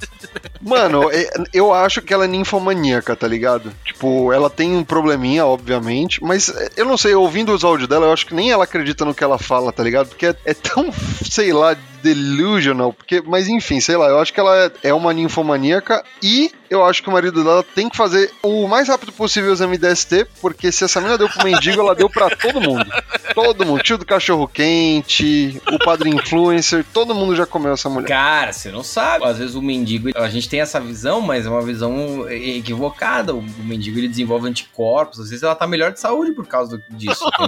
Mano, 0.60 1.10
é- 1.12 1.28
eu 1.52 1.72
acho 1.72 2.02
que 2.02 2.12
ela 2.12 2.24
é 2.24 2.28
ninfomaníaca, 2.28 3.16
tá 3.16 3.26
ligado? 3.26 3.72
Tipo, 3.84 4.32
ela 4.32 4.50
tem 4.50 4.74
um 4.76 4.84
probleminha, 4.84 5.46
obviamente, 5.46 6.22
mas 6.22 6.48
é, 6.48 6.70
eu 6.76 6.84
não 6.84 6.96
sei, 6.96 7.14
ouvindo 7.14 7.52
os 7.52 7.64
áudios 7.64 7.88
dela, 7.88 8.06
eu 8.06 8.12
acho 8.12 8.26
que 8.26 8.34
nem 8.34 8.50
ela 8.50 8.64
acredita 8.64 9.04
no 9.04 9.14
que 9.14 9.24
ela 9.24 9.38
fala, 9.38 9.72
tá 9.72 9.82
ligado? 9.82 10.08
Porque 10.08 10.26
é, 10.26 10.36
é 10.44 10.54
tão, 10.54 10.90
sei 11.28 11.52
lá, 11.52 11.76
delusional, 12.02 12.92
porque, 12.92 13.22
mas 13.26 13.48
enfim, 13.48 13.80
sei 13.80 13.96
lá, 13.96 14.06
eu 14.08 14.18
acho 14.18 14.32
que 14.32 14.40
ela 14.40 14.70
é, 14.82 14.92
uma 14.94 15.12
ninfomaníaca 15.12 16.02
e 16.22 16.50
eu 16.68 16.84
acho 16.84 17.02
que 17.02 17.08
o 17.08 17.12
marido 17.12 17.42
dela 17.42 17.64
tem 17.74 17.88
que 17.88 17.96
fazer 17.96 18.30
o 18.42 18.68
mais 18.68 18.88
rápido 18.88 19.10
possível 19.12 19.50
o 19.50 19.52
exame 19.52 19.76
DST, 19.76 20.26
porque 20.40 20.70
se 20.70 20.84
essa 20.84 21.00
menina 21.00 21.18
deu 21.18 21.28
pro 21.28 21.44
mendigo, 21.44 21.80
ela 21.80 21.94
deu 21.96 22.08
pra 22.08 22.30
todo 22.30 22.60
mundo. 22.60 22.86
Todo 23.34 23.66
mundo, 23.66 23.82
tio 23.82 23.98
do 23.98 24.06
cachorro 24.06 24.46
quente, 24.46 25.60
o 25.72 25.78
padre 25.78 26.10
influencer, 26.10 26.84
todo 26.92 27.12
mundo 27.14 27.34
já 27.34 27.44
comeu 27.44 27.72
essa 27.72 27.88
mulher. 27.88 28.06
Cara, 28.08 28.52
você 28.52 28.70
não 28.70 28.84
sabe. 28.84 29.24
Às 29.24 29.38
vezes 29.38 29.54
o 29.56 29.62
mendigo, 29.62 30.10
a 30.16 30.28
gente 30.28 30.48
tem 30.48 30.60
essa 30.60 30.80
visão, 30.80 31.20
mas 31.20 31.44
é 31.44 31.50
uma 31.50 31.62
visão 31.62 32.28
equivocada. 32.30 33.34
O 33.34 33.42
mendigo 33.64 33.98
ele 33.98 34.08
desenvolve 34.08 34.48
anticorpos, 34.48 35.18
às 35.20 35.30
vezes 35.30 35.42
ela 35.42 35.54
tá 35.56 35.66
melhor 35.66 35.92
de 35.92 35.98
saúde 36.00 36.32
por 36.32 36.46
causa 36.46 36.78
do- 36.78 36.84
disso, 36.96 37.24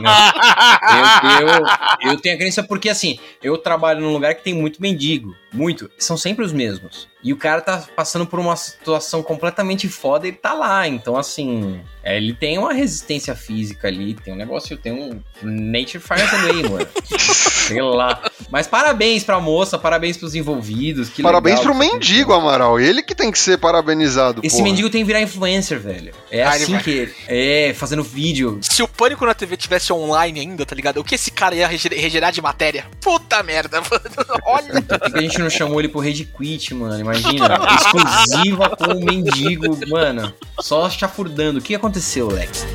eu, 1.41 1.47
eu, 1.49 2.13
eu 2.13 2.21
tenho 2.21 2.35
a 2.35 2.39
crença 2.39 2.63
porque 2.63 2.89
assim, 2.89 3.19
eu 3.43 3.57
trabalho 3.59 4.01
num 4.01 4.13
lugar 4.13 4.35
que 4.35 4.42
tem 4.43 4.55
muito 4.55 4.81
mendigo, 4.83 5.37
muito, 5.53 5.91
são 5.99 6.17
sempre 6.17 6.45
os 6.45 6.53
mesmos. 6.53 7.09
E 7.25 7.33
o 7.33 7.37
cara 7.37 7.61
tá 7.61 7.85
passando 7.95 8.27
por 8.27 8.41
uma 8.41 8.57
situação 8.57 9.23
completamente 9.23 9.89
foda 9.89 10.27
e 10.27 10.31
ele 10.31 10.37
tá 10.37 10.55
lá. 10.55 10.89
Então, 10.89 11.17
assim, 11.17 11.81
é, 12.03 12.17
ele 12.17 12.35
tem 12.35 12.59
uma 12.59 12.73
resistência 12.73 13.37
física 13.37 13.87
ali, 13.87 14.15
tem 14.15 14.35
um 14.35 14.37
negócio, 14.37 14.77
tem 14.77 14.93
um 14.93 15.21
Nature 15.41 16.01
Fires 16.01 16.35
Away, 16.35 16.69
mano. 16.69 16.89
Sei 17.19 17.81
lá. 17.81 18.21
Mas 18.51 18.67
parabéns 18.67 19.23
pra 19.23 19.39
moça, 19.41 19.79
parabéns 19.79 20.17
pros 20.17 20.35
envolvidos. 20.35 21.09
que 21.11 21.23
Parabéns 21.23 21.61
legal 21.61 21.73
pro 21.75 21.81
mendigo, 21.81 22.33
Amaral. 22.33 22.81
Ele 22.81 23.03
que 23.05 23.15
tem 23.15 23.31
que 23.31 23.39
ser 23.39 23.57
parabenizado. 23.57 24.41
esse 24.43 24.57
porra. 24.57 24.69
mendigo 24.69 24.91
tem 24.91 25.03
que 25.03 25.07
virar 25.07 25.21
influencer, 25.23 25.79
velho. 25.79 26.13
É 26.29 26.43
Ah, 26.43 26.57
ele 26.57 26.65
assim 26.65 26.73
vai. 26.73 26.83
que. 26.83 27.15
É, 27.29 27.73
fazendo 27.77 28.03
vídeo. 28.03 28.59
Se 28.63 28.83
o 28.83 28.89
Pânico 28.89 29.25
na 29.25 29.33
TV 29.33 29.57
tivesse 29.57 29.93
online 29.93 30.41
ainda, 30.41 30.67
tá 30.67 30.75
ligado? 30.75 30.99
O 30.99 31.05
que 31.05 31.15
esse 31.15 31.31
cara 31.31 31.55
ia 31.55 31.69
regerar 31.69 32.33
de 32.33 32.43
matéria? 32.43 32.85
Puta 33.01 33.43
merda, 33.45 33.81
mano. 33.81 34.03
Olha. 34.45 34.83
Por 34.83 34.99
que 35.01 35.11
que 35.13 35.19
a 35.19 35.23
gente 35.23 35.42
não 35.43 35.51
chamou 35.51 35.81
ele 35.81 35.89
pro 35.89 36.01
Rede 36.01 36.25
Quit, 36.25 36.75
mano? 36.75 36.99
Imagina. 36.99 37.59
Exclusiva 37.77 38.71
com 38.71 38.93
o 38.93 39.05
mendigo, 39.05 39.79
mano. 39.89 40.33
Só 40.61 40.89
chafurdando. 40.89 41.59
O 41.59 41.63
que 41.63 41.75
aconteceu, 41.75 42.29
Lex? 42.29 42.67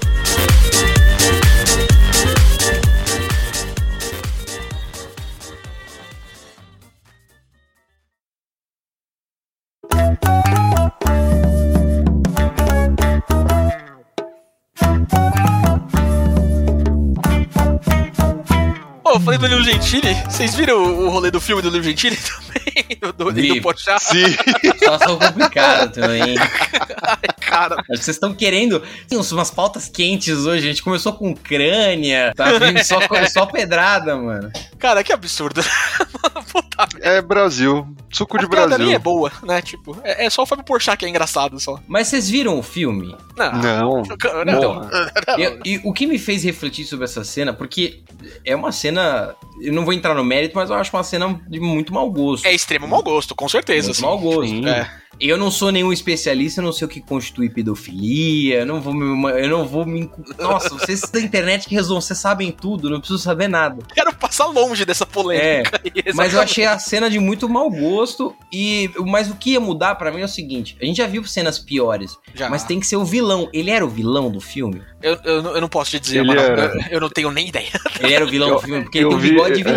Falei 19.39 19.49
do 19.49 19.61
Lilo 19.61 19.63
Gentili, 19.63 20.13
vocês 20.29 20.55
viram 20.55 20.83
o 20.83 21.09
rolê 21.09 21.29
do 21.29 21.39
filme 21.39 21.61
do 21.61 21.69
Lilo 21.69 21.83
Gentili 21.83 22.17
também? 22.17 22.97
Do, 22.99 23.13
do, 23.13 23.31
do 23.31 23.61
Pochá? 23.61 23.99
Sim. 23.99 24.25
Situação 24.61 25.17
complicada 25.19 25.87
também. 25.89 26.35
Ai, 27.03 27.17
cara. 27.39 27.75
Acho 27.75 27.85
que 27.85 27.97
vocês 27.97 28.15
estão 28.15 28.33
querendo. 28.33 28.81
Tem 29.07 29.17
uns- 29.17 29.31
umas 29.31 29.51
pautas 29.51 29.87
quentes 29.87 30.45
hoje. 30.45 30.65
A 30.65 30.69
gente 30.71 30.81
começou 30.83 31.13
com 31.13 31.35
crânia. 31.35 32.33
Tá 32.35 32.51
vindo 32.53 32.83
só, 32.83 32.99
só 33.31 33.45
pedrada, 33.45 34.15
mano. 34.15 34.51
Cara, 34.79 35.03
que 35.03 35.13
absurdo. 35.13 35.63
Puta 36.51 36.66
É 37.01 37.21
Brasil. 37.21 37.87
Suco 38.11 38.37
de 38.37 38.45
A 38.45 38.49
piada 38.49 38.77
nem 38.77 38.87
é 38.87 38.89
Brasil. 38.91 38.99
boa, 38.99 39.31
né? 39.43 39.61
Tipo, 39.61 39.97
é, 40.03 40.25
é 40.25 40.29
só 40.29 40.43
o 40.43 40.45
Fábio 40.45 40.63
Porchat 40.63 40.97
que 40.97 41.05
é 41.05 41.09
engraçado 41.09 41.59
só. 41.59 41.79
Mas 41.87 42.07
vocês 42.07 42.29
viram 42.29 42.57
o 42.57 42.63
filme? 42.63 43.15
Não. 43.35 43.51
Não. 43.53 44.03
Não. 44.45 44.89
Eu- 45.37 45.59
e 45.65 45.81
o 45.83 45.91
que 45.93 46.05
me 46.07 46.17
fez 46.17 46.43
refletir 46.43 46.85
sobre 46.85 47.05
essa 47.05 47.23
cena, 47.23 47.53
porque 47.53 48.01
é 48.45 48.55
uma 48.55 48.71
cena. 48.71 49.35
Eu 49.61 49.73
não 49.73 49.83
vou 49.83 49.93
entrar 49.93 50.13
no 50.13 50.23
mérito, 50.23 50.55
mas 50.55 50.69
eu 50.69 50.75
acho 50.75 50.95
uma 50.95 51.03
cena 51.03 51.39
de 51.47 51.59
muito 51.59 51.93
mau 51.93 52.09
gosto. 52.11 52.45
É 52.45 52.53
extremo 52.53 52.87
mau 52.87 53.01
gosto, 53.03 53.35
com 53.35 53.47
certeza. 53.49 53.87
muito 53.87 53.91
assim. 53.97 54.01
mau 54.05 54.19
gosto. 54.19 54.49
Sim. 54.49 54.67
É. 54.67 54.89
Eu 55.19 55.37
não 55.37 55.49
sou 55.49 55.71
nenhum 55.71 55.91
especialista, 55.91 56.61
eu 56.61 56.65
não 56.65 56.71
sei 56.71 56.85
o 56.85 56.89
que 56.89 57.01
constitui 57.01 57.49
pedofilia, 57.49 58.59
eu 58.59 58.65
não 58.65 58.81
vou 58.81 58.93
me. 58.93 59.31
Eu 59.31 59.49
não 59.49 59.65
vou 59.65 59.85
me. 59.85 60.09
Nossa, 60.37 60.69
vocês 60.69 61.01
da 61.01 61.19
internet 61.19 61.67
que 61.67 61.75
resolvam, 61.75 62.01
vocês 62.01 62.19
sabem 62.19 62.51
tudo, 62.51 62.89
não 62.89 62.99
preciso 62.99 63.19
saber 63.19 63.47
nada. 63.47 63.83
Quero 63.93 64.13
passar 64.15 64.45
longe 64.45 64.85
dessa 64.85 65.05
polêmica. 65.05 65.81
aí, 65.83 66.13
Mas 66.13 66.33
eu 66.33 66.41
achei 66.41 66.65
a 66.65 66.77
cena 66.79 67.09
de 67.09 67.19
muito 67.19 67.47
mau 67.49 67.69
gosto. 67.69 68.35
E 68.51 68.89
mas 69.05 69.29
o 69.29 69.35
que 69.35 69.51
ia 69.51 69.59
mudar 69.59 69.95
pra 69.95 70.11
mim 70.11 70.21
é 70.21 70.25
o 70.25 70.29
seguinte: 70.29 70.77
a 70.81 70.85
gente 70.85 70.97
já 70.97 71.07
viu 71.07 71.23
cenas 71.23 71.57
piores, 71.59 72.17
Já. 72.33 72.49
mas 72.49 72.63
tem 72.63 72.79
que 72.79 72.87
ser 72.87 72.97
o 72.97 73.05
vilão. 73.05 73.49
Ele 73.53 73.71
era 73.71 73.85
o 73.85 73.89
vilão 73.89 74.29
do 74.31 74.39
filme. 74.41 74.81
Eu, 75.01 75.17
eu, 75.23 75.41
não- 75.43 75.51
eu 75.55 75.61
não 75.61 75.69
posso 75.69 75.91
te 75.91 75.99
dizer, 75.99 76.23
mano. 76.23 76.39
Eu, 76.41 76.81
eu 76.91 76.99
não 77.01 77.09
tenho 77.09 77.31
nem 77.31 77.47
ideia. 77.47 77.69
Ele 77.99 78.13
era 78.13 78.25
o 78.25 78.29
vilão 78.29 78.49
Eu- 78.49 78.55
do 78.55 78.61
filme 78.61 78.83
porque 78.83 78.97
ele 78.99 79.07
tem 79.07 79.17
um 79.17 79.19
vi- 79.19 79.29
bigode 79.31 79.55
de 79.55 79.61
é. 79.61 79.73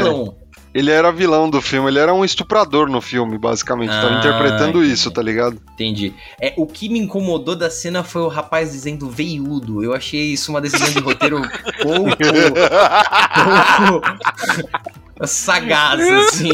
Ele 0.72 0.90
era 0.90 1.10
vilão 1.10 1.50
do 1.50 1.60
filme, 1.60 1.88
ele 1.88 1.98
era 1.98 2.14
um 2.14 2.24
estuprador 2.24 2.88
no 2.88 3.00
filme, 3.00 3.36
basicamente. 3.36 3.90
Tava 3.90 4.14
Ah, 4.14 4.18
interpretando 4.18 4.78
entendi. 4.78 4.92
isso, 4.92 5.10
tá 5.10 5.20
ligado? 5.20 5.60
Entendi. 5.74 6.14
É, 6.40 6.54
o 6.56 6.64
que 6.66 6.88
me 6.88 6.98
incomodou 7.00 7.56
da 7.56 7.68
cena 7.68 8.04
foi 8.04 8.22
o 8.22 8.28
rapaz 8.28 8.70
dizendo 8.70 9.10
veiudo. 9.10 9.82
Eu 9.82 9.92
achei 9.92 10.32
isso 10.32 10.52
uma 10.52 10.60
decisão 10.60 10.88
de 10.92 11.00
roteiro 11.00 11.40
pouco, 11.82 12.16
pouco 13.88 15.26
sagaz, 15.26 16.00
assim. 16.00 16.50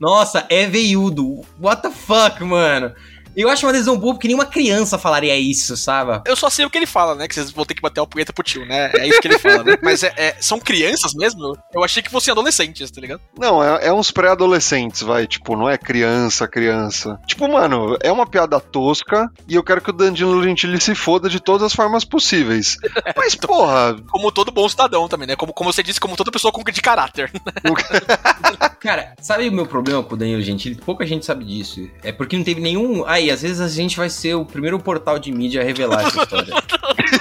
Nossa, 0.00 0.44
é 0.48 0.66
veiudo. 0.66 1.42
What 1.60 1.82
the 1.82 1.90
fuck, 1.90 2.42
mano? 2.44 2.92
Eu 3.36 3.48
acho 3.48 3.66
uma 3.66 3.72
decisão 3.72 3.96
boa 3.98 4.14
porque 4.14 4.28
nenhuma 4.28 4.44
criança 4.46 4.98
falaria 4.98 5.36
isso, 5.36 5.76
sabe? 5.76 6.20
Eu 6.26 6.36
só 6.36 6.50
sei 6.50 6.64
o 6.64 6.70
que 6.70 6.78
ele 6.78 6.86
fala, 6.86 7.14
né? 7.14 7.28
Que 7.28 7.34
vocês 7.34 7.50
vão 7.50 7.64
ter 7.64 7.74
que 7.74 7.82
bater 7.82 8.00
uma 8.00 8.06
punheta 8.06 8.32
pro 8.32 8.42
tio, 8.44 8.66
né? 8.66 8.90
É 8.94 9.06
isso 9.06 9.20
que 9.20 9.28
ele 9.28 9.38
fala, 9.38 9.62
né? 9.64 9.78
Mas 9.82 10.02
é, 10.02 10.12
é- 10.16 10.36
são 10.40 10.58
crianças 10.58 11.14
mesmo? 11.14 11.56
Eu 11.72 11.84
achei 11.84 12.02
que 12.02 12.10
fossem 12.10 12.32
adolescentes, 12.32 12.90
tá 12.90 13.00
ligado? 13.00 13.20
Não, 13.38 13.62
é, 13.62 13.86
é 13.86 13.92
uns 13.92 14.10
pré-adolescentes, 14.10 15.02
vai. 15.02 15.26
Tipo, 15.26 15.56
não 15.56 15.68
é 15.68 15.78
criança, 15.78 16.48
criança. 16.48 17.18
Tipo, 17.26 17.48
mano, 17.48 17.96
é 18.00 18.10
uma 18.10 18.26
piada 18.26 18.58
tosca 18.60 19.30
e 19.48 19.54
eu 19.54 19.62
quero 19.62 19.80
que 19.80 19.90
o 19.90 19.92
Danilo 19.92 20.42
Gentili 20.42 20.80
se 20.80 20.94
foda 20.94 21.28
de 21.28 21.40
todas 21.40 21.66
as 21.66 21.72
formas 21.72 22.04
possíveis. 22.04 22.76
Mas, 23.16 23.34
porra, 23.34 23.96
Como 24.10 24.32
todo 24.32 24.50
bom 24.50 24.68
cidadão 24.68 25.08
também, 25.08 25.28
né? 25.28 25.36
Como, 25.36 25.52
como 25.52 25.72
você 25.72 25.82
disse, 25.82 26.00
como 26.00 26.16
toda 26.16 26.30
pessoa 26.30 26.52
com 26.52 26.62
de 26.62 26.80
caráter. 26.80 27.30
Cara, 28.80 29.14
sabe 29.20 29.48
o 29.48 29.52
meu 29.52 29.66
problema 29.66 30.02
com 30.02 30.14
o 30.14 30.16
Danilo 30.16 30.40
Gentili? 30.42 30.74
Pouca 30.74 31.06
gente 31.06 31.24
sabe 31.26 31.44
disso. 31.44 31.88
É 32.02 32.10
porque 32.12 32.36
não 32.36 32.44
teve 32.44 32.60
nenhum. 32.60 33.04
Aí, 33.22 33.30
às 33.30 33.42
vezes 33.42 33.60
a 33.60 33.68
gente 33.68 33.96
vai 33.96 34.10
ser 34.10 34.34
o 34.34 34.44
primeiro 34.44 34.78
portal 34.80 35.18
de 35.18 35.30
mídia 35.30 35.60
a 35.60 35.64
revelar 35.64 36.06
essa 36.06 36.22
história. 36.22 36.52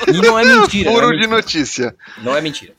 e 0.07 0.13
não 0.13 0.37
é 0.37 0.43
mentira. 0.43 0.89
é 0.89 0.93
furo 0.93 1.07
de 1.07 1.13
mentira. 1.13 1.35
notícia. 1.35 1.95
Não 2.23 2.35
é 2.35 2.41
mentira. 2.41 2.73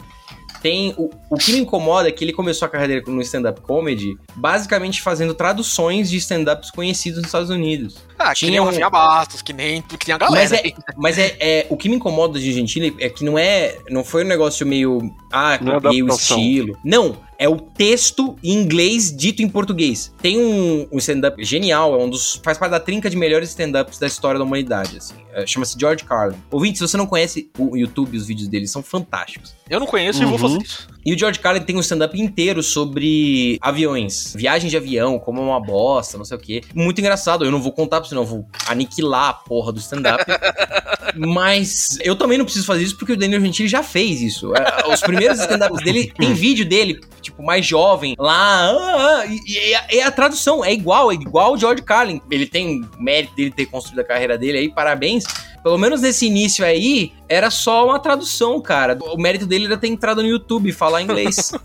Tem 0.60 0.94
o, 0.96 1.10
o 1.28 1.36
que 1.36 1.52
me 1.52 1.58
incomoda 1.58 2.08
é 2.08 2.12
que 2.12 2.24
ele 2.24 2.32
começou 2.32 2.66
a 2.66 2.68
carreira 2.68 3.02
no 3.08 3.20
stand-up 3.20 3.60
comedy 3.62 4.16
basicamente 4.36 5.02
fazendo 5.02 5.34
traduções 5.34 6.08
de 6.08 6.16
stand-ups 6.18 6.70
conhecidos 6.70 7.18
nos 7.18 7.26
Estados 7.26 7.50
Unidos. 7.50 7.96
Ah, 8.16 8.32
que 8.32 8.40
Tinha 8.40 8.52
nem 8.52 8.60
o 8.60 8.64
Rafinha 8.64 8.88
Bastos, 8.88 9.42
que 9.42 9.52
nem, 9.52 9.82
que 9.82 10.06
nem 10.06 10.14
a 10.14 10.18
galera. 10.18 10.40
Mas, 10.40 10.52
é, 10.52 10.62
mas 10.96 11.18
é, 11.18 11.36
é- 11.40 11.66
o 11.68 11.76
que 11.76 11.88
me 11.88 11.96
incomoda 11.96 12.38
de 12.38 12.52
Gentili 12.52 12.94
é 13.00 13.08
que 13.08 13.24
não 13.24 13.36
é 13.36 13.76
não 13.90 14.04
foi 14.04 14.24
um 14.24 14.28
negócio 14.28 14.64
meio 14.64 15.12
ah 15.32 15.54
é 15.54 15.58
copiei 15.58 16.02
o 16.02 16.08
estilo. 16.08 16.78
Não, 16.84 17.16
é 17.43 17.49
o 17.49 17.57
texto 17.57 18.36
em 18.43 18.53
inglês 18.53 19.14
dito 19.14 19.43
em 19.43 19.49
português. 19.49 20.12
Tem 20.22 20.38
um, 20.38 20.86
um 20.93 20.99
stand-up 20.99 21.43
genial, 21.45 21.95
é 21.99 22.05
um 22.05 22.09
dos 22.09 22.40
faz 22.45 22.57
parte 22.59 22.70
da 22.72 22.80
trinca 22.80 23.11
de 23.11 23.16
melhores 23.16 23.49
stand-ups 23.51 23.99
da 23.99 24.07
história 24.07 24.38
da 24.38 24.45
humanidade, 24.45 24.97
assim. 24.99 25.14
É, 25.34 25.47
Chama-se 25.47 25.76
George 25.80 26.05
Carlin. 26.05 26.36
Ouvinte, 26.51 26.78
se 26.78 26.86
você 26.86 26.97
não 26.97 27.07
conhece 27.07 27.51
o 27.59 27.76
YouTube, 27.76 28.16
os 28.16 28.26
vídeos 28.26 28.49
dele 28.49 28.68
são 28.68 28.82
fantásticos. 28.82 29.55
Eu 29.68 29.80
não 29.80 29.86
conheço 29.86 30.22
e 30.22 30.24
vou 30.26 30.34
Uhum. 30.34 30.38
fazer 30.38 30.59
isso. 30.62 30.86
E 31.05 31.12
o 31.14 31.18
George 31.18 31.40
Carlin 31.40 31.62
tem 31.62 31.74
um 31.74 31.80
stand-up 31.80 32.20
inteiro 32.20 32.62
sobre 32.62 33.59
aviões, 33.61 34.34
viagem 34.36 34.68
de 34.70 34.76
avião, 34.76 35.18
como 35.18 35.40
é 35.40 35.43
uma 35.43 35.59
bosta, 35.61 36.16
não 36.18 36.24
sei 36.24 36.36
o 36.36 36.40
quê. 36.40 36.61
Muito 36.74 37.01
engraçado. 37.01 37.45
Eu 37.45 37.51
não 37.51 37.61
vou 37.62 37.72
contar, 37.72 37.97
porque 37.97 38.11
senão 38.11 38.22
eu 38.22 38.26
vou 38.28 38.47
aniquilar 38.68 39.30
a 39.30 39.32
porra 39.32 39.72
do 39.72 39.80
stand-up. 39.80 40.22
Mas 41.16 41.99
eu 42.03 42.14
também 42.16 42.38
não 42.38 42.45
preciso 42.45 42.66
fazer 42.66 42.84
isso 42.84 42.97
porque 42.97 43.12
o 43.12 43.16
Daniel 43.16 43.40
Gentili 43.40 43.68
já 43.68 43.82
fez 43.82 44.20
isso. 44.20 44.53
É, 44.55 44.93
Os 44.93 45.01
primeiros 45.01 45.40
stand-ups 45.40 45.82
dele, 45.82 46.12
tem 46.18 46.32
vídeo 46.34 46.64
dele, 46.64 47.01
tipo, 47.20 47.32
mais 47.41 47.64
jovem, 47.64 48.16
lá. 48.18 48.70
ah, 48.70 49.20
ah, 49.20 49.26
e, 49.26 49.41
e 49.47 49.74
a, 49.74 49.87
e 49.93 50.01
a 50.01 50.11
tradução 50.11 50.64
é 50.64 50.72
igual, 50.72 51.12
é 51.12 51.14
igual 51.14 51.53
o 51.53 51.57
George 51.57 51.83
Carlin. 51.83 52.20
Ele 52.30 52.47
tem 52.47 52.85
mérito 52.99 53.35
dele 53.37 53.53
ter 53.53 53.66
construído 53.66 54.01
a 54.01 54.05
carreira 54.05 54.37
dele 54.37 54.59
aí, 54.59 54.68
parabéns. 54.68 55.24
Pelo 55.62 55.78
menos 55.78 56.01
nesse 56.01 56.26
início 56.26 56.64
aí, 56.64 57.12
era 57.28 57.49
só 57.49 57.87
uma 57.87 57.99
tradução, 58.01 58.61
cara. 58.61 58.99
O 59.01 59.16
mérito 59.16 59.47
dele 59.47 59.66
era 59.66 59.76
ter 59.76 59.87
entrado 59.87 60.20
no 60.20 60.28
YouTube 60.28 60.68
e 60.68 60.72
falar 60.72 61.03
inglês. 61.03 61.53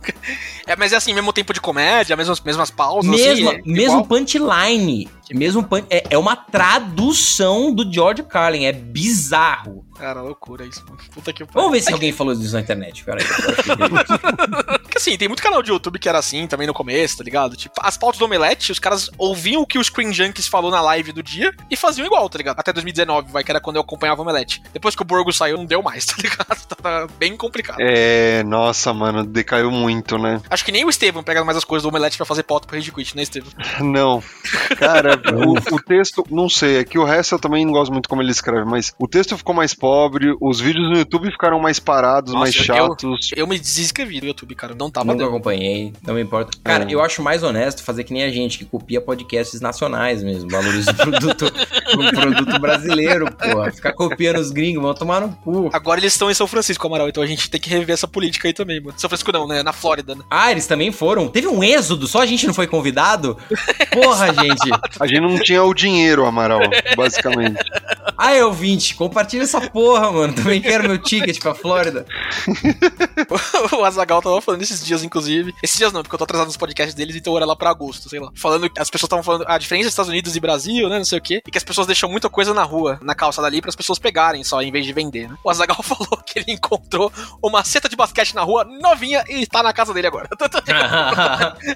É, 0.69 0.75
mas 0.75 0.91
é 0.91 0.97
assim, 0.97 1.13
mesmo 1.13 1.31
tempo 1.31 1.53
de 1.53 1.61
comédia, 1.61 2.13
mesmas, 2.17 2.41
mesmas 2.41 2.69
pausas, 2.69 3.09
mesmo, 3.09 3.49
assim. 3.49 3.59
é 3.59 3.61
mesmo 3.65 4.01
igual. 4.01 4.05
punchline. 4.05 5.07
Mesmo 5.33 5.67
é, 5.89 6.03
é 6.09 6.17
uma 6.17 6.35
tradução 6.35 7.73
do 7.73 7.91
George 7.91 8.23
Carlin. 8.23 8.65
É 8.65 8.71
bizarro. 8.73 9.85
Cara, 9.97 10.21
loucura 10.21 10.63
isso, 10.65 10.83
mano. 10.85 10.97
Puta 11.11 11.33
que 11.33 11.43
Vamos 11.43 11.53
pariu. 11.55 11.71
ver 11.71 11.81
se 11.81 11.91
alguém 11.91 12.11
falou 12.11 12.35
disso 12.35 12.53
na 12.53 12.59
internet. 12.61 13.03
Peraí. 13.03 13.23
eu 13.25 13.97
acho 13.97 14.19
que- 14.19 14.79
Porque 14.83 14.97
assim, 14.97 15.17
tem 15.17 15.27
muito 15.27 15.41
canal 15.41 15.61
de 15.63 15.71
YouTube 15.71 15.97
que 15.99 16.07
era 16.07 16.19
assim 16.19 16.45
também 16.47 16.67
no 16.67 16.73
começo, 16.73 17.17
tá 17.17 17.23
ligado? 17.23 17.55
Tipo, 17.55 17.75
as 17.81 17.97
pautas 17.97 18.19
do 18.19 18.25
Omelete, 18.25 18.71
os 18.71 18.79
caras 18.79 19.09
ouviam 19.17 19.63
o 19.63 19.65
que 19.67 19.77
o 19.79 19.83
Screen 19.83 20.13
Junkies 20.13 20.47
falou 20.47 20.69
na 20.69 20.81
live 20.81 21.11
do 21.11 21.23
dia 21.23 21.53
e 21.69 21.75
faziam 21.75 22.05
igual, 22.05 22.29
tá 22.29 22.37
ligado? 22.37 22.59
Até 22.59 22.71
2019, 22.71 23.31
vai, 23.31 23.43
que 23.43 23.51
era 23.51 23.59
quando 23.59 23.77
eu 23.77 23.81
acompanhava 23.81 24.21
o 24.21 24.23
Omelete. 24.23 24.61
Depois 24.71 24.95
que 24.95 25.01
o 25.01 25.05
Borgo 25.05 25.33
saiu, 25.33 25.57
não 25.57 25.65
deu 25.65 25.81
mais, 25.81 26.05
tá 26.07 26.15
ligado? 26.19 26.65
Tava 26.67 27.07
bem 27.17 27.35
complicado. 27.35 27.77
É, 27.79 28.43
nossa, 28.43 28.93
mano, 28.93 29.25
decaiu 29.25 29.71
muito, 29.71 30.17
né? 30.19 30.39
Acho 30.49 30.63
que 30.63 30.71
nem 30.71 30.85
o 30.85 30.89
Estevam 30.89 31.23
pega 31.23 31.43
mais 31.43 31.57
as 31.57 31.63
coisas 31.63 31.83
do 31.83 31.89
Omelete 31.89 32.17
pra 32.17 32.25
fazer 32.25 32.43
pauta 32.43 32.67
pro 32.67 32.75
Rage 32.77 32.91
Quit, 32.91 33.15
né, 33.15 33.23
Estevam? 33.23 33.51
Não. 33.81 34.23
Cara, 34.77 35.16
o, 35.71 35.75
o 35.75 35.81
texto, 35.81 36.23
não 36.29 36.49
sei, 36.49 36.77
é 36.79 36.83
que 36.83 36.97
o 36.99 37.03
resto 37.03 37.35
eu 37.35 37.39
também 37.39 37.65
não 37.65 37.71
gosto 37.73 37.91
muito 37.91 38.07
como 38.09 38.21
ele 38.21 38.31
escreve, 38.31 38.65
mas 38.65 38.93
o 38.99 39.07
texto 39.07 39.37
ficou 39.37 39.53
mais 39.55 39.73
pobre, 39.73 40.35
os 40.41 40.59
vídeos 40.59 40.89
no 40.89 40.97
YouTube 40.97 41.31
ficaram 41.31 41.59
mais 41.59 41.79
parados, 41.79 42.33
Nossa, 42.33 42.43
mais 42.43 42.55
eu- 42.55 42.63
chatos. 42.63 43.31
Eu 43.35 43.47
me 43.47 43.57
desinscrevi 43.59 44.21
no 44.21 44.27
YouTube, 44.27 44.55
cara. 44.55 44.75
Não 44.75 44.89
tava 44.89 45.05
Nunca 45.07 45.19
dando. 45.19 45.29
acompanhei, 45.29 45.93
não 46.05 46.13
me 46.15 46.21
importa. 46.21 46.57
Cara, 46.63 46.83
É. 46.83 46.87
eu 46.93 47.01
acho 47.01 47.21
mais 47.21 47.43
honesto 47.43 47.83
fazer 47.83 48.03
que 48.03 48.13
nem 48.13 48.23
a 48.23 48.29
gente, 48.29 48.57
que 48.57 48.65
copia 48.65 48.99
podcasts 49.01 49.59
nacionais 49.61 50.23
mesmo. 50.23 50.49
Valoriza 50.49 50.91
o 50.91 50.95
produto, 50.95 51.45
o 51.45 52.11
produto 52.11 52.59
brasileiro, 52.59 53.31
porra. 53.33 53.71
Ficar 53.71 53.93
copiando 53.93 54.37
os 54.37 54.51
gringos, 54.51 54.81
vão 54.83 54.93
tomar 54.93 55.21
no 55.21 55.29
cu. 55.37 55.69
Agora 55.73 55.99
eles 55.99 56.13
estão 56.13 56.29
em 56.29 56.33
São 56.33 56.47
Francisco, 56.47 56.85
Amaral, 56.87 57.09
então 57.09 57.23
a 57.23 57.27
gente 57.27 57.49
tem 57.49 57.59
que 57.59 57.69
rever 57.69 57.93
essa 57.93 58.07
política 58.07 58.47
aí 58.47 58.53
também, 58.53 58.79
mano. 58.79 58.93
São 58.97 59.09
Francisco 59.09 59.31
não, 59.31 59.47
né? 59.47 59.63
Na 59.63 59.73
Flórida, 59.73 60.15
né? 60.15 60.21
Ah, 60.29 60.51
eles 60.51 60.67
também 60.67 60.91
foram. 60.91 61.27
Teve 61.27 61.47
um 61.47 61.63
êxodo, 61.63 62.07
só 62.07 62.21
a 62.21 62.25
gente 62.25 62.45
não 62.47 62.53
foi 62.53 62.67
convidado? 62.67 63.37
Porra, 63.91 64.27
gente. 64.33 64.69
A 64.99 65.06
gente 65.07 65.21
não 65.21 65.37
tinha 65.39 65.63
o 65.63 65.73
dinheiro, 65.73 66.25
Amaral, 66.25 66.61
basicamente. 66.95 67.57
Ai, 68.17 68.41
ouvinte, 68.41 68.95
compartilha 68.95 69.43
essa 69.43 69.61
porra, 69.69 70.11
mano. 70.11 70.33
Também 70.33 70.59
quero 70.59 70.87
meu 70.87 70.97
ticket 70.97 71.39
pra 71.39 71.53
Flórida. 71.53 72.03
o 73.77 73.83
Azagal 73.83 74.21
tava 74.21 74.41
falando 74.41 74.61
esses 74.63 74.83
dias, 74.83 75.03
inclusive. 75.03 75.53
Esses 75.61 75.77
dias 75.77 75.93
não, 75.93 76.01
porque 76.01 76.15
eu 76.15 76.17
tô 76.17 76.23
atrasado 76.23 76.47
nos 76.47 76.57
podcasts 76.57 76.95
deles, 76.95 77.15
então 77.15 77.35
era 77.37 77.45
lá 77.45 77.55
pra 77.55 77.69
agosto, 77.69 78.09
sei 78.09 78.19
lá. 78.19 78.31
Falando 78.35 78.69
que 78.69 78.79
as 78.81 78.89
pessoas 78.89 79.07
estavam 79.07 79.21
falando 79.23 79.45
a 79.47 79.57
diferença 79.59 79.85
dos 79.85 79.93
Estados 79.93 80.09
Unidos 80.09 80.35
e 80.35 80.39
Brasil, 80.39 80.89
né? 80.89 80.97
Não 80.97 81.05
sei 81.05 81.19
o 81.19 81.21
quê. 81.21 81.41
E 81.47 81.51
que 81.51 81.57
as 81.59 81.63
pessoas 81.63 81.85
deixam 81.85 82.09
muita 82.09 82.27
coisa 82.29 82.53
na 82.55 82.63
rua, 82.63 82.97
na 83.03 83.13
calçada 83.13 83.47
ali, 83.47 83.61
para 83.61 83.69
as 83.69 83.75
pessoas 83.75 83.99
pegarem 83.99 84.43
só, 84.43 84.61
em 84.63 84.71
vez 84.71 84.83
de 84.85 84.93
vender, 84.93 85.29
né? 85.29 85.35
O 85.43 85.49
Azagal 85.51 85.81
falou 85.83 86.17
que 86.25 86.39
ele 86.39 86.51
encontrou 86.53 87.11
uma 87.43 87.63
cesta 87.63 87.87
de 87.87 87.95
basquete 87.95 88.33
na 88.33 88.41
rua, 88.41 88.63
novinha, 88.63 89.23
e 89.29 89.45
tá 89.45 89.61
na 89.61 89.73
casa 89.73 89.93
dele 89.93 90.07
agora. 90.07 90.27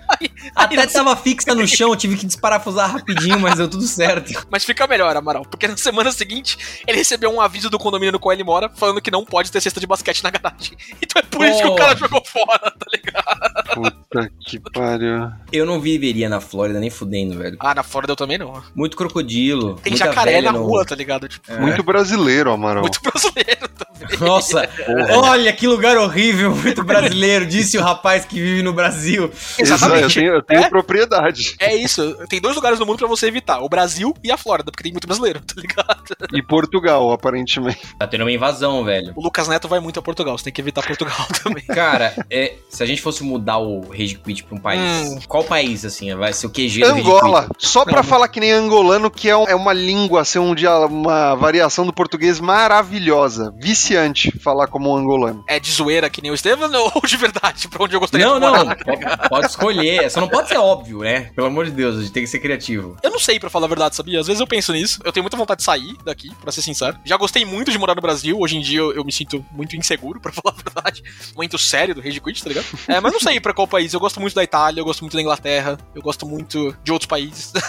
Aí- 0.09 0.32
aí 0.55 0.77
Até 0.79 0.88
tava 0.88 1.15
fixa 1.15 1.53
no 1.53 1.67
chão, 1.67 1.95
tive 1.95 2.17
que 2.17 2.25
desparafusar 2.25 2.91
rapidinho, 2.91 3.20
mas 3.39 3.55
deu 3.55 3.67
tudo 3.69 3.84
certo. 3.84 4.32
Mas 4.49 4.63
fica 4.65 4.86
melhor, 4.88 5.15
Amaral, 5.15 5.43
porque 5.45 5.67
na 5.67 5.78
semana 5.78 6.11
seguinte 6.11 6.57
ele 6.88 6.97
recebeu 6.97 7.30
um 7.32 7.39
aviso 7.41 7.69
do 7.69 7.78
condomínio 7.80 8.11
no 8.13 8.19
qual 8.19 8.34
ele 8.34 8.43
mora 8.43 8.69
falando 8.69 9.01
que 9.01 9.09
não 9.11 9.24
pode 9.26 9.51
ter 9.51 9.61
cesta 9.61 9.80
de 9.80 9.88
basquete 9.88 10.24
na 10.24 10.30
garagem. 10.30 10.78
Então 11.01 11.22
é 11.22 11.26
por 11.26 11.45
isso 11.45 11.61
que 11.61 11.67
o 11.67 11.76
cara 11.76 11.95
Porra. 11.95 12.07
jogou 12.07 12.24
fora, 12.26 12.72
tá 12.72 12.86
ligado? 12.93 13.63
Puta 13.74 14.32
que 14.45 14.59
pariu. 14.72 15.30
Eu 15.51 15.65
não 15.65 15.80
viveria 15.80 16.30
na 16.30 16.39
Flórida 16.41 16.80
nem 16.80 16.89
fudendo, 16.89 17.38
velho. 17.38 17.57
Ah, 17.59 17.74
na 17.76 17.84
Flórida 17.84 18.11
eu 18.13 18.15
também 18.15 18.38
não. 18.38 18.61
Muito 18.76 18.95
crocodilo. 18.97 19.76
Tem 19.82 19.91
muita 19.91 20.05
jacaré 20.05 20.34
velha 20.34 20.51
na 20.51 20.57
no- 20.59 20.65
rua, 20.65 20.86
tá 20.86 20.95
ligado? 20.95 21.28
Tipo, 21.28 21.51
É. 21.51 21.59
Muito 21.59 21.82
brasileiro, 21.84 22.51
Amaral. 22.51 22.82
muito 22.84 22.99
brasileiro 23.01 23.67
também. 23.78 24.19
Nossa, 24.19 24.69
olha 25.09 25.51
que 25.53 25.67
lugar 25.67 25.97
horrível, 25.97 26.55
muito 26.55 26.84
brasileiro, 26.84 27.45
disse 27.45 27.78
o 27.78 27.82
rapaz 27.82 28.26
que 28.26 28.36
vive 28.36 28.61
no 28.61 28.74
Brasil. 28.74 29.32
Exato, 29.57 29.86
eu 29.95 30.09
tenho, 30.09 30.34
eu 30.36 30.41
tenho 30.41 30.61
É? 30.61 30.69
propriedade. 30.69 31.55
É 31.59 31.76
isso. 31.76 32.15
Tem 32.30 32.39
dois 32.41 32.55
lugares 32.55 32.80
no 32.80 32.86
mundo 32.86 32.97
pra 32.97 33.07
você 33.16 33.28
evitar: 33.28 33.59
o 33.62 33.70
Brasil 33.70 34.14
e 34.24 34.32
a 34.32 34.38
Flórida, 34.38 34.72
porque 34.72 34.84
tem 34.84 34.91
muito 34.91 35.07
brasileiro, 35.07 35.39
tá 35.45 35.53
ligado? 35.62 36.03
E 36.34 36.41
Portugal, 36.41 37.12
aparentemente. 37.12 37.80
Tá 37.99 38.07
tendo 38.07 38.22
uma 38.22 38.32
invasão, 38.32 38.84
velho. 38.84 39.14
O 39.16 39.22
Lucas 39.22 39.47
Neto 39.47 39.68
vai 39.68 39.80
muito 39.80 39.99
a 39.99 40.01
Portugal, 40.01 40.38
você 40.38 40.45
tem 40.45 40.53
que 40.53 40.62
evitar 40.62 40.86
Portugal 40.86 41.16
também. 41.43 41.64
Cara, 41.64 42.14
é, 42.30 42.55
se 42.70 42.82
a 42.82 42.86
gente 42.86 43.01
fosse 43.01 43.24
mudar 43.24 43.57
o 43.59 43.82
Rage 43.91 44.16
Quit 44.16 44.43
pra 44.43 44.55
um 44.57 44.59
país, 44.62 44.82
Hum. 44.82 45.20
qual 45.28 45.43
país, 45.43 45.86
assim, 45.86 46.14
vai 46.16 46.34
ser 46.34 46.47
o 46.47 46.49
QG 46.49 46.84
Angola. 46.84 47.47
Só 47.57 47.84
pra 47.86 48.03
falar 48.03 48.28
que 48.28 48.39
nem 48.39 48.51
angolano, 48.51 49.09
que 49.12 49.30
é, 49.30 49.36
um- 49.38 49.47
é 49.47 49.55
uma 49.55 49.74
língua, 49.74 50.26
ser 50.26 50.39
um 50.39 50.55
dia, 50.55 50.72
uma 50.88 51.36
variação 51.36 51.86
do 51.86 51.93
português 51.93 52.39
maravilhosa. 52.39 53.53
Viciante 53.57 54.32
falar 54.39 54.68
como 54.68 54.91
um 54.91 54.95
angolano. 54.95 55.43
É 55.47 55.59
de 55.59 55.72
zoeira 55.72 56.09
que 56.09 56.22
nem 56.22 56.32
o 56.32 56.34
Estevam 56.34 56.70
ou 56.95 57.01
de 57.05 57.18
verdade? 57.18 57.68
Pra 57.68 57.84
onde 57.84 57.95
eu 57.95 57.99
gostaria 57.99 58.26
Não, 58.26 58.36
de 58.36 58.39
não, 58.41 58.51
morar? 58.66 58.76
pode, 58.78 59.30
pode 59.30 59.45
escolher. 59.47 60.09
Só 60.09 60.22
não 60.22 60.28
pode 60.28 60.47
ser 60.47 60.57
óbvio, 60.57 60.99
né? 60.99 61.32
Pelo 61.36 61.47
amor 61.47 61.66
de 61.66 61.72
Deus, 61.72 61.97
a 61.97 62.01
gente 62.01 62.12
tem 62.12 62.24
que 62.24 62.30
ser 62.30 62.39
criativo. 62.39 62.97
Eu 63.04 63.10
não 63.12 63.20
sei, 63.20 63.39
pra 63.39 63.49
falar 63.49 63.66
a 63.66 63.70
verdade, 63.70 63.95
sabia? 63.95 64.20
Às 64.20 64.28
vezes 64.28 64.39
eu 64.39 64.47
penso 64.47 64.72
nisso. 64.74 64.99
Eu 65.04 65.12
tenho 65.12 65.24
muita 65.24 65.36
vontade 65.38 65.60
de 65.60 65.64
sair 65.64 65.95
daqui, 66.06 66.30
pra 66.41 66.52
ser 66.52 66.62
sincero. 66.62 66.97
Já 67.06 67.18
gostei 67.18 67.43
muito 67.45 67.72
de 67.72 67.78
morar 67.78 67.95
no 67.95 68.02
Brasil. 68.02 68.38
Hoje 68.39 68.58
em 68.58 68.62
dia 68.62 68.80
eu, 68.80 68.93
eu 68.93 69.04
me 69.04 69.12
sinto 69.12 69.43
muito 69.52 69.76
inseguro, 69.76 70.20
pra 70.22 70.32
falar 70.32 70.56
a 70.58 70.62
verdade. 70.62 71.04
Muito 71.36 71.58
sério 71.58 71.95
do 71.95 72.02
Rage 72.02 72.20
Quit, 72.22 72.43
tá 72.43 72.49
ligado? 72.49 72.66
É, 72.88 72.99
mas 72.99 73.12
não 73.14 73.20
sei 73.20 73.39
pra 73.39 73.54
qual 73.54 73.68
país. 73.68 73.93
Eu 73.93 73.99
gosto 73.99 74.20
muito 74.20 74.36
da 74.36 74.43
Itália, 74.43 74.82
eu 74.82 74.86
gosto 74.86 75.02
muito 75.02 75.16
da 75.16 75.22
Inglaterra, 75.22 75.78
eu 75.95 76.02
gosto 76.02 76.26
muito 76.26 76.76
de 76.84 76.91
outros 76.91 77.08
países. 77.08 77.52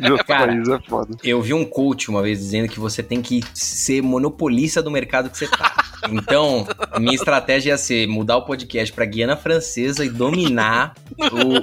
De 0.00 0.10
outro 0.12 0.26
Cara. 0.26 0.46
país 0.52 0.68
é 0.68 0.78
foda. 0.88 1.16
Eu 1.22 1.40
vi 1.42 1.52
um 1.54 1.64
coach 1.64 2.08
uma 2.08 2.22
vez 2.22 2.38
dizendo 2.38 2.68
que 2.68 2.78
você 2.78 3.02
tem 3.02 3.20
que 3.22 3.42
ser 3.54 4.02
monopolista 4.02 4.82
do 4.82 4.90
mercado 4.90 5.28
que 5.30 5.36
você 5.38 5.46
tá. 5.48 5.74
Então, 6.10 6.66
a 6.90 6.98
minha 7.00 7.14
estratégia 7.14 7.70
ia 7.70 7.78
ser 7.78 8.06
mudar 8.06 8.36
o 8.36 8.42
podcast 8.42 8.92
pra 8.92 9.04
Guiana 9.04 9.36
Francesa 9.36 10.04
e 10.04 10.08
dominar 10.08 10.94
o, 11.18 11.24
o- 11.24 11.62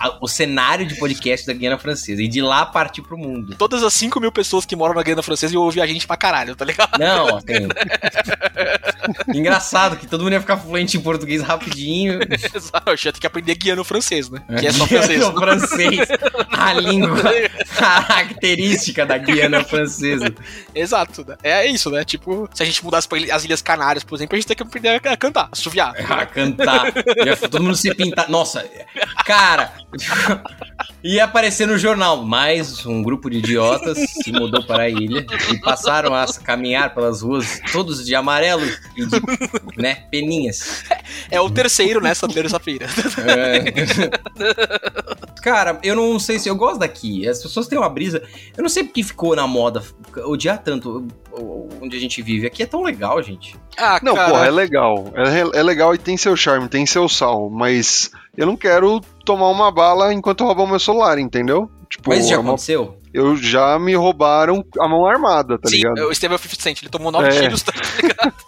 a- 0.00 0.18
o 0.20 0.28
cenário 0.28 0.86
de 0.86 0.94
podcast 0.96 1.09
da 1.46 1.52
Guiana 1.52 1.78
Francesa. 1.78 2.22
E 2.22 2.28
de 2.28 2.40
lá 2.40 2.66
partir 2.66 3.02
pro 3.02 3.16
mundo. 3.16 3.54
Todas 3.56 3.82
as 3.82 3.92
5 3.94 4.20
mil 4.20 4.32
pessoas 4.32 4.64
que 4.64 4.76
moram 4.76 4.94
na 4.94 5.02
Guiana 5.02 5.22
Francesa 5.22 5.54
iam 5.54 5.62
ouvir 5.62 5.80
a 5.80 5.86
gente 5.86 6.06
pra 6.06 6.16
caralho, 6.16 6.54
tá 6.54 6.64
ligado? 6.64 6.98
Não, 6.98 7.36
assim. 7.36 7.68
Engraçado 9.34 9.96
que 9.96 10.06
todo 10.06 10.22
mundo 10.22 10.32
ia 10.34 10.40
ficar 10.40 10.56
fluente 10.56 10.96
em 10.96 11.00
português 11.00 11.42
rapidinho. 11.42 12.20
Exato, 12.54 12.90
eu 12.90 12.96
tinha 12.96 13.12
que 13.12 13.26
aprender 13.26 13.54
guiano 13.54 13.84
francês, 13.84 14.28
né? 14.28 14.42
Que 14.58 14.66
é 14.66 14.72
só 14.72 14.86
francês. 14.86 15.24
Francês. 15.40 16.08
A 16.50 16.72
língua 16.74 17.22
característica 17.76 19.06
da 19.06 19.16
Guiana 19.18 19.64
Francesa. 19.64 20.32
Exato, 20.74 21.24
né? 21.26 21.36
É 21.42 21.66
isso, 21.66 21.90
né? 21.90 22.04
Tipo, 22.04 22.48
se 22.52 22.62
a 22.62 22.66
gente 22.66 22.84
mudasse 22.84 23.08
pra 23.08 23.18
as 23.34 23.44
Ilhas 23.44 23.62
Canárias, 23.62 24.04
por 24.04 24.14
exemplo, 24.16 24.36
a 24.36 24.38
gente 24.38 24.46
tem 24.46 24.56
que 24.56 24.62
aprender 24.62 24.88
a 24.88 25.16
cantar, 25.16 25.48
a 25.50 25.56
suviar. 25.56 25.94
A 26.10 26.26
cantar. 26.26 26.92
Ia 27.24 27.36
todo 27.36 27.62
mundo 27.62 27.76
se 27.76 27.94
pintar. 27.94 28.28
Nossa, 28.28 28.64
cara. 29.24 29.72
Ia 31.02 31.24
aparecer 31.24 31.66
no 31.66 31.78
jornal. 31.78 32.22
Mais 32.22 32.84
um 32.84 33.02
grupo 33.02 33.30
de 33.30 33.38
idiotas 33.38 33.98
se 34.22 34.30
mudou 34.32 34.62
para 34.62 34.82
a 34.84 34.88
ilha 34.88 35.24
e 35.50 35.58
passaram 35.60 36.14
a 36.14 36.26
caminhar 36.44 36.94
pelas 36.94 37.22
ruas 37.22 37.60
todos 37.72 38.04
de 38.04 38.14
amarelo 38.14 38.66
e 38.96 39.06
de 39.06 39.20
né, 39.76 40.04
peninhas. 40.10 40.84
É 41.30 41.40
o 41.40 41.48
terceiro 41.48 42.00
nessa 42.00 42.28
terça-feira. 42.28 42.86
É. 43.20 44.10
Cara, 45.42 45.78
eu 45.82 45.96
não 45.96 46.18
sei 46.18 46.38
se 46.38 46.48
eu 46.48 46.54
gosto 46.54 46.80
daqui. 46.80 47.26
As 47.26 47.42
pessoas 47.42 47.66
têm 47.66 47.78
uma 47.78 47.88
brisa. 47.88 48.22
Eu 48.56 48.62
não 48.62 48.68
sei 48.68 48.84
porque 48.84 49.02
ficou 49.02 49.34
na 49.34 49.46
moda 49.46 49.82
odiar 50.24 50.62
tanto 50.62 51.06
onde 51.80 51.96
a 51.96 52.00
gente 52.00 52.20
vive. 52.20 52.46
Aqui 52.46 52.62
é 52.62 52.66
tão 52.66 52.82
legal, 52.82 53.22
gente. 53.22 53.56
Ah, 53.78 53.98
Não, 54.02 54.14
cara. 54.14 54.30
porra, 54.30 54.46
é 54.46 54.50
legal. 54.50 55.12
É, 55.14 55.58
é 55.60 55.62
legal 55.62 55.94
e 55.94 55.98
tem 55.98 56.16
seu 56.16 56.36
charme, 56.36 56.68
tem 56.68 56.84
seu 56.84 57.08
sal, 57.08 57.48
mas 57.48 58.10
eu 58.36 58.46
não 58.46 58.56
quero 58.56 59.00
tomar 59.24 59.48
uma 59.48 59.70
bala 59.70 60.12
enquanto 60.12 60.44
roubam 60.44 60.66
meu 60.66 60.78
celular, 60.80 61.18
entendeu? 61.18 61.70
Tipo, 61.88 62.10
Mas 62.10 62.20
isso 62.20 62.28
já 62.30 62.36
é 62.36 62.38
uma- 62.38 62.50
aconteceu? 62.50 62.96
Eu 63.12 63.36
já 63.36 63.78
me 63.78 63.94
roubaram 63.94 64.64
a 64.80 64.88
mão 64.88 65.06
armada, 65.06 65.58
tá 65.58 65.68
Sim, 65.68 65.76
ligado? 65.76 65.98
o 66.06 66.10
Estevão 66.12 66.34
é 66.36 66.38
o 66.38 66.42
50 66.42 66.62
Cent, 66.62 66.82
ele 66.82 66.90
tomou 66.90 67.10
nove 67.12 67.28
É. 67.28 67.40
tiros, 67.40 67.62
tá 67.62 67.72
ligado? 68.02 68.32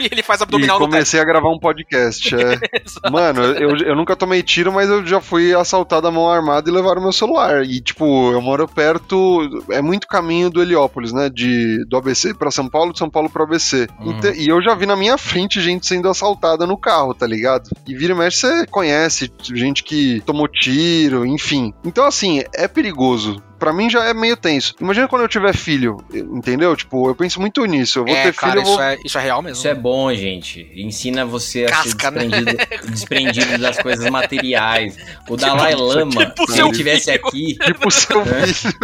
E 0.00 0.08
ele 0.10 0.22
faz 0.22 0.40
E 0.40 0.42
abdominal 0.42 0.78
no 0.78 0.84
teto. 0.84 0.92
comecei 0.92 1.18
a 1.20 1.24
gravar 1.24 1.48
um 1.50 1.58
podcast. 1.58 2.34
é. 2.34 2.58
Mano, 3.10 3.42
eu, 3.42 3.70
eu 3.78 3.96
nunca 3.96 4.14
tomei 4.14 4.42
tiro, 4.42 4.70
mas 4.72 4.88
eu 4.88 5.04
já 5.06 5.20
fui 5.20 5.54
assaltado 5.54 6.06
a 6.06 6.10
mão 6.10 6.28
armada 6.28 6.68
e 6.68 6.72
levaram 6.72 7.00
meu 7.02 7.12
celular. 7.12 7.64
E, 7.64 7.80
tipo, 7.80 8.30
eu 8.32 8.40
moro 8.40 8.68
perto. 8.68 9.64
É 9.70 9.80
muito 9.80 10.06
caminho 10.06 10.50
do 10.50 10.60
Heliópolis, 10.60 11.12
né? 11.12 11.30
De, 11.30 11.84
do 11.86 11.96
ABC 11.96 12.34
pra 12.34 12.50
São 12.50 12.68
Paulo, 12.68 12.92
de 12.92 12.98
São 12.98 13.08
Paulo 13.08 13.30
pro 13.30 13.42
ABC. 13.44 13.86
Inte- 14.00 14.32
E 14.38 14.48
eu 14.48 14.60
já 14.62 14.74
vi 14.74 14.84
na 14.84 14.94
minha 14.96 15.16
frente 15.16 15.60
gente 15.60 15.86
sendo 15.86 16.08
assaltada 16.08 16.66
no 16.66 16.76
carro, 16.76 17.14
tá 17.14 17.26
ligado? 17.26 17.70
E 17.86 17.94
vira 17.96 18.12
e 18.12 18.16
mexe, 18.16 18.38
você 18.40 18.66
conhece 18.66 19.32
gente 19.54 19.82
que 19.82 20.20
tomou 20.26 20.48
tiro, 20.48 21.24
enfim. 21.26 21.72
Então, 21.84 22.04
assim, 22.04 22.42
é 22.54 22.68
perigoso. 22.68 23.42
Pra 23.58 23.72
mim 23.72 23.90
já 23.90 24.04
é 24.04 24.14
meio 24.14 24.36
tenso. 24.36 24.74
Imagina 24.80 25.08
quando 25.08 25.22
eu 25.22 25.28
tiver 25.28 25.54
filho, 25.54 25.96
entendeu? 26.12 26.76
Tipo, 26.76 27.08
eu 27.08 27.14
penso 27.14 27.40
muito 27.40 27.64
nisso. 27.64 27.98
Eu 28.00 28.04
vou 28.06 28.14
É, 28.14 28.22
ter 28.24 28.34
cara, 28.34 28.52
filho, 28.52 28.60
eu 28.62 28.64
vou 28.64 28.74
isso, 28.74 28.82
é, 28.82 28.98
isso 29.04 29.18
é 29.18 29.20
real 29.20 29.42
mesmo. 29.42 29.56
Isso 29.58 29.68
é 29.68 29.74
bom, 29.74 30.14
gente. 30.14 30.70
Ensina 30.76 31.24
você 31.24 31.64
a 31.64 31.68
Casca, 31.70 32.10
ser 32.10 32.10
né? 32.12 32.26
desprendido, 32.28 32.56
desprendido 32.92 33.58
das 33.58 33.78
coisas 33.78 34.08
materiais. 34.10 34.96
O 35.28 35.36
Dalai 35.36 35.74
Lama, 35.74 36.26
tipo 36.26 36.50
se 36.52 36.60
ele 36.60 36.72
tivesse 36.72 37.04
filho. 37.12 37.20
aqui. 37.26 37.58
Tipo 37.64 37.90
seu 37.90 38.20
É. 38.22 38.46
filho. 38.46 38.74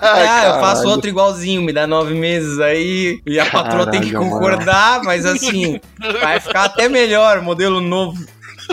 Ah, 0.00 0.44
eu 0.46 0.52
faço 0.60 0.74
Caralho. 0.76 0.88
outro 0.90 1.08
igualzinho, 1.10 1.62
me 1.62 1.72
dá 1.72 1.86
nove 1.86 2.14
meses 2.14 2.58
aí. 2.60 3.20
E 3.26 3.38
a 3.40 3.46
patroa 3.46 3.90
tem 3.90 4.00
que 4.00 4.10
Caralho, 4.10 4.30
concordar, 4.30 5.02
mas 5.02 5.26
assim, 5.26 5.80
vai 6.20 6.38
ficar 6.40 6.64
até 6.64 6.88
melhor, 6.88 7.40
modelo 7.42 7.80
novo. 7.80 8.22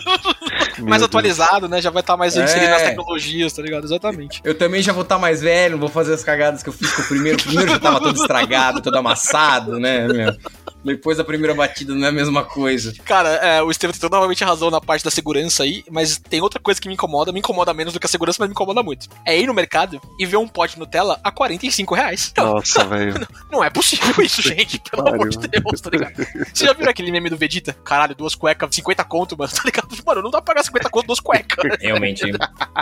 mais 0.79 1.01
Deus. 1.01 1.03
atualizado, 1.03 1.67
né? 1.67 1.81
Já 1.81 1.89
vai 1.89 2.01
estar 2.01 2.15
mais 2.17 2.35
É. 2.37 2.43
inserido 2.43 2.69
nas 2.71 2.81
tecnologias, 2.83 3.53
tá 3.53 3.61
ligado? 3.61 3.83
Exatamente. 3.85 4.41
Eu 4.43 4.55
também 4.55 4.81
já 4.81 4.93
vou 4.93 5.03
estar 5.03 5.17
mais 5.17 5.41
velho, 5.41 5.73
não 5.73 5.79
vou 5.79 5.89
fazer 5.89 6.13
as 6.13 6.23
cagadas 6.23 6.61
que 6.63 6.69
eu 6.69 6.73
fiz 6.73 6.91
com 6.91 7.01
o 7.01 7.05
primeiro. 7.05 7.37
O 7.39 7.43
primeiro 7.43 7.71
já 7.71 7.79
tava 7.79 7.99
todo 7.99 8.15
estragado, 8.19 8.81
todo 8.81 8.95
amassado, 8.97 9.79
né, 9.79 10.07
meu? 10.07 10.35
Depois 10.87 11.17
da 11.17 11.23
primeira 11.23 11.53
batida 11.53 11.93
não 11.93 12.05
é 12.05 12.09
a 12.09 12.11
mesma 12.11 12.43
coisa. 12.43 12.93
Cara, 13.05 13.29
é, 13.29 13.61
o 13.61 13.69
Estevam 13.69 13.93
tem 13.93 14.01
totalmente 14.01 14.43
razão 14.43 14.69
na 14.71 14.81
parte 14.81 15.03
da 15.03 15.11
segurança 15.11 15.63
aí, 15.63 15.83
mas 15.89 16.17
tem 16.17 16.41
outra 16.41 16.59
coisa 16.59 16.79
que 16.79 16.87
me 16.87 16.93
incomoda, 16.93 17.31
me 17.31 17.39
incomoda 17.39 17.73
menos 17.73 17.93
do 17.93 17.99
que 17.99 18.05
a 18.05 18.09
segurança, 18.09 18.37
mas 18.39 18.49
me 18.49 18.53
incomoda 18.53 18.81
muito. 18.81 19.07
É 19.25 19.37
ir 19.37 19.47
no 19.47 19.53
mercado 19.53 20.01
e 20.19 20.25
ver 20.25 20.37
um 20.37 20.47
pote 20.47 20.79
Nutella 20.79 21.19
a 21.23 21.31
45 21.31 21.95
reais. 21.95 22.33
Nossa, 22.37 22.85
velho. 22.85 23.27
não 23.51 23.63
é 23.63 23.69
possível 23.69 24.23
isso, 24.23 24.41
gente, 24.41 24.79
pelo 24.79 25.03
Pariu. 25.03 25.21
amor 25.21 25.29
de 25.29 25.37
Deus, 25.47 25.81
tá 25.81 25.89
ligado? 25.89 26.27
Você 26.53 26.65
já 26.65 26.73
viu 26.73 26.89
aquele 26.89 27.11
meme 27.11 27.29
do 27.29 27.37
Vegeta? 27.37 27.73
Caralho, 27.83 28.15
duas 28.15 28.35
cuecas, 28.35 28.75
50 28.75 29.03
conto, 29.03 29.37
mano, 29.37 29.51
tá 29.51 29.61
ligado? 29.65 29.87
Mano, 30.07 30.21
não 30.21 30.31
dá 30.31 30.41
pra 30.41 30.53
pagar 30.53 30.63
50 30.63 30.89
conto 30.89 31.07
duas 31.07 31.19
cuecas. 31.19 31.77
Realmente. 31.81 32.23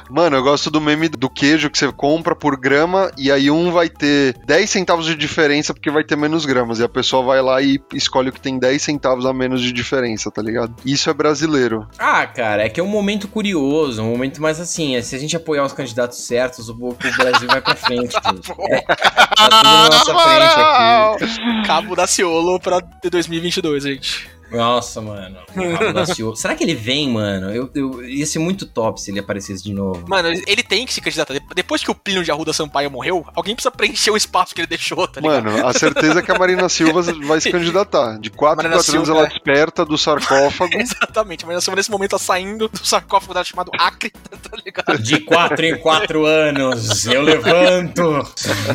Mano, 0.10 0.36
eu 0.36 0.44
gosto 0.44 0.70
do 0.70 0.80
meme 0.80 1.10
do 1.10 1.30
queijo 1.30 1.70
que 1.70 1.78
você 1.78 1.92
compra 1.92 2.36
por 2.36 2.56
grama 2.56 3.12
e 3.18 3.32
aí 3.32 3.50
um 3.50 3.72
vai 3.72 3.90
ter 3.90 4.38
10 4.46 4.70
centavos 4.70 5.06
de 5.06 5.16
diferença 5.16 5.74
porque 5.74 5.90
vai 5.90 6.04
ter 6.04 6.16
menos 6.16 6.46
gramas. 6.46 6.80
E 6.80 6.84
a 6.84 6.90
pessoa 6.90 7.24
vai 7.24 7.42
lá 7.42 7.62
e 7.62 7.80
escolhe 7.96 8.30
o 8.30 8.34
que 8.34 8.42
tem 8.42 8.60
10 8.60 8.82
centavos 8.82 9.26
a 9.26 9.34
menos 9.34 9.62
de 9.62 9.72
diferença, 9.72 10.30
tá 10.30 10.42
ligado? 10.42 10.76
Isso 10.86 11.10
é 11.10 11.14
brasileiro. 11.14 11.88
Ah, 11.98 12.26
cara, 12.28 12.64
é 12.64 12.70
que 12.70 12.80
é 12.80 12.84
um 12.84 12.88
momento 12.88 13.28
curioso, 13.28 14.02
um 14.02 14.12
momento 14.12 14.42
mais 14.42 14.60
assim, 14.60 14.96
é, 14.96 15.02
se 15.02 15.16
a 15.16 15.20
gente 15.20 15.36
apoiar 15.36 15.64
os 15.64 15.74
candidatos 15.74 16.20
certos, 16.20 16.70
o, 16.70 16.74
o 16.74 16.98
Brasil 17.18 17.48
vai 17.48 17.62
pra 17.62 17.76
frente, 17.76 18.14
gente. 18.30 18.52
É, 18.70 18.82
tá 18.82 19.36
tudo 19.36 19.64
na 19.64 19.90
nossa 19.90 20.16
frente 20.16 21.30
aqui. 21.30 21.68
Cabo 21.68 21.96
da 21.96 22.08
Ciolo 22.08 22.60
pra 22.60 22.82
2022, 23.10 23.84
gente. 23.84 24.35
Nossa, 24.52 25.02
mano. 25.02 25.38
Será 26.36 26.56
que 26.56 26.64
ele 26.64 26.76
vem, 26.76 27.10
mano? 27.10 27.52
Eu, 27.54 27.70
eu- 27.74 28.04
ia 28.06 28.26
ser 28.26 28.40
muito 28.40 28.66
top 28.66 29.02
se 29.02 29.12
ele 29.12 29.20
aparecesse 29.20 29.64
de 29.64 29.74
novo. 29.74 30.06
Mano, 30.08 30.30
ele 30.48 30.64
tem 30.64 30.86
que 30.86 30.94
se 30.94 31.02
candidatar. 31.02 31.34
De- 31.34 31.42
Depois 31.56 31.84
que 31.84 31.92
o 31.92 31.96
Plínio 31.96 32.24
de 32.24 32.32
Arruda 32.32 32.54
Sampaio 32.54 32.90
morreu, 32.92 33.26
alguém 33.36 33.56
precisa 33.56 33.72
preencher 33.72 34.12
o 34.12 34.18
espaço 34.18 34.54
que 34.54 34.62
ele 34.62 34.68
deixou, 34.68 35.08
tá 35.08 35.20
ligado? 35.20 35.44
Mano, 35.46 35.68
a 35.68 35.74
certeza 35.74 36.20
é 36.20 36.22
que 36.22 36.32
a 36.32 36.38
Marina 36.38 36.70
Silva 36.70 37.02
vai 37.26 37.42
se 37.42 37.52
candidatar. 37.52 38.20
De 38.20 38.30
4 38.30 38.66
em 38.66 38.70
Marina 38.70 38.84
4 38.84 38.96
anos 38.98 39.10
ela 39.10 39.24
é. 39.26 39.28
desperta 39.28 39.86
do 39.86 39.98
sarcófago. 39.98 40.72
Exatamente, 40.80 41.46
mas 41.46 41.64
Silva 41.64 41.76
nesse 41.78 41.92
momento 41.92 42.12
tá 42.12 42.20
saindo 42.20 42.68
do 42.70 42.86
sarcófago 42.86 43.34
dela 43.34 43.44
chamado 43.46 43.72
Acre, 43.78 44.10
tá 44.12 44.58
ligado? 44.64 45.02
De 45.02 45.20
quatro 45.22 45.66
em 45.66 45.78
quatro 45.78 46.26
anos, 46.26 47.06
eu 47.08 47.22
levanto. 47.22 48.22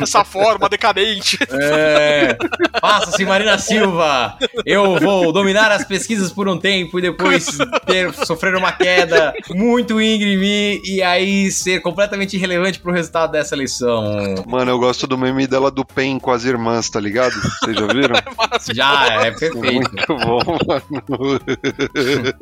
Essa 0.01 0.23
forma 0.23 0.67
decadente. 0.69 1.37
É, 1.49 2.37
Passa-se, 2.81 3.23
Marina 3.25 3.57
Silva. 3.57 4.37
Eu 4.65 4.99
vou 4.99 5.31
dominar 5.31 5.70
as 5.75 5.85
pesquisas 5.85 6.31
por 6.31 6.47
um 6.47 6.57
tempo 6.57 6.99
e 6.99 7.01
depois 7.01 7.45
ter, 7.85 8.13
sofrer 8.13 8.55
uma 8.55 8.71
queda 8.71 9.33
muito 9.49 10.01
íngreme 10.01 10.81
e 10.83 11.01
aí 11.01 11.51
ser 11.51 11.81
completamente 11.81 12.35
irrelevante 12.35 12.79
pro 12.79 12.91
resultado 12.91 13.31
dessa 13.31 13.55
eleição. 13.55 14.43
Mano, 14.47 14.71
eu 14.71 14.79
gosto 14.79 15.07
do 15.07 15.17
meme 15.17 15.47
dela 15.47 15.71
do 15.71 15.85
PEN 15.85 16.19
com 16.19 16.31
as 16.31 16.43
irmãs, 16.45 16.89
tá 16.89 16.99
ligado? 16.99 17.33
Vocês 17.33 17.75
já 17.75 17.87
viram? 17.87 18.15
Já, 18.73 19.25
é 19.25 19.31
perfeito. 19.31 19.63
Muito 19.63 20.07
bom, 20.07 20.39
mano. 20.67 21.39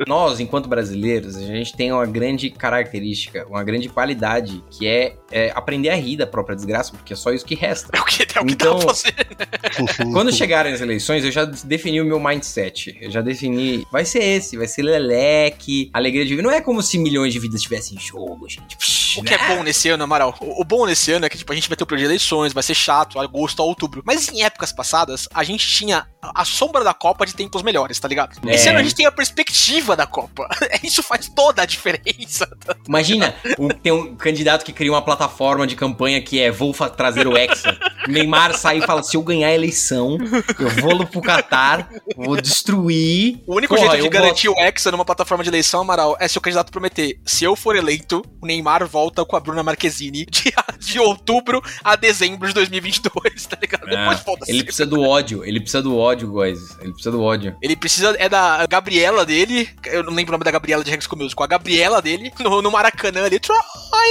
Nós, 0.08 0.40
enquanto 0.40 0.68
brasileiros, 0.68 1.36
a 1.36 1.42
gente 1.42 1.76
tem 1.76 1.92
uma 1.92 2.06
grande 2.06 2.50
característica, 2.50 3.46
uma 3.48 3.64
grande 3.64 3.90
qualidade, 3.90 4.64
que 4.70 4.88
é, 4.88 5.16
é 5.32 5.52
aprender 5.56 5.90
a 5.90 5.96
rir 5.96 6.18
da 6.18 6.28
própria 6.28 6.56
desgraça, 6.56 6.92
porque 6.92 7.14
é 7.14 7.16
só 7.16 7.32
isso 7.32 7.46
que 7.46 7.56
resta. 7.56 7.90
É 7.94 8.00
o 8.00 8.06
que, 8.06 8.24
é 8.24 8.42
o 8.42 8.46
que 8.46 8.54
Então- 8.54 8.78
dá 8.80 8.86
pra 8.86 8.94
fazer. 8.96 9.14
Quando 10.12 10.32
chegarem 10.34 10.74
as 10.74 10.82
eleições, 10.82 11.24
eu 11.24 11.32
já 11.32 11.46
defini 11.46 12.02
o 12.02 12.06
meu 12.06 12.20
mindset. 12.20 12.98
Eu 13.02 13.12
já 13.12 13.22
defini. 13.22 13.86
Vai 13.92 14.06
ser 14.06 14.24
esse, 14.24 14.58
vai 14.58 14.68
ser 14.68 14.82
leleque, 14.84 15.90
alegria 15.94 16.24
de 16.26 16.32
vida. 16.32 16.42
Não 16.42 16.52
é 16.52 16.62
como 16.62 16.82
se 16.82 16.98
milhões 16.98 17.34
de 17.34 17.40
vidas 17.40 17.58
estivessem 17.58 17.98
em 17.98 18.00
jogo, 18.02 18.48
gente. 18.50 18.76
Psh, 18.78 18.99
O 19.18 19.24
que 19.24 19.34
é 19.34 19.38
né? 19.38 19.56
bom 19.56 19.64
nesse 19.64 19.90
ano, 19.90 20.04
Amaral? 20.04 20.36
O, 20.40 20.62
o 20.62 20.66
bom 20.66 20.86
nesse 20.86 21.12
ano 21.12 21.26
é 21.26 21.30
que 21.30 21.38
tipo, 21.38 21.52
a 21.52 21.56
gente 21.56 21.68
vai 21.68 21.76
ter 21.76 21.84
o 21.84 21.88
período 21.88 22.02
de 22.02 22.12
eleições, 22.12 22.54
vai 22.54 22.64
ser 22.64 22.76
chato, 22.76 23.20
agosto 23.20 23.62
a 23.62 23.66
outubro. 23.66 24.02
Mas 24.06 24.30
em 24.30 24.44
épocas 24.44 24.72
passadas, 24.72 25.28
a 25.34 25.44
gente 25.44 25.68
tinha 25.68 26.08
a 26.22 26.44
sombra 26.44 26.84
da 26.84 26.94
Copa 26.94 27.26
de 27.26 27.34
tempos 27.34 27.62
melhores, 27.64 28.00
tá 28.00 28.08
ligado? 28.08 28.38
É. 28.48 28.56
Esse 28.56 28.68
ano 28.68 28.80
a 28.80 28.84
gente 28.84 28.96
tem 28.96 29.06
a 29.06 29.12
perspectiva 29.12 29.96
da 29.96 30.06
Copa. 30.06 30.48
Isso 30.84 31.02
faz 31.02 31.30
toda 31.30 31.62
a 31.62 31.66
diferença. 31.66 32.50
Imagina, 32.88 33.36
um- 33.58 33.70
tem 33.70 33.92
um 33.92 34.16
candidato 34.16 34.66
que 34.66 34.74
cria 34.74 34.92
uma 34.92 35.02
plataforma 35.02 35.66
de 35.66 35.76
campanha 35.76 36.22
que 36.22 36.40
é 36.40 36.52
vou 36.52 36.74
trazer 36.74 37.28
o 37.28 37.38
Hexa. 37.38 37.78
Neymar 38.08 38.58
sai 38.58 38.80
e 38.80 38.82
fala: 38.82 39.02
se 39.04 39.16
eu 39.16 39.22
ganhar 39.22 39.48
a 39.48 39.54
eleição, 39.54 40.18
eu 40.60 40.70
vou 40.82 41.06
pro 41.06 41.22
Qatar, 41.22 41.90
vou 42.16 42.40
destruir. 42.42 43.42
O 43.48 43.56
único 43.56 43.76
Porra, 43.76 43.92
jeito 43.92 44.04
de 44.04 44.10
garantir 44.10 44.50
o 44.50 44.60
Hexa 44.60 44.92
numa 44.92 45.06
plataforma 45.06 45.44
de 45.44 45.50
eleição, 45.50 45.82
Amaral, 45.82 46.18
é 46.20 46.28
se 46.28 46.38
o 46.38 46.42
candidato 46.42 46.72
prometer: 46.72 47.20
se 47.26 47.44
eu 47.44 47.56
for 47.56 47.76
eleito, 47.76 48.22
o 48.42 48.46
Neymar 48.46 48.86
volta 48.88 48.99
com 49.26 49.36
a 49.36 49.40
Bruna 49.40 49.64
Marquezine 49.64 50.26
de, 50.26 50.54
de 50.80 51.00
outubro 51.00 51.62
a 51.84 51.96
dezembro 51.96 52.48
de 52.48 52.54
2022, 52.54 53.46
tá 53.46 53.58
ligado? 53.62 53.84
Ah, 53.88 53.90
Depois 53.90 54.20
foda-se. 54.22 54.52
ele 54.52 54.64
precisa 54.64 54.86
do 54.86 55.02
ódio, 55.02 55.44
ele 55.46 55.60
precisa 55.60 55.82
do 55.82 55.98
ódio, 55.98 56.32
guys. 56.32 56.78
Ele 56.80 56.92
precisa 56.92 57.12
do 57.12 57.22
ódio. 57.22 57.56
Ele 57.62 57.76
precisa, 57.76 58.16
é 58.20 58.28
da 58.30 58.66
Gabriela 58.66 59.26
dele, 59.26 59.70
eu 59.86 60.04
não 60.04 60.14
lembro 60.14 60.32
o 60.32 60.34
nome 60.34 60.44
da 60.44 60.52
Gabriela 60.52 60.84
de 60.84 60.92
Rex 60.92 61.08
Musical, 61.16 61.44
a 61.44 61.48
Gabriela 61.48 62.02
dele, 62.02 62.32
no, 62.40 62.62
no 62.62 62.72
Maracanã 62.72 63.26
ali, 63.26 63.40
Troy, 63.40 63.58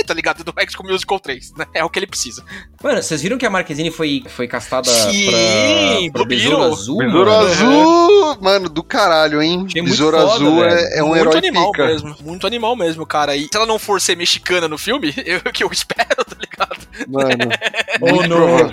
tá 0.06 0.14
ligado? 0.14 0.44
Do 0.44 0.52
Rex 0.56 0.74
Musical 0.82 1.20
3, 1.20 1.54
né? 1.56 1.66
É 1.74 1.84
o 1.84 1.90
que 1.90 1.98
ele 1.98 2.06
precisa. 2.06 2.44
Mano, 2.82 3.02
vocês 3.02 3.22
viram 3.22 3.38
que 3.38 3.46
a 3.46 3.50
Marquezine 3.50 3.90
foi, 3.90 4.22
foi 4.28 4.46
castada 4.46 4.88
Sim, 4.88 6.10
pra, 6.10 6.20
pra 6.20 6.24
Besouro. 6.28 6.62
Azul? 6.62 6.98
Besouro 6.98 7.30
mano? 7.30 7.46
Azul, 7.46 8.38
mano, 8.40 8.68
do 8.68 8.82
caralho, 8.82 9.42
hein? 9.42 9.66
Besouro 9.72 10.16
Azul 10.16 10.64
é, 10.64 10.98
é 10.98 11.02
um 11.02 11.08
muito 11.08 11.20
herói 11.20 11.38
animal 11.38 11.72
pica. 11.72 11.86
mesmo, 11.86 12.16
muito 12.20 12.46
animal 12.46 12.76
mesmo, 12.76 13.06
cara. 13.06 13.36
E 13.36 13.44
se 13.44 13.50
ela 13.54 13.66
não 13.66 13.78
for 13.78 14.00
ser 14.00 14.16
mexicana 14.16 14.68
no 14.68 14.77
filme, 14.78 15.12
eu, 15.24 15.40
que 15.52 15.64
eu 15.64 15.70
espero, 15.70 16.24
tá 16.24 16.36
ligado? 16.38 16.88
Mano, 17.08 18.28
não. 18.28 18.70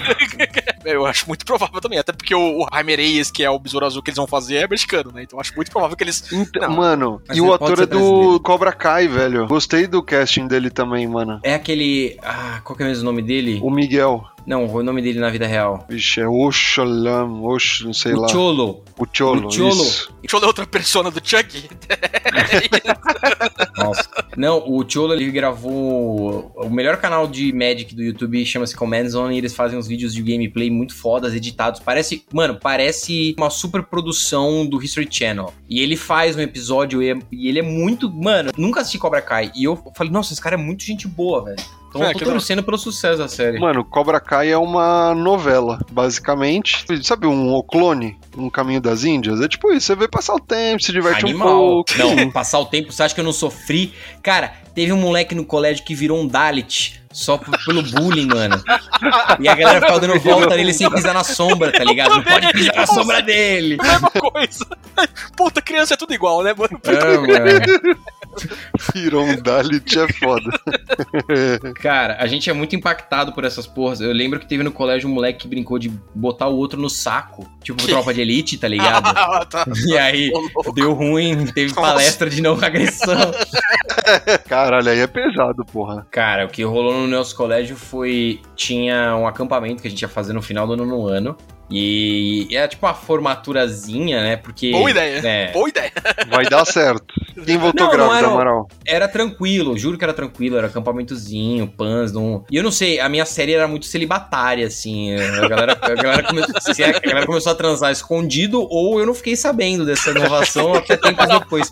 Eu 0.86 1.06
acho 1.06 1.28
muito 1.28 1.46
provável 1.46 1.82
também, 1.82 2.00
até 2.00 2.12
porque 2.12 2.34
o, 2.36 2.64
o 2.64 2.68
Jaime 2.72 2.96
Reyes, 2.96 3.32
que 3.32 3.44
é 3.44 3.50
o 3.50 3.60
Besouro 3.60 3.86
Azul 3.86 4.02
que 4.04 4.10
eles 4.10 4.18
vão 4.18 4.28
fazer, 4.28 4.56
é 4.58 4.68
mexicano, 4.68 5.12
né? 5.12 5.24
Então 5.24 5.38
eu 5.38 5.42
acho 5.42 5.56
muito 5.56 5.72
provável 5.72 5.98
que 5.98 6.04
eles... 6.04 6.32
Então, 6.32 6.70
Não. 6.70 6.76
mano, 6.76 7.22
e 7.34 7.42
o 7.42 7.54
ator 7.54 7.80
é 7.80 7.86
do 7.86 7.98
brasileiro. 7.98 8.40
Cobra 8.42 8.72
Kai, 8.72 9.08
velho. 9.08 9.48
Gostei 9.48 9.88
do 9.88 10.04
casting 10.04 10.48
dele 10.48 10.70
também, 10.70 11.08
mano. 11.08 11.40
É 11.44 11.56
aquele. 11.56 12.18
Ah, 12.22 12.62
qual 12.64 12.76
que 12.76 12.84
é 12.84 12.86
mesmo 12.86 13.04
o 13.04 13.06
nome 13.06 13.22
dele? 13.22 13.60
O 13.62 13.70
Miguel. 13.72 14.26
Não, 14.46 14.66
o 14.66 14.84
nome 14.84 15.02
dele 15.02 15.20
na 15.20 15.30
vida 15.32 15.48
real. 15.48 15.86
Vixe, 15.90 16.22
é 16.22 16.28
Oxalam, 16.28 17.44
Ox, 17.44 17.82
não 17.84 17.94
sei 17.94 18.14
o 18.14 18.22
lá. 18.22 18.28
Cholo. 18.28 18.84
O 18.98 19.06
Cholo. 19.12 19.48
O 19.48 19.52
Cholo. 19.52 19.72
isso. 19.82 20.14
Deixa 20.22 20.36
eu 20.36 20.40
ler 20.40 20.46
outra 20.48 20.68
persona 20.68 21.10
do 21.10 21.20
Chuck. 21.24 21.68
Nossa. 23.78 24.08
Não, 24.38 24.60
o 24.70 24.84
Cholo 24.88 25.14
ele 25.14 25.30
gravou 25.32 26.52
o 26.56 26.70
melhor 26.70 26.98
canal 26.98 27.28
de 27.28 27.52
Magic 27.54 27.94
do 27.96 28.04
YouTube, 28.04 28.46
chama-se 28.46 28.76
Command 28.76 29.08
Zone, 29.10 29.36
e 29.36 29.38
eles 29.38 29.56
fazem 29.56 29.78
uns 29.78 29.88
vídeos 29.88 30.14
de 30.14 30.22
gameplay 30.22 30.70
muito 30.70 30.96
fodas, 30.96 31.34
editados. 31.34 31.80
Parece, 31.80 32.24
mano, 32.34 32.58
parece 32.62 33.36
uma 33.38 33.50
super 33.50 33.84
produção 33.84 34.66
do 34.66 34.82
History 34.82 35.08
Channel. 35.10 35.54
E 35.70 35.80
ele 35.82 35.96
faz 35.96 36.36
um 36.36 36.42
episódio 36.42 37.02
e, 37.02 37.12
é- 37.12 37.20
e 37.32 37.48
ele 37.48 37.60
é 37.60 37.64
muito, 37.64 38.12
mano, 38.12 38.52
nunca 38.58 38.82
assisti 38.82 38.98
Cobra 38.98 39.22
Kai. 39.22 39.52
E 39.56 39.64
eu 39.64 39.82
falei, 39.96 40.12
nossa, 40.12 40.34
esse 40.34 40.42
cara 40.42 40.56
é 40.56 40.58
muito 40.58 40.84
gente 40.84 41.08
boa, 41.08 41.44
velho. 41.44 41.58
Então 41.96 42.08
É, 42.08 42.12
eu 42.12 42.14
tô 42.20 42.26
torcendo 42.26 42.62
pelo 42.62 42.78
sucesso 42.78 43.18
da 43.18 43.28
série. 43.30 43.58
Mano, 43.58 43.86
Cobra 43.86 44.20
Kai 44.20 44.52
é 44.52 44.58
uma 44.58 45.16
novela, 45.16 45.80
basicamente. 45.90 46.86
Sabe 47.02 47.26
um 47.26 47.54
O 47.54 47.64
Clone? 47.64 48.20
Um 48.38 48.50
Caminho 48.50 48.82
das 48.82 49.06
Índias? 49.06 49.40
É 49.40 49.48
tipo 49.48 49.72
isso, 49.72 49.88
você 49.88 49.96
vê 49.96 50.08
passar 50.08 50.34
o 50.36 50.40
tempo, 50.40 50.84
se 50.84 50.92
diverte 50.92 51.26
um 51.26 51.30
Animal. 51.30 51.58
pouco. 51.58 51.98
Não, 51.98 52.30
passar 52.32 52.60
o 52.60 52.66
tempo, 52.66 52.92
você 52.92 53.04
acha 53.04 53.16
que 53.16 53.22
eu 53.22 53.26
não 53.26 53.32
sofri? 53.32 53.94
Cara, 54.22 54.54
teve 54.74 54.92
um 54.92 54.98
moleque 54.98 55.34
no 55.34 55.46
colégio 55.46 55.86
que 55.86 55.96
virou 55.96 56.20
um 56.20 56.28
Dalit 56.28 57.02
só 57.14 57.38
pelo 57.38 57.82
bullying, 57.82 58.28
mano. 58.28 58.62
E 59.40 59.48
a 59.48 59.56
galera 59.56 59.80
ficava 59.80 60.02
dando 60.02 60.20
volta 60.20 60.54
nele 60.58 60.74
sem 60.74 60.90
pisar 60.92 61.14
na 61.14 61.24
sombra, 61.24 61.72
tá 61.72 61.82
ligado? 61.82 62.14
Não 62.14 62.24
pode 62.24 62.52
pisar 62.52 62.76
na 62.76 62.86
sombra 62.86 63.22
dele. 63.22 63.78
Mesma 63.82 64.12
coisa. 64.12 64.66
Puta, 65.38 65.62
criança 65.62 65.94
é 65.94 65.98
tudo 65.98 66.14
igual, 66.14 66.44
né, 66.44 66.54
mano? 66.54 66.78
É, 66.84 67.18
mano. 67.18 68.00
Virou 68.94 69.24
um 69.26 69.42
Dalit, 69.42 69.98
é 70.00 70.08
foda. 70.14 70.50
Cara, 71.82 72.18
a 72.20 72.28
gente 72.28 72.50
é 72.50 72.54
muito 72.54 72.76
impactado 72.76 73.34
por 73.34 73.44
essas 73.44 73.66
porras. 73.68 74.02
Eu 74.02 74.12
lembro 74.12 74.40
que 74.40 74.48
teve 74.48 74.64
no 74.64 74.72
colégio 74.72 75.10
um 75.10 75.14
moleque 75.14 75.40
que 75.40 75.48
brincou 75.48 75.78
de 75.80 75.90
botar 76.14 76.48
o 76.48 76.56
outro 76.56 76.80
no 76.80 76.90
saco. 76.90 77.50
Tipo, 77.64 77.80
Que? 77.80 77.88
tropa 77.88 78.14
de 78.14 78.22
elite, 78.22 78.58
tá 78.58 78.68
ligado? 78.68 79.06
Ah, 79.16 79.46
tá. 79.46 79.66
E 79.88 79.98
aí, 79.98 80.32
deu 80.74 80.94
ruim, 80.94 81.46
teve 81.48 81.74
Nossa. 81.74 81.82
palestra 81.82 82.30
de 82.30 82.42
não 82.42 82.54
agressão. 82.54 83.32
Caralho, 84.48 84.90
aí 84.90 85.00
é 85.00 85.08
pesado, 85.08 85.66
porra. 85.66 86.06
Cara, 86.12 86.46
o 86.46 86.50
que 86.50 86.64
rolou 86.64 86.94
no 86.94 87.08
nosso 87.08 87.36
colégio 87.36 87.76
foi. 87.76 88.42
Tinha 88.56 89.16
um 89.16 89.28
acampamento 89.28 89.82
que 89.82 89.88
a 89.88 89.92
gente 89.92 90.02
ia 90.02 90.08
fazer 90.08 90.34
no 90.34 90.42
final 90.42 90.68
do 90.68 90.76
nono 90.76 91.08
ano. 91.08 91.36
E 91.70 92.48
era 92.52 92.68
tipo 92.68 92.86
uma 92.86 92.94
formaturazinha, 92.94 94.22
né? 94.22 94.38
Porque. 94.38 94.72
Boa 94.72 94.92
ideia. 94.92 95.22
É, 95.26 95.52
Boa 95.52 95.68
ideia. 95.70 95.92
Vai 96.30 96.46
dar 96.46 96.64
certo. 96.66 97.06
Quem 97.46 97.58
voltou 97.58 97.86
Não, 97.88 97.92
grávida, 97.92 98.18
era 98.18 98.28
Amaral? 98.28 98.68
era 98.86 99.08
tranquilo, 99.08 99.78
juro 99.78 99.98
que 99.98 100.04
era 100.04 100.14
tranquilo, 100.14 100.58
era 100.58 100.68
acampamentozinho, 100.68 101.68
pans, 101.68 102.14
não... 102.14 102.46
E 102.50 102.56
eu 102.56 102.64
não 102.64 102.72
sei, 102.72 102.98
a 103.00 103.10
minha 103.10 103.26
série 103.26 103.54
era 103.54 103.68
muito 103.68 103.86
celibatária, 103.88 104.66
assim. 104.68 105.14
A 105.16 105.48
galera, 105.48 105.78
a 105.82 105.96
galera, 105.96 106.22
é- 106.22 106.98
a 106.98 107.00
galera 107.02 107.26
começou 107.26 107.52
a 107.52 107.56
transar 107.56 107.92
escondido, 107.92 108.66
ou 108.70 109.00
eu 109.02 109.06
não 109.06 109.14
fiquei 109.14 109.36
sabendo 109.36 109.86
dessa 109.86 110.12
inovação 110.12 110.76
até 110.76 110.96
tempos 110.96 111.28
depois. 111.28 111.70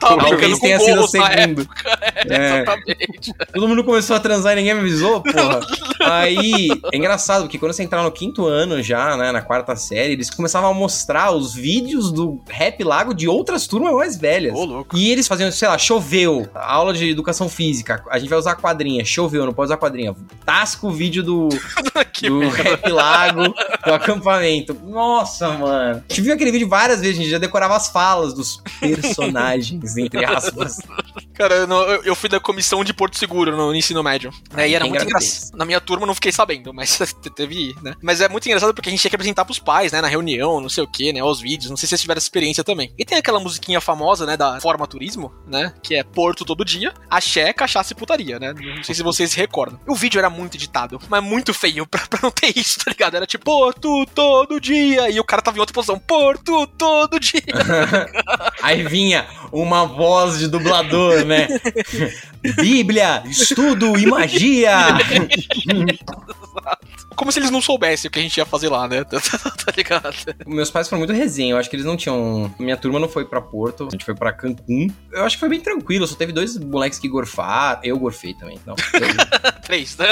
Talvez 0.00 0.58
tenha 0.58 0.80
sido 0.80 1.00
o 1.02 1.06
segundo. 1.06 1.30
época. 1.30 1.98
É. 2.28 2.60
Exatamente. 2.62 3.34
Todo 3.52 3.68
mundo 3.68 3.84
começou 3.84 4.16
a 4.16 4.20
transar 4.20 4.54
e 4.54 4.56
ninguém 4.56 4.74
me 4.74 4.80
avisou, 4.80 5.22
porra. 5.22 5.60
Aí, 6.10 6.68
é 6.92 6.96
engraçado, 6.96 7.42
porque 7.42 7.58
quando 7.58 7.72
você 7.72 7.82
entrar 7.82 8.02
no 8.02 8.10
quinto 8.10 8.46
ano 8.46 8.82
já, 8.82 9.16
né, 9.16 9.32
na 9.32 9.42
quarta 9.42 9.74
série, 9.76 10.12
eles 10.12 10.30
começavam 10.30 10.70
a 10.70 10.74
mostrar 10.74 11.30
os 11.32 11.54
vídeos 11.54 12.10
do 12.12 12.40
Rap 12.48 12.82
Lago 12.84 13.14
de 13.14 13.28
outras 13.28 13.66
turmas 13.66 13.92
mais 13.94 14.16
velhas. 14.16 14.54
Ô, 14.54 14.64
louco. 14.64 14.96
E 14.96 15.10
eles 15.10 15.26
faziam, 15.28 15.50
sei 15.52 15.68
lá, 15.68 15.76
choveu, 15.78 16.48
aula 16.54 16.92
de 16.92 17.08
educação 17.10 17.48
física, 17.48 18.02
a 18.10 18.18
gente 18.18 18.28
vai 18.28 18.38
usar 18.38 18.54
quadrinha, 18.56 19.04
choveu, 19.04 19.44
não 19.46 19.52
pode 19.52 19.66
usar 19.68 19.76
quadrinha. 19.76 20.14
Tasca 20.44 20.86
o 20.86 20.90
vídeo 20.90 21.22
do, 21.22 21.48
do 22.22 22.48
Rap 22.48 22.88
Lago, 22.90 23.42
do 23.84 23.92
acampamento. 23.94 24.74
Nossa, 24.84 25.48
mano. 25.50 26.02
A 26.08 26.12
gente 26.12 26.20
viu 26.22 26.34
aquele 26.34 26.50
vídeo 26.52 26.68
várias 26.68 27.00
vezes, 27.00 27.18
a 27.18 27.22
gente 27.22 27.30
já 27.30 27.38
decorava 27.38 27.76
as 27.76 27.88
falas 27.88 28.32
dos 28.34 28.62
personagens, 28.80 29.96
entre 29.96 30.24
aspas. 30.24 30.78
Cara, 31.34 31.54
eu, 31.54 31.66
não- 31.66 31.82
eu- 31.82 32.14
fui 32.18 32.28
da 32.28 32.40
comissão 32.40 32.82
de 32.82 32.92
Porto 32.92 33.16
Seguro 33.16 33.56
no 33.56 33.72
ensino 33.74 34.02
médio. 34.02 34.32
Né, 34.52 34.68
e 34.70 34.74
era 34.74 34.84
muito 34.84 35.04
engraçado. 35.04 35.56
Na 35.56 35.64
minha 35.64 35.80
turma 35.80 35.97
eu 36.04 36.06
não 36.06 36.14
fiquei 36.14 36.32
sabendo, 36.32 36.72
mas 36.72 36.98
teve, 37.34 37.74
né? 37.82 37.94
Mas 38.02 38.20
é 38.20 38.28
muito 38.28 38.46
engraçado 38.46 38.74
porque 38.74 38.88
a 38.88 38.92
gente 38.92 39.00
tinha 39.00 39.10
que 39.10 39.16
apresentar 39.16 39.44
pros 39.44 39.58
pais, 39.58 39.92
né? 39.92 40.00
Na 40.00 40.08
reunião, 40.08 40.60
não 40.60 40.68
sei 40.68 40.84
o 40.84 40.88
que, 40.88 41.12
né? 41.12 41.22
Os 41.22 41.40
vídeos. 41.40 41.70
Não 41.70 41.76
sei 41.76 41.86
se 41.86 41.90
vocês 41.90 42.00
tiveram 42.00 42.18
essa 42.18 42.26
experiência 42.26 42.64
também. 42.64 42.92
E 42.98 43.04
tem 43.04 43.18
aquela 43.18 43.40
musiquinha 43.40 43.80
famosa, 43.80 44.26
né? 44.26 44.36
Da 44.36 44.60
Forma 44.60 44.86
Turismo, 44.86 45.32
né? 45.46 45.72
Que 45.82 45.96
é 45.96 46.02
Porto 46.02 46.44
todo 46.44 46.64
dia, 46.64 46.92
axé, 47.10 47.52
cachaça 47.52 47.92
e 47.92 47.96
putaria, 47.96 48.38
né? 48.38 48.52
Não 48.52 48.82
sei 48.82 48.94
se 48.94 49.02
vocês 49.02 49.34
recordam. 49.34 49.80
O 49.86 49.94
vídeo 49.94 50.18
era 50.18 50.30
muito 50.30 50.56
editado, 50.56 51.00
mas 51.08 51.22
muito 51.22 51.52
feio 51.54 51.86
pra, 51.86 52.06
pra 52.08 52.20
não 52.22 52.30
ter 52.30 52.56
isso, 52.56 52.84
tá 52.84 52.90
ligado? 52.90 53.16
Era 53.16 53.26
tipo, 53.26 53.44
Porto 53.44 54.06
todo 54.14 54.60
dia. 54.60 55.10
E 55.10 55.18
o 55.18 55.24
cara 55.24 55.42
tava 55.42 55.56
em 55.56 55.60
outra 55.60 55.74
posição, 55.74 55.98
Porto 55.98 56.66
todo 56.78 57.18
dia. 57.18 57.42
Aí 58.62 58.82
vinha 58.84 59.26
uma 59.52 59.86
voz 59.86 60.38
de 60.38 60.48
dublador, 60.48 61.24
né? 61.24 61.48
Bíblia, 62.56 63.22
estudo 63.26 63.98
e 63.98 64.06
magia. 64.06 64.98
Como 67.16 67.32
se 67.32 67.38
eles 67.40 67.50
não 67.50 67.60
soubessem 67.60 68.08
o 68.08 68.12
que 68.12 68.18
a 68.18 68.22
gente 68.22 68.36
ia 68.36 68.46
fazer 68.46 68.68
lá, 68.68 68.86
né? 68.86 69.02
tá 69.04 69.18
ligado? 69.76 70.14
Meus 70.46 70.70
pais 70.70 70.88
foram 70.88 71.00
muito 71.00 71.12
resenha, 71.12 71.52
eu 71.52 71.58
acho 71.58 71.68
que 71.68 71.76
eles 71.76 71.86
não 71.86 71.96
tinham. 71.96 72.54
Minha 72.58 72.76
turma 72.76 72.98
não 73.00 73.08
foi 73.08 73.24
pra 73.24 73.40
Porto, 73.40 73.88
a 73.88 73.90
gente 73.90 74.04
foi 74.04 74.14
pra 74.14 74.32
Cancún. 74.32 74.88
Eu 75.10 75.24
acho 75.24 75.36
que 75.36 75.40
foi 75.40 75.48
bem 75.48 75.60
tranquilo, 75.60 76.06
só 76.06 76.14
teve 76.14 76.32
dois 76.32 76.56
moleques 76.58 76.98
que 76.98 77.08
gorfaram. 77.08 77.80
Eu 77.82 77.98
gorfei 77.98 78.34
também, 78.34 78.58
não. 78.66 78.74
Três, 79.62 79.96
né? 79.96 80.06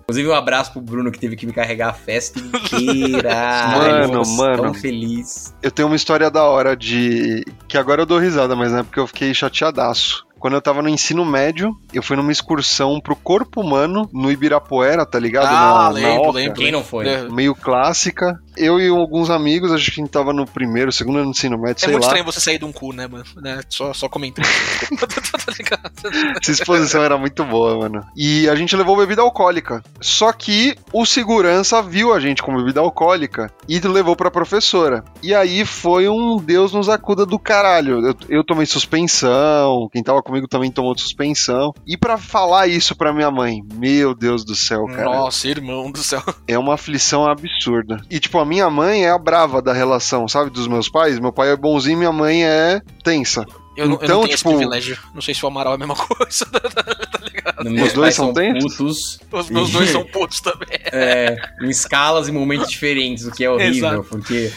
Inclusive, 0.00 0.28
um 0.28 0.34
abraço 0.34 0.72
pro 0.72 0.80
Bruno 0.80 1.10
que 1.10 1.18
teve 1.18 1.36
que 1.36 1.46
me 1.46 1.52
carregar 1.52 1.90
a 1.90 1.92
festa 1.92 2.38
inteira. 2.38 3.32
Mano, 3.72 4.14
Nossa, 4.14 4.36
mano. 4.36 4.62
Tão 4.62 4.74
feliz. 4.74 5.54
Eu 5.62 5.70
tenho 5.70 5.88
uma 5.88 5.96
história 5.96 6.30
da 6.30 6.44
hora 6.44 6.76
de. 6.76 7.44
Que 7.66 7.76
agora 7.76 8.02
eu 8.02 8.06
dou 8.06 8.18
risada, 8.18 8.54
mas 8.54 8.72
na 8.72 8.80
época 8.80 9.00
eu 9.00 9.06
fiquei 9.06 9.32
chateadaço. 9.34 10.26
Quando 10.42 10.54
eu 10.54 10.60
tava 10.60 10.82
no 10.82 10.88
ensino 10.88 11.24
médio, 11.24 11.70
eu 11.94 12.02
fui 12.02 12.16
numa 12.16 12.32
excursão 12.32 13.00
pro 13.00 13.14
corpo 13.14 13.60
humano 13.60 14.10
no 14.12 14.28
Ibirapuera, 14.28 15.06
tá 15.06 15.16
ligado? 15.16 15.46
Ah, 15.46 15.84
na, 15.84 15.88
lembro, 15.90 16.10
na 16.14 16.20
Oca. 16.20 16.32
lembro. 16.32 16.54
Quem 16.54 16.72
não 16.72 16.82
foi? 16.82 17.08
É, 17.08 17.28
Meio 17.28 17.54
clássica. 17.54 18.36
Eu 18.56 18.80
e 18.80 18.88
alguns 18.88 19.30
amigos, 19.30 19.70
acho 19.70 19.84
que 19.92 20.00
a 20.00 20.04
gente 20.04 20.10
tava 20.12 20.32
no 20.32 20.44
primeiro, 20.44 20.90
segundo 20.90 21.18
ano 21.18 21.26
do 21.26 21.30
ensino 21.30 21.56
médio, 21.56 21.76
É 21.76 21.78
sei 21.78 21.90
muito 21.92 22.02
lá. 22.02 22.08
estranho 22.08 22.24
você 22.24 22.40
sair 22.40 22.58
de 22.58 22.64
um 22.64 22.72
cu, 22.72 22.92
né, 22.92 23.06
mano? 23.06 23.24
Né? 23.36 23.60
Só, 23.68 23.94
só 23.94 24.08
comentando. 24.08 24.44
tá 25.46 25.52
ligado? 25.56 26.36
Essa 26.40 26.50
exposição 26.50 27.04
era 27.04 27.16
muito 27.16 27.44
boa, 27.44 27.78
mano. 27.78 28.04
E 28.16 28.48
a 28.48 28.56
gente 28.56 28.74
levou 28.74 28.96
bebida 28.96 29.22
alcoólica. 29.22 29.80
Só 30.00 30.32
que 30.32 30.74
o 30.92 31.06
segurança 31.06 31.80
viu 31.80 32.12
a 32.12 32.18
gente 32.18 32.42
com 32.42 32.54
bebida 32.56 32.80
alcoólica 32.80 33.48
e 33.68 33.78
levou 33.78 34.16
pra 34.16 34.30
professora. 34.30 35.04
E 35.22 35.32
aí 35.34 35.64
foi 35.64 36.08
um 36.08 36.36
Deus 36.36 36.72
nos 36.72 36.88
acuda 36.88 37.24
do 37.24 37.38
caralho. 37.38 38.04
Eu, 38.06 38.16
eu 38.28 38.44
tomei 38.44 38.66
suspensão, 38.66 39.88
quem 39.92 40.02
tava 40.02 40.22
comigo 40.32 40.48
também 40.48 40.70
tomou 40.70 40.96
suspensão. 40.96 41.74
E 41.86 41.96
pra 41.96 42.16
falar 42.16 42.66
isso 42.66 42.96
pra 42.96 43.12
minha 43.12 43.30
mãe, 43.30 43.62
meu 43.74 44.14
Deus 44.14 44.44
do 44.44 44.54
céu, 44.54 44.86
cara. 44.86 45.04
Nossa, 45.04 45.46
irmão 45.46 45.90
do 45.90 45.98
céu. 45.98 46.22
É 46.48 46.58
uma 46.58 46.74
aflição 46.74 47.26
absurda. 47.28 48.00
E, 48.10 48.18
tipo, 48.18 48.38
a 48.38 48.46
minha 48.46 48.70
mãe 48.70 49.04
é 49.04 49.10
a 49.10 49.18
brava 49.18 49.60
da 49.60 49.72
relação, 49.72 50.26
sabe? 50.26 50.50
Dos 50.50 50.66
meus 50.66 50.88
pais. 50.88 51.18
Meu 51.18 51.32
pai 51.32 51.50
é 51.50 51.56
bonzinho, 51.56 51.98
minha 51.98 52.12
mãe 52.12 52.44
é 52.44 52.80
tensa. 53.04 53.44
Eu, 53.76 53.86
não- 53.88 53.94
eu 53.96 54.04
Então, 54.04 54.20
não 54.20 54.26
tenho 54.26 54.36
tipo- 54.36 54.48
esse 54.50 54.56
privilégio. 54.58 54.98
Não 55.14 55.22
sei 55.22 55.34
se 55.34 55.44
o 55.44 55.48
Amaral 55.48 55.72
é 55.72 55.76
a 55.76 55.78
mesma 55.78 55.94
coisa. 55.96 56.44
tá 56.46 57.18
ligado? 57.22 57.70
Meus 57.70 57.88
Os 57.88 57.92
dois 57.94 58.14
são 58.14 58.32
tensos? 58.34 58.76
putos. 58.76 59.20
Os 59.32 59.50
meus 59.50 59.70
dois 59.70 59.90
são 59.90 60.04
putos 60.04 60.40
também. 60.40 60.68
É, 60.94 61.36
em 61.62 61.70
escalas 61.70 62.28
e 62.28 62.32
momentos 62.32 62.68
diferentes, 62.68 63.24
o 63.26 63.30
que 63.30 63.42
é 63.44 63.48
horrível, 63.50 63.88
Exato. 63.88 64.04
porque. 64.10 64.52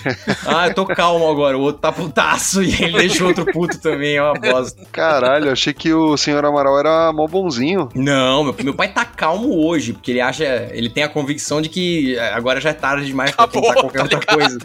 Ah, 0.46 0.68
eu 0.68 0.74
tô 0.74 0.86
calmo 0.86 1.30
agora, 1.30 1.58
o 1.58 1.62
outro 1.62 1.82
tá 1.82 1.92
putaço 1.94 2.62
e 2.64 2.74
ele 2.84 2.98
deixa 2.98 3.24
o 3.24 3.28
outro 3.28 3.46
puto 3.46 3.80
também, 3.80 4.18
é 4.18 4.22
uma 4.22 4.34
bosta. 4.34 4.84
Caralho, 4.92 5.50
achei 5.50 5.74
que 5.74 5.94
o 5.94 6.18
senhor 6.18 6.44
Amaral 6.44 6.78
era 6.78 7.14
mó 7.14 7.26
bonzinho. 7.26 7.88
Não, 7.96 8.44
meu, 8.44 8.56
meu 8.64 8.74
pai 8.74 8.90
tá 8.90 9.06
calmo 9.06 9.66
hoje, 9.66 9.94
porque 9.94 10.12
ele 10.12 10.20
acha. 10.22 10.44
Ele 10.74 10.90
tem 10.90 11.04
a 11.04 11.10
convicção 11.10 11.62
de 11.62 11.70
que 11.70 12.20
agora 12.20 12.60
já 12.60 12.72
é 12.72 12.74
tarde 12.74 13.06
demais 13.06 13.32
pra 13.32 13.46
Acabou, 13.46 13.62
tentar 13.70 13.82
qualquer 13.82 13.98
tá 13.98 14.04
outra 14.04 14.20
ligado? 14.20 14.36
coisa. 14.38 14.60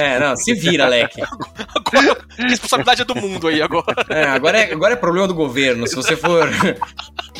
É, 0.00 0.18
não, 0.18 0.34
se 0.36 0.54
vira, 0.54 0.88
Leque. 0.88 1.20
Agora, 1.20 2.18
a 2.38 2.42
responsabilidade 2.48 3.02
é 3.02 3.04
do 3.04 3.14
mundo 3.14 3.48
aí 3.48 3.60
agora. 3.60 3.81
É, 4.08 4.24
agora, 4.24 4.58
é, 4.58 4.72
agora 4.72 4.92
é 4.92 4.96
problema 4.96 5.26
do 5.28 5.34
governo. 5.34 5.86
Se 5.86 5.94
você 5.94 6.16
for. 6.16 6.48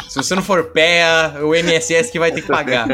Se 0.08 0.16
você 0.22 0.34
não 0.34 0.42
for 0.42 0.64
pé, 0.64 1.02
o 1.42 1.54
MSS 1.54 2.12
que 2.12 2.18
vai 2.18 2.30
ter 2.30 2.42
que 2.42 2.46
pagar. 2.48 2.86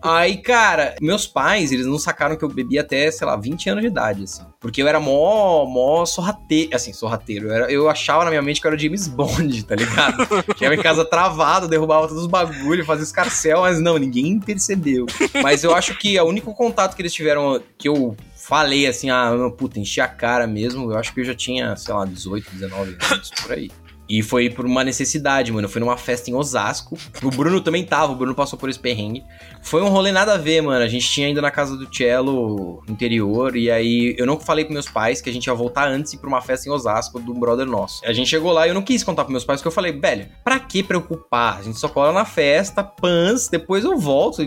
Aí, 0.00 0.38
cara, 0.38 0.94
meus 0.98 1.26
pais, 1.26 1.72
eles 1.72 1.84
não 1.86 1.98
sacaram 1.98 2.36
que 2.36 2.42
eu 2.44 2.48
bebia 2.48 2.80
até, 2.80 3.10
sei 3.10 3.26
lá, 3.26 3.36
20 3.36 3.68
anos 3.68 3.82
de 3.82 3.88
idade, 3.88 4.24
assim. 4.24 4.42
Porque 4.58 4.82
eu 4.82 4.88
era 4.88 4.98
mó, 4.98 5.66
mó 5.66 6.06
sorrateiro. 6.06 6.74
Assim, 6.74 6.92
sorrateiro. 6.92 7.48
Eu, 7.48 7.52
era- 7.54 7.70
eu 7.70 7.90
achava 7.90 8.24
na 8.24 8.30
minha 8.30 8.40
mente 8.40 8.62
que 8.62 8.66
eu 8.66 8.70
era 8.70 8.80
James 8.80 9.08
Bond, 9.08 9.62
tá 9.64 9.74
ligado? 9.74 10.26
Chegava 10.56 10.74
em 10.74 10.82
casa 10.82 11.04
travado, 11.04 11.68
derrubava 11.68 12.08
todos 12.08 12.22
os 12.22 12.28
bagulhos, 12.28 12.86
fazia 12.86 13.04
escarcel, 13.04 13.60
mas 13.60 13.78
não, 13.78 13.98
ninguém 13.98 14.40
percebeu. 14.40 15.04
Mas 15.42 15.64
eu 15.64 15.74
acho 15.74 15.94
que 15.98 16.18
o 16.18 16.24
único 16.24 16.54
contato 16.54 16.94
que 16.96 17.02
eles 17.02 17.12
tiveram, 17.12 17.60
que 17.76 17.88
eu 17.88 18.16
falei 18.52 18.86
assim, 18.86 19.08
ah, 19.08 19.32
puta, 19.56 19.80
enchi 19.80 19.98
a 19.98 20.06
cara 20.06 20.46
mesmo, 20.46 20.92
eu 20.92 20.98
acho 20.98 21.14
que 21.14 21.20
eu 21.20 21.24
já 21.24 21.34
tinha, 21.34 21.74
sei 21.74 21.94
lá, 21.94 22.04
18, 22.04 22.50
19 22.50 22.98
anos, 23.10 23.30
por 23.30 23.52
aí. 23.52 23.70
E 24.06 24.22
foi 24.22 24.50
por 24.50 24.66
uma 24.66 24.84
necessidade, 24.84 25.50
mano. 25.50 25.66
Fui 25.70 25.80
numa 25.80 25.96
festa 25.96 26.28
em 26.28 26.34
Osasco. 26.34 26.98
O 27.22 27.30
Bruno 27.30 27.62
também 27.62 27.82
tava, 27.82 28.12
o 28.12 28.14
Bruno 28.14 28.34
passou 28.34 28.58
por 28.58 28.68
esse 28.68 28.78
perrengue. 28.78 29.24
Foi 29.62 29.80
um 29.80 29.88
rolê 29.88 30.12
nada 30.12 30.34
a 30.34 30.36
ver, 30.36 30.60
mano. 30.60 30.84
A 30.84 30.88
gente 30.88 31.08
tinha 31.08 31.30
ido 31.30 31.40
na 31.40 31.50
casa 31.50 31.78
do 31.78 31.88
Cello 31.90 32.82
interior. 32.86 33.56
E 33.56 33.70
aí 33.70 34.14
eu 34.18 34.26
não 34.26 34.38
falei 34.38 34.66
pros 34.66 34.74
meus 34.74 34.88
pais 34.88 35.22
que 35.22 35.30
a 35.30 35.32
gente 35.32 35.46
ia 35.46 35.54
voltar 35.54 35.88
antes 35.88 36.12
e 36.12 36.18
pra 36.18 36.28
uma 36.28 36.42
festa 36.42 36.68
em 36.68 36.72
Osasco 36.72 37.18
do 37.20 37.32
brother 37.32 37.64
nosso. 37.64 38.04
A 38.04 38.12
gente 38.12 38.28
chegou 38.28 38.52
lá 38.52 38.66
e 38.66 38.70
eu 38.70 38.74
não 38.74 38.82
quis 38.82 39.02
contar 39.02 39.24
pros 39.24 39.32
meus 39.32 39.44
pais, 39.46 39.60
porque 39.60 39.68
eu 39.68 39.72
falei, 39.72 39.92
velho, 39.92 40.28
pra 40.44 40.60
que 40.60 40.82
preocupar? 40.82 41.60
A 41.60 41.62
gente 41.62 41.78
só 41.78 41.88
cola 41.88 42.12
na 42.12 42.26
festa, 42.26 42.84
pans, 42.84 43.48
depois 43.48 43.82
eu 43.82 43.96
volto. 43.96 44.46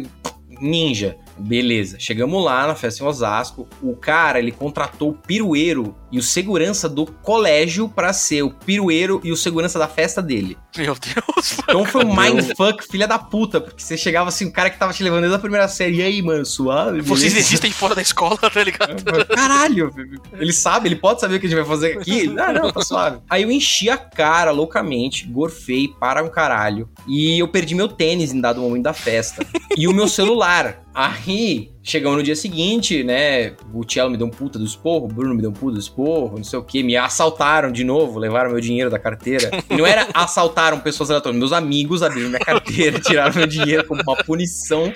Ninja. 0.62 1.18
Beleza. 1.38 1.98
Chegamos 2.00 2.44
lá 2.44 2.66
na 2.66 2.76
festa 2.76 3.04
em 3.04 3.08
Osasco. 3.08 3.68
O 3.82 3.96
cara, 3.96 4.40
ele 4.40 4.52
contratou 4.52 5.10
o 5.10 5.14
pirueiro 5.14 5.96
e 6.12 6.18
o 6.18 6.24
segurança 6.24 6.88
do 6.88 7.06
colégio 7.06 7.90
pra 7.90 8.14
ser 8.14 8.44
o 8.44 8.52
pirueiro 8.52 9.20
e 9.24 9.32
o 9.32 9.38
segurança 9.38 9.78
da 9.78 9.88
festa 9.88 10.22
dele. 10.22 10.58
Meu 10.78 10.96
Deus. 10.96 11.58
Então 11.64 11.86
foi 11.86 12.06
um 12.06 12.16
mindfuck, 12.16 12.86
filha 12.90 13.08
da 13.08 13.18
puta, 13.18 13.62
porque 13.62 13.82
você 13.82 13.98
chegava 13.98 14.30
assim, 14.30 14.46
o 14.46 14.52
cara 14.52 14.70
que 14.70 14.78
tava 14.78 14.94
te 14.94 15.04
levando 15.04 15.22
desde 15.22 15.36
a 15.36 15.40
primeira 15.40 15.68
série, 15.68 15.98
e 15.98 16.02
aí, 16.02 16.22
mano, 16.22 16.46
suave? 16.46 17.02
Vocês 17.02 17.34
beleza?" 17.34 17.48
existem 17.48 17.72
fora 17.72 17.96
da 17.96 18.02
escola, 18.02 18.38
tá 18.38 18.64
ligado? 18.64 19.26
Caralho, 19.28 19.94
ele 20.34 20.54
sabe, 20.54 20.88
ele 20.88 20.96
pode 20.96 21.22
saber 21.22 21.36
o 21.36 21.40
que 21.40 21.46
a 21.46 21.50
gente 21.50 21.60
vai 21.60 21.68
fazer 21.68 21.98
aqui. 21.98 22.34
Ah, 22.46 22.52
não, 22.54 22.72
tá 22.72 22.82
suave. 22.82 23.20
Aí 23.30 23.44
eu 23.44 23.52
enchi 23.52 23.90
a 23.90 23.98
cara 23.98 24.52
loucamente, 24.52 25.26
gorfei 25.26 25.88
para 25.88 26.24
um 26.24 26.30
caralho. 26.30 26.88
E 27.08 27.40
eu 27.40 27.48
perdi 27.48 27.74
meu 27.74 27.88
tênis 27.88 28.34
em 28.34 28.42
dado 28.42 28.62
momento 28.62 28.84
da 28.84 28.94
festa. 28.94 29.46
E 29.76 29.88
o 29.88 29.94
meu 29.94 30.08
celular. 30.08 30.84
Aí, 30.94 31.72
chegamos 31.86 32.18
no 32.18 32.24
dia 32.24 32.36
seguinte, 32.36 33.04
né? 33.04 33.54
O 33.72 33.86
Cello 33.88 34.10
me 34.10 34.18
deu 34.18 34.26
um 34.26 34.32
puta 34.32 34.58
do 34.58 34.66
esporro, 34.66 35.06
o 35.06 35.08
Bruno 35.08 35.36
me 35.36 35.42
deu 35.42 35.52
um 35.52 35.54
puta 35.54 35.74
do 35.74 35.80
esporro, 35.80 36.36
não 36.36 36.44
sei 36.44 36.58
o 36.58 36.64
que. 36.64 36.82
Me 36.82 36.98
assaltaram 36.98 37.72
de 37.72 37.84
novo, 37.84 38.18
levaram 38.18 38.50
meu 38.50 38.60
dinheiro 38.60 38.90
da 38.90 38.98
carteira. 38.98 39.52
E 39.70 39.78
não 39.78 39.86
era 39.86 40.08
assaltaram 40.12 40.80
pessoas 40.80 41.12
aleatórias, 41.12 41.40
meus 41.40 41.54
amigos 41.54 42.02
abriram 42.02 42.30
minha 42.30 42.40
carteira, 42.40 43.00
tiraram 43.00 43.36
meu 43.36 43.46
dinheiro 43.46 43.86
como 43.86 44.02
uma 44.02 44.16
punição. 44.16 44.92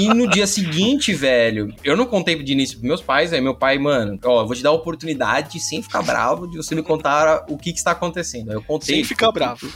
E 0.00 0.08
no 0.08 0.28
dia 0.28 0.46
seguinte, 0.46 1.14
velho, 1.14 1.72
eu 1.84 1.96
não 1.96 2.06
contei 2.06 2.42
de 2.42 2.52
início 2.52 2.78
pros 2.78 2.88
meus 2.88 3.02
pais, 3.02 3.32
aí 3.32 3.40
meu 3.40 3.54
pai, 3.54 3.78
mano, 3.78 4.18
ó, 4.24 4.42
eu 4.42 4.46
vou 4.46 4.56
te 4.56 4.64
dar 4.64 4.70
a 4.70 4.72
oportunidade, 4.72 5.60
sem 5.60 5.80
ficar 5.80 6.02
bravo, 6.02 6.48
de 6.48 6.56
você 6.56 6.74
me 6.74 6.82
contar 6.82 7.44
o 7.48 7.56
que 7.56 7.72
que 7.72 7.78
está 7.78 7.92
acontecendo. 7.92 8.50
Aí 8.50 8.56
eu 8.56 8.62
contei. 8.62 8.96
Sem 8.96 9.04
ficar 9.04 9.30
bravo. 9.30 9.68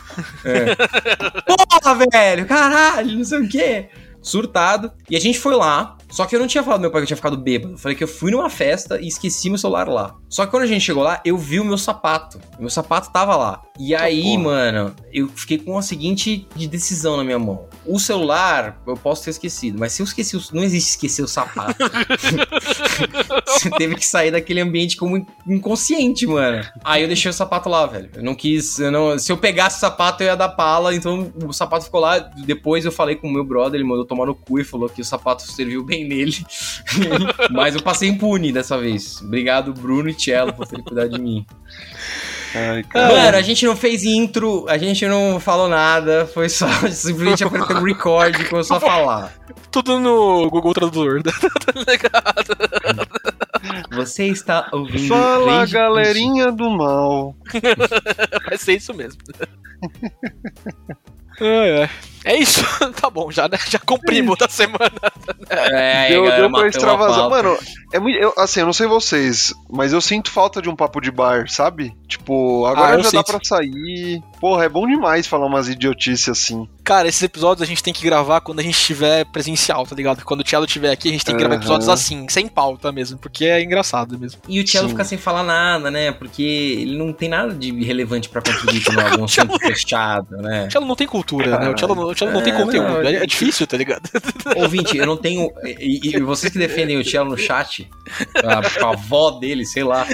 Porra, 1.46 2.06
velho, 2.12 2.46
caralho, 2.46 3.16
não 3.16 3.24
sei 3.24 3.38
o 3.38 3.48
quê. 3.48 3.88
Surtado. 4.22 4.92
E 5.08 5.16
a 5.16 5.20
gente 5.20 5.38
foi 5.38 5.54
lá. 5.54 5.96
Só 6.10 6.26
que 6.26 6.34
eu 6.34 6.40
não 6.40 6.48
tinha 6.48 6.62
falado 6.64 6.80
meu 6.80 6.90
pai 6.90 7.00
que 7.00 7.04
eu 7.04 7.06
tinha 7.08 7.16
ficado 7.16 7.36
bêbado. 7.36 7.74
Eu 7.74 7.78
falei 7.78 7.96
que 7.96 8.02
eu 8.02 8.08
fui 8.08 8.32
numa 8.32 8.50
festa 8.50 9.00
e 9.00 9.06
esqueci 9.06 9.48
meu 9.48 9.58
celular 9.58 9.88
lá. 9.88 10.16
Só 10.28 10.44
que 10.44 10.50
quando 10.50 10.64
a 10.64 10.66
gente 10.66 10.82
chegou 10.84 11.04
lá, 11.04 11.20
eu 11.24 11.38
vi 11.38 11.60
o 11.60 11.64
meu 11.64 11.78
sapato. 11.78 12.40
O 12.58 12.62
meu 12.62 12.70
sapato 12.70 13.12
tava 13.12 13.36
lá. 13.36 13.62
E 13.78 13.94
aí, 13.94 14.22
porra. 14.22 14.38
mano, 14.42 14.94
eu 15.12 15.28
fiquei 15.28 15.56
com 15.58 15.78
a 15.78 15.82
seguinte 15.82 16.48
de 16.56 16.66
decisão 16.66 17.16
na 17.16 17.22
minha 17.22 17.38
mão. 17.38 17.66
O 17.86 17.98
celular, 18.00 18.82
eu 18.86 18.96
posso 18.96 19.22
ter 19.24 19.30
esquecido, 19.30 19.78
mas 19.78 19.92
se 19.92 20.02
eu 20.02 20.04
esqueci, 20.04 20.36
o... 20.36 20.42
não 20.52 20.64
existe 20.64 20.90
esquecer 20.90 21.22
o 21.22 21.28
sapato. 21.28 21.76
Você 23.46 23.70
teve 23.70 23.94
que 23.94 24.04
sair 24.06 24.30
daquele 24.30 24.60
ambiente 24.60 24.96
como 24.96 25.16
in- 25.16 25.26
inconsciente, 25.46 26.26
mano. 26.26 26.62
Aí 26.84 27.02
eu 27.02 27.08
deixei 27.08 27.30
o 27.30 27.34
sapato 27.34 27.68
lá, 27.68 27.86
velho. 27.86 28.10
Eu 28.14 28.22
não 28.22 28.34
quis, 28.34 28.78
eu 28.78 28.90
não, 28.90 29.18
se 29.18 29.30
eu 29.30 29.36
pegasse 29.36 29.76
o 29.76 29.80
sapato 29.80 30.22
eu 30.22 30.26
ia 30.26 30.36
dar 30.36 30.50
pala, 30.50 30.94
então 30.94 31.32
o 31.46 31.52
sapato 31.52 31.84
ficou 31.84 32.00
lá. 32.00 32.18
Depois 32.18 32.84
eu 32.84 32.92
falei 32.92 33.16
com 33.16 33.28
o 33.28 33.32
meu 33.32 33.44
brother, 33.44 33.78
ele 33.80 33.88
mandou 33.88 34.04
tomar 34.10 34.26
no 34.26 34.34
cu 34.34 34.58
e 34.58 34.64
falou 34.64 34.88
que 34.88 35.00
o 35.00 35.04
sapato 35.04 35.42
serviu 35.42 35.84
bem 35.84 36.06
nele. 36.06 36.44
Mas 37.50 37.76
eu 37.76 37.82
passei 37.82 38.08
impune 38.08 38.52
dessa 38.52 38.76
vez. 38.76 39.22
Obrigado, 39.22 39.72
Bruno 39.72 40.08
e 40.08 40.14
Cello, 40.14 40.52
por 40.52 40.66
terem 40.66 40.84
cuidado 40.84 41.10
de 41.10 41.20
mim. 41.20 41.46
Ai, 42.52 42.82
cara. 42.82 43.14
Mano, 43.14 43.36
a 43.36 43.42
gente 43.42 43.64
não 43.64 43.76
fez 43.76 44.04
intro, 44.04 44.66
a 44.68 44.76
gente 44.76 45.06
não 45.06 45.38
falou 45.38 45.68
nada, 45.68 46.28
foi 46.34 46.48
só 46.48 46.66
simplesmente 46.90 47.44
apertou 47.44 47.76
o 47.76 47.84
record 47.84 48.34
e 48.40 48.48
começou 48.48 48.78
a 48.78 48.80
falar. 48.80 49.32
Tudo 49.70 50.00
no 50.00 50.50
Google 50.50 50.74
Tradutor. 50.74 51.22
tá 51.22 51.72
ligado? 51.76 52.56
Você 53.92 54.26
está 54.26 54.68
ouvindo. 54.72 55.08
Fala, 55.08 55.60
Rage 55.60 55.72
galerinha 55.72 56.50
do 56.50 56.68
mal. 56.68 57.36
Vai 58.48 58.58
ser 58.58 58.74
isso 58.74 58.92
mesmo. 58.92 59.20
É, 61.40 61.84
é. 61.84 61.90
É 62.30 62.36
isso, 62.36 62.62
tá 63.00 63.10
bom, 63.10 63.30
já, 63.30 63.48
né? 63.48 63.58
já 63.68 63.78
cumprimos 63.80 64.38
da 64.38 64.48
semana. 64.48 64.92
É, 65.48 66.08
deu 66.14 66.22
galera, 66.24 66.42
deu 66.48 66.52
pra 66.52 66.68
extravasar. 66.68 67.28
Mano, 67.28 67.58
é 67.92 67.98
muito. 67.98 68.18
eu- 68.18 68.32
assim, 68.38 68.60
eu 68.60 68.66
não 68.66 68.72
sei 68.72 68.86
vocês, 68.86 69.52
mas 69.68 69.92
eu 69.92 70.00
sinto 70.00 70.30
falta 70.30 70.62
de 70.62 70.68
um 70.68 70.76
papo 70.76 71.00
de 71.00 71.10
bar, 71.10 71.48
sabe? 71.48 71.92
Tipo, 72.06 72.66
agora 72.66 72.94
Ah, 72.94 72.96
já 72.98 73.02
dá 73.02 73.08
sinto. 73.10 73.24
pra 73.24 73.38
sair. 73.42 74.22
Porra, 74.40 74.64
é 74.64 74.68
bom 74.68 74.86
demais 74.86 75.26
falar 75.26 75.46
umas 75.46 75.68
idiotices 75.68 76.28
assim. 76.28 76.68
Cara, 76.84 77.08
esses 77.08 77.22
episódios 77.22 77.62
a 77.62 77.66
gente 77.66 77.82
tem 77.82 77.92
que 77.92 78.02
gravar 78.02 78.40
quando 78.40 78.60
a 78.60 78.62
gente 78.62 78.74
estiver 78.78 79.24
presencial, 79.26 79.86
tá 79.86 79.94
ligado? 79.94 80.24
Quando 80.24 80.40
o 80.40 80.44
Thiago 80.44 80.64
estiver 80.64 80.90
aqui, 80.90 81.08
a 81.08 81.12
gente 81.12 81.24
tem 81.24 81.34
que 81.34 81.38
gravar 81.40 81.54
Aham. 81.56 81.62
episódios 81.62 81.88
assim, 81.88 82.26
sem 82.28 82.48
pauta 82.48 82.90
mesmo, 82.90 83.18
porque 83.18 83.44
é 83.44 83.62
engraçado 83.62 84.18
mesmo. 84.18 84.40
E 84.48 84.60
o 84.60 84.66
Sim. 84.66 84.88
fica 84.88 85.04
sem 85.04 85.18
falar 85.18 85.42
nada, 85.42 85.90
né? 85.90 86.10
Porque 86.12 86.42
ele 86.42 86.96
não 86.96 87.12
tem 87.12 87.28
nada 87.28 87.52
de 87.54 87.70
relevante 87.84 88.28
pra 88.28 88.40
contribuir 88.40 88.82
com 88.84 88.92
algum 89.00 89.24
assunto 89.24 89.58
fechado, 89.58 90.36
né? 90.38 90.64
O 90.64 90.68
Thiago 90.68 90.86
não 90.86 90.96
tem 90.96 91.06
cultura, 91.06 91.58
né? 91.58 91.68
O 91.68 91.74
Thiago, 92.20 92.32
não- 92.32 92.40
o 92.40 92.44
Thiago 92.44 92.58
não 92.60 92.70
tem 92.70 92.80
É, 92.80 92.84
conteúdo. 92.84 93.02
não, 93.02 93.10
é, 93.10 93.14
é 93.22 93.26
difícil, 93.26 93.66
tá 93.66 93.76
ligado? 93.76 94.08
Ouvinte, 94.56 94.96
eu 94.96 95.06
não 95.06 95.16
tenho. 95.16 95.48
E, 95.64 96.16
e 96.16 96.20
vocês 96.20 96.52
que 96.52 96.58
defendem 96.58 96.98
o 96.98 97.04
Cello 97.04 97.30
no 97.30 97.36
chat, 97.38 97.88
a, 98.44 98.84
a 98.86 98.90
avó 98.90 99.32
dele, 99.32 99.64
sei 99.64 99.84
lá. 99.84 100.06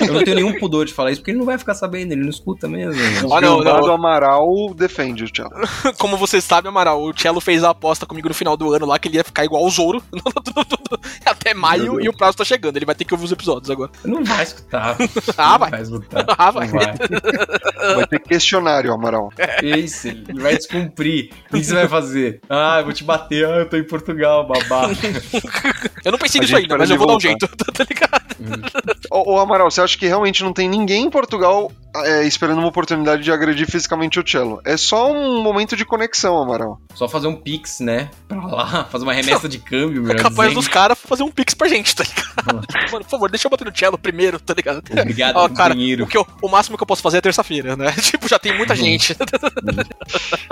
Eu 0.00 0.12
não 0.14 0.22
tenho 0.24 0.36
nenhum 0.36 0.58
pudor 0.58 0.84
de 0.86 0.92
falar 0.92 1.10
isso, 1.12 1.20
porque 1.20 1.30
ele 1.30 1.38
não 1.38 1.46
vai 1.46 1.58
ficar 1.58 1.74
sabendo, 1.74 2.12
ele 2.12 2.22
não 2.22 2.30
escuta 2.30 2.68
mesmo. 2.68 3.00
O 3.28 3.34
Ah, 3.34 3.40
não, 3.40 3.62
não. 3.62 3.80
do 3.80 3.92
Amaral 3.92 4.74
defende 4.74 5.24
o 5.24 5.30
Thiago. 5.30 5.54
Como 5.98 6.16
você 6.16 6.40
sabe, 6.40 6.68
Amaral, 6.68 7.02
o 7.02 7.12
Cello 7.18 7.40
fez 7.40 7.64
a 7.64 7.70
aposta 7.70 8.06
comigo 8.06 8.28
no 8.28 8.34
final 8.34 8.56
do 8.56 8.72
ano 8.72 8.86
lá 8.86 8.98
que 8.98 9.08
ele 9.08 9.16
ia 9.16 9.24
ficar 9.24 9.44
igual 9.44 9.64
o 9.64 9.70
Zoro 9.70 10.02
até 11.24 11.54
maio 11.54 12.00
e 12.00 12.08
o 12.08 12.16
prazo 12.16 12.36
tá 12.36 12.44
chegando. 12.44 12.76
Ele 12.76 12.86
vai 12.86 12.94
ter 12.94 13.04
que 13.04 13.14
ouvir 13.14 13.24
os 13.24 13.32
episódios 13.32 13.70
agora. 13.70 13.90
Não 14.04 14.24
vai 14.24 14.42
escutar. 14.42 14.96
Ah, 15.36 15.52
Não 15.52 15.58
vai. 15.58 15.70
vai 15.70 15.82
escutar. 15.82 16.24
Ah, 16.38 16.50
vai. 16.50 16.66
Não 16.68 16.74
vai. 16.78 17.94
Vai 17.96 18.06
ter 18.06 18.20
questionário, 18.20 18.92
Amaral. 18.92 19.30
Isso, 19.62 20.08
ele 20.08 20.40
vai 20.40 20.56
descumprir. 20.56 21.21
O 21.50 21.56
que 21.56 21.64
você 21.64 21.74
vai 21.74 21.88
fazer? 21.88 22.40
Ah, 22.48 22.76
eu 22.80 22.84
vou 22.84 22.92
te 22.92 23.04
bater. 23.04 23.46
Ah, 23.46 23.56
eu 23.58 23.68
tô 23.68 23.76
em 23.76 23.84
Portugal, 23.84 24.46
babaca. 24.46 24.94
Eu 26.04 26.10
não 26.10 26.18
pensei 26.18 26.40
nisso 26.40 26.56
ainda, 26.56 26.76
mas 26.76 26.90
eu 26.90 26.96
vou 26.98 27.06
dar 27.06 27.12
um 27.12 27.18
voltar. 27.18 27.28
jeito, 27.28 27.46
tá 27.72 27.84
ligado? 27.88 28.96
Ô, 29.08 29.34
ô, 29.34 29.38
Amaral, 29.38 29.70
você 29.70 29.80
acha 29.80 29.96
que 29.96 30.04
realmente 30.06 30.42
não 30.42 30.52
tem 30.52 30.68
ninguém 30.68 31.04
em 31.04 31.10
Portugal 31.10 31.70
é, 31.94 32.24
esperando 32.26 32.58
uma 32.58 32.66
oportunidade 32.66 33.22
de 33.22 33.30
agredir 33.30 33.70
fisicamente 33.70 34.18
o 34.18 34.28
Cello? 34.28 34.60
É 34.64 34.76
só 34.76 35.12
um 35.12 35.40
momento 35.40 35.76
de 35.76 35.84
conexão, 35.84 36.36
Amaral. 36.42 36.80
Só 36.96 37.08
fazer 37.08 37.28
um 37.28 37.36
pix, 37.36 37.78
né? 37.78 38.10
Pra 38.26 38.44
lá, 38.44 38.84
fazer 38.90 39.04
uma 39.04 39.12
remessa 39.12 39.48
de 39.48 39.58
câmbio, 39.60 39.98
É 40.02 40.06
melhor 40.08 40.16
capaz 40.22 40.48
dizendo. 40.48 40.54
dos 40.54 40.66
caras 40.66 40.98
fazer 40.98 41.22
um 41.22 41.30
pix 41.30 41.54
pra 41.54 41.68
gente, 41.68 41.94
tá 41.94 42.02
ligado? 42.02 42.66
Mano, 42.90 43.04
por 43.04 43.10
favor, 43.10 43.30
deixa 43.30 43.46
eu 43.46 43.50
bater 43.50 43.64
no 43.64 43.76
cello 43.78 43.96
primeiro, 43.96 44.40
tá 44.40 44.54
ligado? 44.54 44.82
Obrigado, 44.90 45.36
Ó, 45.36 45.48
cara, 45.50 45.70
companheiro. 45.70 46.02
o, 46.02 46.06
que 46.08 46.16
eu- 46.18 46.26
o 46.42 46.48
máximo 46.48 46.76
que 46.76 46.82
eu 46.82 46.86
posso 46.86 47.02
fazer 47.02 47.18
é 47.18 47.20
terça-feira, 47.20 47.76
né? 47.76 47.92
Tipo, 48.02 48.26
já 48.28 48.40
tem 48.40 48.56
muita 48.56 48.74
gente. 48.74 49.14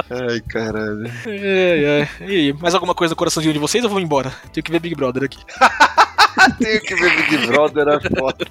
Ai, 0.09 0.41
caralho. 0.65 1.13
É, 1.27 2.09
é. 2.21 2.25
E 2.27 2.37
aí, 2.37 2.53
mais 2.53 2.75
alguma 2.75 2.95
coisa 2.95 3.13
no 3.13 3.17
coraçãozinho 3.17 3.53
de 3.53 3.59
vocês 3.59 3.83
ou 3.85 3.89
eu 3.89 3.93
vou 3.93 4.01
embora? 4.01 4.33
Tenho 4.53 4.65
que 4.65 4.71
ver 4.71 4.81
Big 4.81 4.95
Brother 4.95 5.25
aqui. 5.25 5.39
Tenho 6.59 6.81
que 6.81 6.95
ver 6.95 7.17
Big 7.17 7.47
Brother 7.47 7.89
é 7.89 8.01
foda. 8.19 8.47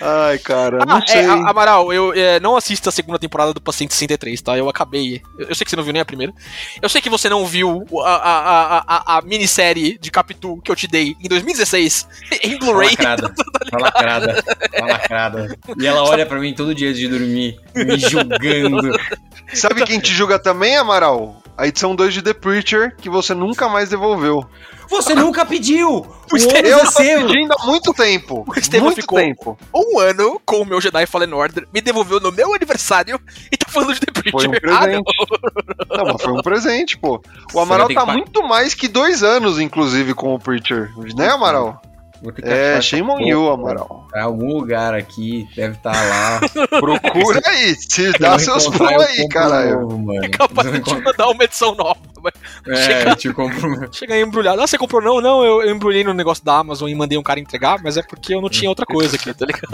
Ai, 0.00 0.38
cara, 0.38 0.84
não 0.84 0.96
Ah, 0.96 1.02
sei. 1.06 1.20
é, 1.22 1.26
Amaral, 1.26 1.92
eu 1.92 2.12
é, 2.12 2.38
não 2.40 2.56
assisto 2.56 2.88
a 2.88 2.92
segunda 2.92 3.18
temporada 3.18 3.52
do 3.52 3.60
Paciente 3.60 3.94
63, 3.94 4.40
tá? 4.40 4.56
Eu 4.56 4.68
acabei. 4.68 5.22
Eu, 5.38 5.48
eu 5.48 5.54
sei 5.54 5.64
que 5.64 5.70
você 5.70 5.76
não 5.76 5.82
viu 5.84 5.92
nem 5.92 6.02
a 6.02 6.04
primeira. 6.04 6.32
Eu 6.80 6.88
sei 6.88 7.00
que 7.00 7.10
você 7.10 7.28
não 7.28 7.44
viu 7.46 7.84
a, 8.04 8.14
a, 8.14 8.38
a, 8.78 8.84
a, 8.86 9.18
a 9.18 9.22
minissérie 9.22 9.98
de 10.00 10.10
Capitu 10.10 10.60
que 10.62 10.70
eu 10.70 10.76
te 10.76 10.86
dei 10.86 11.16
em 11.20 11.28
2016 11.28 12.08
em 12.42 12.58
Tá 12.58 12.64
Blu-ray. 12.66 12.90
lacrada. 12.90 13.34
Tá 13.70 13.76
lacrada. 13.78 14.42
Tá 14.72 14.86
lacrada. 14.86 15.58
E 15.78 15.86
ela 15.86 16.02
olha 16.04 16.24
pra 16.24 16.38
mim 16.38 16.54
todo 16.54 16.74
dia 16.74 16.88
antes 16.88 16.98
de 17.00 17.06
dormir, 17.08 17.60
me 17.74 17.98
julgando. 17.98 18.90
Sabe 19.52 19.84
quem 19.84 20.00
te 20.00 20.10
julga 20.14 20.38
também, 20.38 20.74
Amaral? 20.76 21.42
A 21.58 21.66
edição 21.66 21.94
2 21.96 22.14
de 22.14 22.22
The 22.22 22.34
Preacher, 22.34 22.94
que 22.96 23.10
você 23.10 23.34
nunca 23.34 23.68
mais 23.68 23.88
devolveu. 23.90 24.46
Você 24.88 25.12
nunca 25.14 25.44
pediu! 25.44 26.06
O 26.32 26.36
Estevão- 26.36 26.70
Eu 26.70 26.78
tô 26.80 26.84
é 26.84 26.90
seu! 26.90 27.26
pedindo 27.26 27.52
há 27.58 27.66
muito 27.66 27.92
tempo. 27.94 28.44
O 28.46 28.58
Estevão 28.58 28.86
muito 28.88 29.00
ficou- 29.00 29.18
tempo. 29.18 29.58
Um 29.74 29.98
ano 29.98 30.38
com 30.44 30.60
o 30.60 30.64
meu 30.66 30.78
Jedi 30.80 31.04
Fallen 31.06 31.32
Order, 31.32 31.66
me 31.74 31.80
devolveu 31.80 32.20
no 32.20 32.30
meu 32.30 32.54
aniversário 32.54 33.18
e 33.50 33.56
tá 33.56 33.66
falando 33.70 33.94
de 33.94 34.00
The 34.00 34.12
Foi 34.30 34.46
Preacher. 34.48 34.50
um 34.70 34.74
Ah, 34.74 34.80
presente. 34.80 35.12
Não, 35.90 36.04
mas 36.12 36.22
foi 36.22 36.32
um 36.34 36.42
presente, 36.42 36.98
pô. 36.98 37.20
O 37.54 37.58
Amaral 37.60 37.88
tá 37.88 38.04
muito 38.06 38.46
mais 38.46 38.74
que 38.74 38.86
dois 38.88 39.22
anos, 39.22 39.58
inclusive, 39.58 40.12
com 40.14 40.34
o 40.34 40.38
Preacher. 40.38 40.92
Né, 41.16 41.28
Amaral? 41.30 41.80
Vou 42.22 42.32
ter 42.32 42.42
que 42.42 42.48
É, 42.48 42.72
achar 42.72 42.82
shame 42.82 43.10
essa 43.10 43.20
on 43.22 43.26
you, 43.26 43.40
porra. 43.40 43.54
Amaral. 43.54 44.06
Pra 44.10 44.24
algum 44.24 44.52
lugar 44.54 44.94
aqui, 44.94 45.46
deve 45.54 45.74
estar 45.76 45.92
lá. 45.92 46.40
Procura 46.80 47.40
aí, 47.46 47.74
se 47.76 48.10
dá 48.18 48.32
eu 48.34 48.38
seus 48.40 48.66
pulos 48.68 48.90
aí, 49.04 49.28
caralho. 49.28 49.80
novo, 49.82 49.98
mano. 49.98 50.24
É 50.24 50.28
capaz 50.28 50.72
de 50.72 50.80
te 50.80 50.94
mandar 51.00 51.28
uma 51.28 51.44
edição 51.44 51.74
nova. 51.74 51.98
É, 52.66 52.74
Chega- 52.76 53.10
eu 53.10 53.16
te 53.16 53.32
compro. 53.32 53.88
Chega 53.92 54.14
aí 54.14 54.22
embrulhado. 54.22 54.60
Ah, 54.60 54.66
você 54.66 54.76
comprou? 54.76 55.00
Não, 55.00 55.20
não, 55.20 55.44
eu, 55.44 55.62
eu 55.62 55.70
embrulhei 55.74 56.02
no 56.02 56.12
negócio 56.12 56.44
da 56.44 56.56
Amazon 56.58 56.88
e 56.88 56.94
mandei 56.94 57.16
um 57.16 57.22
cara 57.22 57.38
entregar, 57.38 57.80
mas 57.82 57.96
é 57.96 58.02
porque 58.02 58.34
eu 58.34 58.40
não 58.40 58.48
tinha 58.48 58.68
outra 58.68 58.84
coisa 58.84 59.14
aqui, 59.14 59.32
tá 59.32 59.46
ligado? 59.46 59.68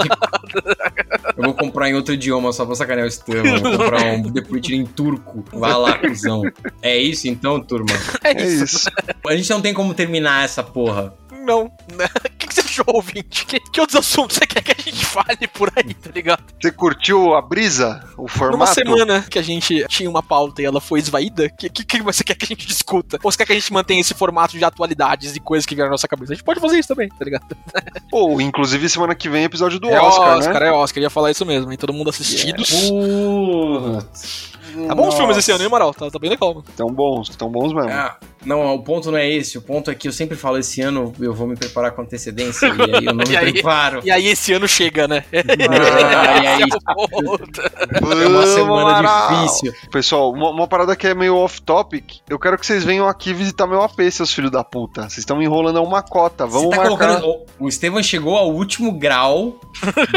Eu 1.37 1.45
vou 1.45 1.55
comprar 1.55 1.89
em 1.89 1.95
outro 1.95 2.13
idioma 2.15 2.53
só 2.53 2.67
pra 2.67 2.75
sacanear 2.75 3.07
o 3.07 3.09
Estevão. 3.09 3.59
Vou 3.61 3.79
comprar 3.79 4.03
um 4.05 4.31
The 4.31 4.43
Preacher 4.43 4.75
em 4.77 4.85
turco. 4.85 5.43
Vai 5.53 5.73
lá, 5.73 5.99
cuzão. 5.99 6.43
É 6.83 6.97
isso 6.97 7.27
então, 7.29 7.59
turma? 7.61 7.87
É 8.23 8.33
É 8.35 8.43
isso. 8.45 8.65
isso. 8.65 8.91
A 9.27 9.35
gente 9.35 9.49
não 9.51 9.61
tem 9.63 9.73
como 9.73 9.95
terminar 9.95 10.45
essa 10.45 10.63
porra. 10.63 11.15
Não. 11.45 11.71
né? 11.95 12.09
O 12.25 12.37
que, 12.37 12.49
que 12.49 12.55
você 12.55 12.61
achou, 12.61 12.85
ouvinte? 12.89 13.47
Que, 13.47 13.61
que 13.61 13.81
outros 13.81 13.99
assuntos 13.99 14.37
você 14.37 14.47
quer 14.47 14.63
que 14.63 14.73
a 14.73 14.83
gente 14.83 15.05
fale 15.05 15.47
por 15.49 15.73
aí, 15.77 15.95
tá 15.95 16.11
ligado? 16.11 16.43
Você 16.61 16.71
curtiu 16.71 17.35
a 17.35 17.41
brisa? 17.41 18.05
O 18.19 18.29
formato? 18.29 18.59
Numa 18.59 18.67
semana 18.67 19.23
que 19.23 19.39
a 19.39 19.43
gente 19.43 19.85
tinha 19.89 20.11
uma 20.11 20.23
pauta 20.23 20.61
e 20.61 20.65
ela 20.65 20.81
foi 20.81 20.99
esvaída, 20.99 21.47
o 21.47 21.57
que, 21.57 21.71
que, 21.71 21.85
que 21.85 22.03
você 22.03 22.23
quer 22.23 22.35
que 22.35 22.45
a 22.45 22.49
gente 22.49 22.67
discuta? 22.67 23.19
Ou 23.23 23.31
você 23.31 23.39
quer 23.39 23.47
que 23.47 23.53
a 23.53 23.55
gente 23.55 23.73
mantenha 23.73 24.01
esse 24.01 24.15
formato 24.15 24.59
de 24.59 24.65
atualidades 24.65 25.35
e 25.37 25.41
coisas 25.41 25.65
que 25.65 25.75
vieram 25.75 25.89
na 25.89 25.93
nossa 25.93 26.09
cabeça? 26.09 26.33
A 26.33 26.37
gente 26.37 26.45
pode 26.45 26.61
fazer 26.61 26.79
isso 26.79 26.89
também, 26.89 27.09
tá 27.09 27.25
ligado? 27.25 27.45
Pô, 28.11 28.41
inclusive 28.41 28.89
semana 28.89 29.15
que 29.15 29.29
vem 29.29 29.43
é 29.43 29.45
episódio 29.45 29.79
do 29.79 29.89
é 29.89 30.01
Oscar, 30.01 30.39
Oscar, 30.39 30.61
né? 30.61 30.69
é 30.69 30.73
Oscar. 30.73 31.01
Eu 31.01 31.05
ia 31.05 31.11
falar 31.11 31.31
isso 31.31 31.47
mesmo, 31.47 31.71
hein? 31.71 31.79
Todo 31.79 31.93
mundo 31.93 32.11
assistidos. 32.11 32.71
Putz. 32.91 34.55
Tá 34.89 34.95
bons 34.95 35.15
filmes 35.15 35.37
esse 35.37 35.53
ano, 35.53 35.63
hein, 35.63 35.67
Amaral? 35.67 35.95
Tá, 35.95 36.11
tá 36.11 36.19
bem 36.19 36.31
legal. 36.31 36.55
mano. 36.55 36.65
Tão 36.77 36.89
bons, 36.89 37.29
tão 37.37 37.49
bons 37.49 37.73
mesmo. 37.73 37.91
Ah, 37.91 38.17
não, 38.45 38.75
o 38.75 38.83
ponto 38.83 39.11
não 39.11 39.19
é 39.19 39.29
esse. 39.31 39.57
O 39.59 39.63
ponto 39.63 39.91
é 39.91 39.95
que 39.95 40.09
eu 40.09 40.13
sempre 40.13 40.37
falo 40.37 40.59
esse 40.59 40.81
ano 40.81 41.13
eu 41.21 41.35
vou 41.35 41.47
me 41.47 41.57
preparar 41.57 41.93
com 41.93 42.03
antecedência. 42.03 42.67
E 42.67 42.97
aí 42.97 43.05
eu 43.07 43.15
não 43.15 43.25
E 43.27 43.29
me 43.29 43.37
aí? 43.37 43.53
preparo. 43.53 44.01
E 44.05 44.11
aí 44.11 44.27
esse 44.27 44.53
ano 44.53 44.67
chega, 44.69 45.07
né? 45.09 45.25
Ah, 45.35 46.43
e 46.43 46.47
aí 46.47 46.63
é 46.63 48.23
é 48.25 48.27
uma 48.29 48.47
semana 48.47 49.35
difícil. 49.37 49.73
Pessoal, 49.91 50.33
uma, 50.33 50.51
uma 50.51 50.67
parada 50.69 50.95
que 50.97 51.07
é 51.07 51.15
meio 51.15 51.37
off-topic. 51.37 52.17
Eu 52.29 52.39
quero 52.39 52.59
que 52.59 52.67
vocês 52.67 52.85
venham 52.85 53.09
aqui 53.09 53.33
visitar 53.33 53.67
meu 53.67 53.83
AP, 53.83 54.01
seus 54.11 54.33
filhos 54.33 54.51
da 54.51 54.63
puta. 54.65 55.03
Vocês 55.03 55.19
estão 55.19 55.37
me 55.37 55.45
enrolando 55.45 55.79
a 55.79 55.83
uma 55.83 56.03
cota. 56.03 56.47
Vamos 56.47 56.71
tá 56.71 56.77
marcar. 56.77 57.21
colocando. 57.21 57.43
O, 57.59 57.69
Estevam 57.69 58.03
chegou 58.03 58.37
ao 58.37 58.51
último 58.53 58.93
grau 58.93 59.59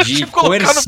de 0.04 0.26
coerção 0.30 0.82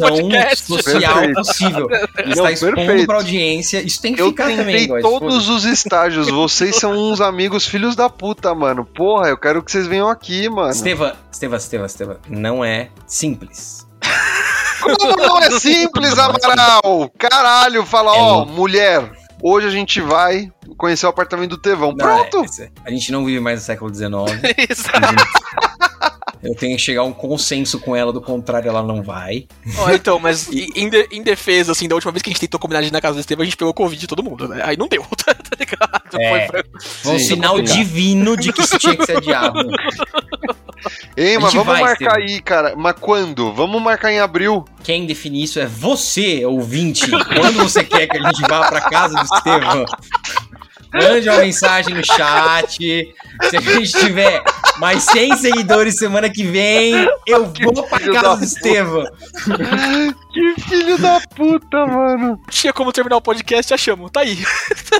social 0.54 1.14
Perfeito. 1.14 1.34
possível. 1.34 1.88
Ele 1.90 2.24
Não, 2.26 2.30
está 2.32 2.52
expondo 2.52 2.74
perfeito. 2.76 3.06
pra 3.06 3.16
audiência. 3.16 3.82
Isso 3.82 4.00
tem 4.00 4.14
que 4.14 4.20
Eu 4.20 4.28
ficar 4.28 4.54
também, 4.54 4.86
guys. 4.88 5.02
todos 5.02 5.48
os 5.48 5.64
estágios. 5.64 6.28
Vocês 6.28 6.76
são 6.76 6.92
uns 6.92 7.20
amigos 7.20 7.29
filhos 7.66 7.94
da 7.96 8.08
puta, 8.08 8.54
mano. 8.54 8.84
Porra, 8.84 9.28
eu 9.28 9.36
quero 9.38 9.62
que 9.62 9.70
vocês 9.70 9.86
venham 9.86 10.08
aqui, 10.08 10.48
mano. 10.48 10.70
Estevam, 10.70 11.12
Estevam, 11.30 11.56
Estevam, 11.56 11.86
Estevam, 11.86 12.16
não 12.28 12.64
é 12.64 12.88
simples. 13.06 13.86
Como 14.82 15.16
não 15.16 15.38
é 15.38 15.50
simples, 15.50 16.18
Amaral? 16.18 17.10
Caralho, 17.18 17.84
fala, 17.84 18.12
ó, 18.12 18.44
mulher. 18.46 19.10
Hoje 19.42 19.66
a 19.66 19.70
gente 19.70 20.00
vai 20.00 20.50
conhecer 20.76 21.06
o 21.06 21.08
apartamento 21.08 21.50
do 21.50 21.58
Tevão. 21.58 21.94
Não, 21.96 21.96
Pronto. 22.28 22.44
é- 22.60 22.70
a 22.84 22.90
gente 22.90 23.10
não 23.12 23.24
vive 23.24 23.40
mais 23.40 23.60
no 23.60 23.64
século 23.66 23.94
XIX. 23.94 24.10
Exato. 24.68 25.69
Eu 26.42 26.54
tenho 26.54 26.74
que 26.76 26.82
chegar 26.82 27.02
a 27.02 27.04
um 27.04 27.12
consenso 27.12 27.78
com 27.80 27.94
ela, 27.94 28.12
do 28.12 28.20
contrário, 28.20 28.68
ela 28.68 28.82
não 28.82 29.02
vai. 29.02 29.46
Ó, 29.78 29.90
então, 29.90 30.18
mas 30.18 30.48
em, 30.52 30.70
em 30.74 30.88
de- 30.88 31.08
em 31.12 31.22
defesa, 31.22 31.72
assim, 31.72 31.86
da 31.86 31.94
última 31.94 32.12
vez 32.12 32.22
que 32.22 32.30
a 32.30 32.32
gente 32.32 32.40
tentou 32.40 32.58
combinar 32.58 32.80
de 32.80 32.88
ir 32.88 32.92
na 32.92 33.00
casa 33.00 33.14
do 33.14 33.20
Estevam, 33.20 33.42
a 33.42 33.44
gente 33.44 33.56
pegou 33.56 33.74
Covid 33.74 34.00
de 34.00 34.06
todo 34.06 34.22
mundo, 34.22 34.48
né? 34.48 34.62
Aí 34.64 34.76
não 34.76 34.88
deu, 34.88 35.02
tá 35.24 35.34
ligado? 35.58 36.00
É. 36.18 36.46
Foi, 36.48 36.62
Foi 36.80 37.14
um 37.14 37.18
Sim, 37.18 37.24
sinal 37.26 37.56
complicado. 37.56 37.76
divino 37.76 38.36
de 38.36 38.52
que 38.52 38.62
isso 38.62 38.78
tinha 38.78 38.96
que 38.96 39.04
ser 39.04 39.18
adiado. 39.18 39.60
Ei, 41.14 41.36
mas 41.38 41.52
vamos 41.52 41.66
vai, 41.66 41.80
marcar 41.82 42.18
Estevam. 42.18 42.22
aí, 42.36 42.40
cara. 42.40 42.74
Mas 42.74 42.94
quando? 42.98 43.52
Vamos 43.52 43.82
marcar 43.82 44.10
em 44.10 44.18
abril. 44.18 44.64
Quem 44.82 45.04
define 45.06 45.42
isso 45.42 45.60
é 45.60 45.66
você, 45.66 46.44
ouvinte. 46.46 47.10
Quando 47.10 47.58
você 47.62 47.84
quer 47.84 48.06
que 48.06 48.16
a 48.16 48.22
gente 48.22 48.40
vá 48.48 48.66
pra 48.66 48.80
casa 48.88 49.14
do 49.14 49.22
Estevam, 49.22 49.84
mande 50.92 51.28
uma 51.28 51.38
mensagem 51.38 51.94
no 51.94 52.04
chat. 52.04 53.14
Se 53.48 53.56
a 53.56 53.60
gente 53.60 53.92
tiver 53.92 54.42
mais 54.78 55.02
100 55.04 55.36
seguidores 55.36 55.96
semana 55.96 56.28
que 56.30 56.44
vem, 56.44 56.94
eu 57.26 57.46
vou 57.46 57.82
pra 57.84 58.00
casa 58.00 58.36
do. 58.36 58.44
Estevam. 58.44 59.04
Que 60.32 60.60
filho 60.62 60.98
da 60.98 61.20
puta, 61.34 61.86
mano. 61.86 62.40
Tinha 62.50 62.72
como 62.72 62.92
terminar 62.92 63.16
o 63.16 63.22
podcast, 63.22 63.72
achamos. 63.74 64.10
Tá 64.10 64.20
aí. 64.20 64.38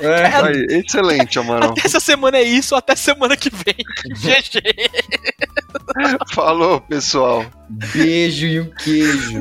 É. 0.01 0.27
Aí, 0.27 0.67
excelente, 0.71 1.39
Amaral. 1.39 1.71
Até 1.71 1.83
essa 1.85 2.01
semana 2.01 2.39
é 2.39 2.43
isso, 2.43 2.75
até 2.75 2.97
semana 2.97 3.37
que 3.37 3.51
vem. 3.51 3.77
GG. 4.15 4.63
Falou, 6.33 6.81
pessoal. 6.81 7.45
Beijo 7.69 8.47
e 8.47 8.61
um 8.61 8.71
queijo. 8.77 9.41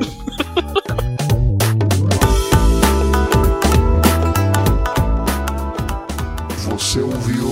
Você 6.90 7.02
ouviu 7.02 7.46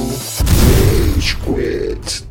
Rage 1.15 1.37
Quit. 1.37 2.28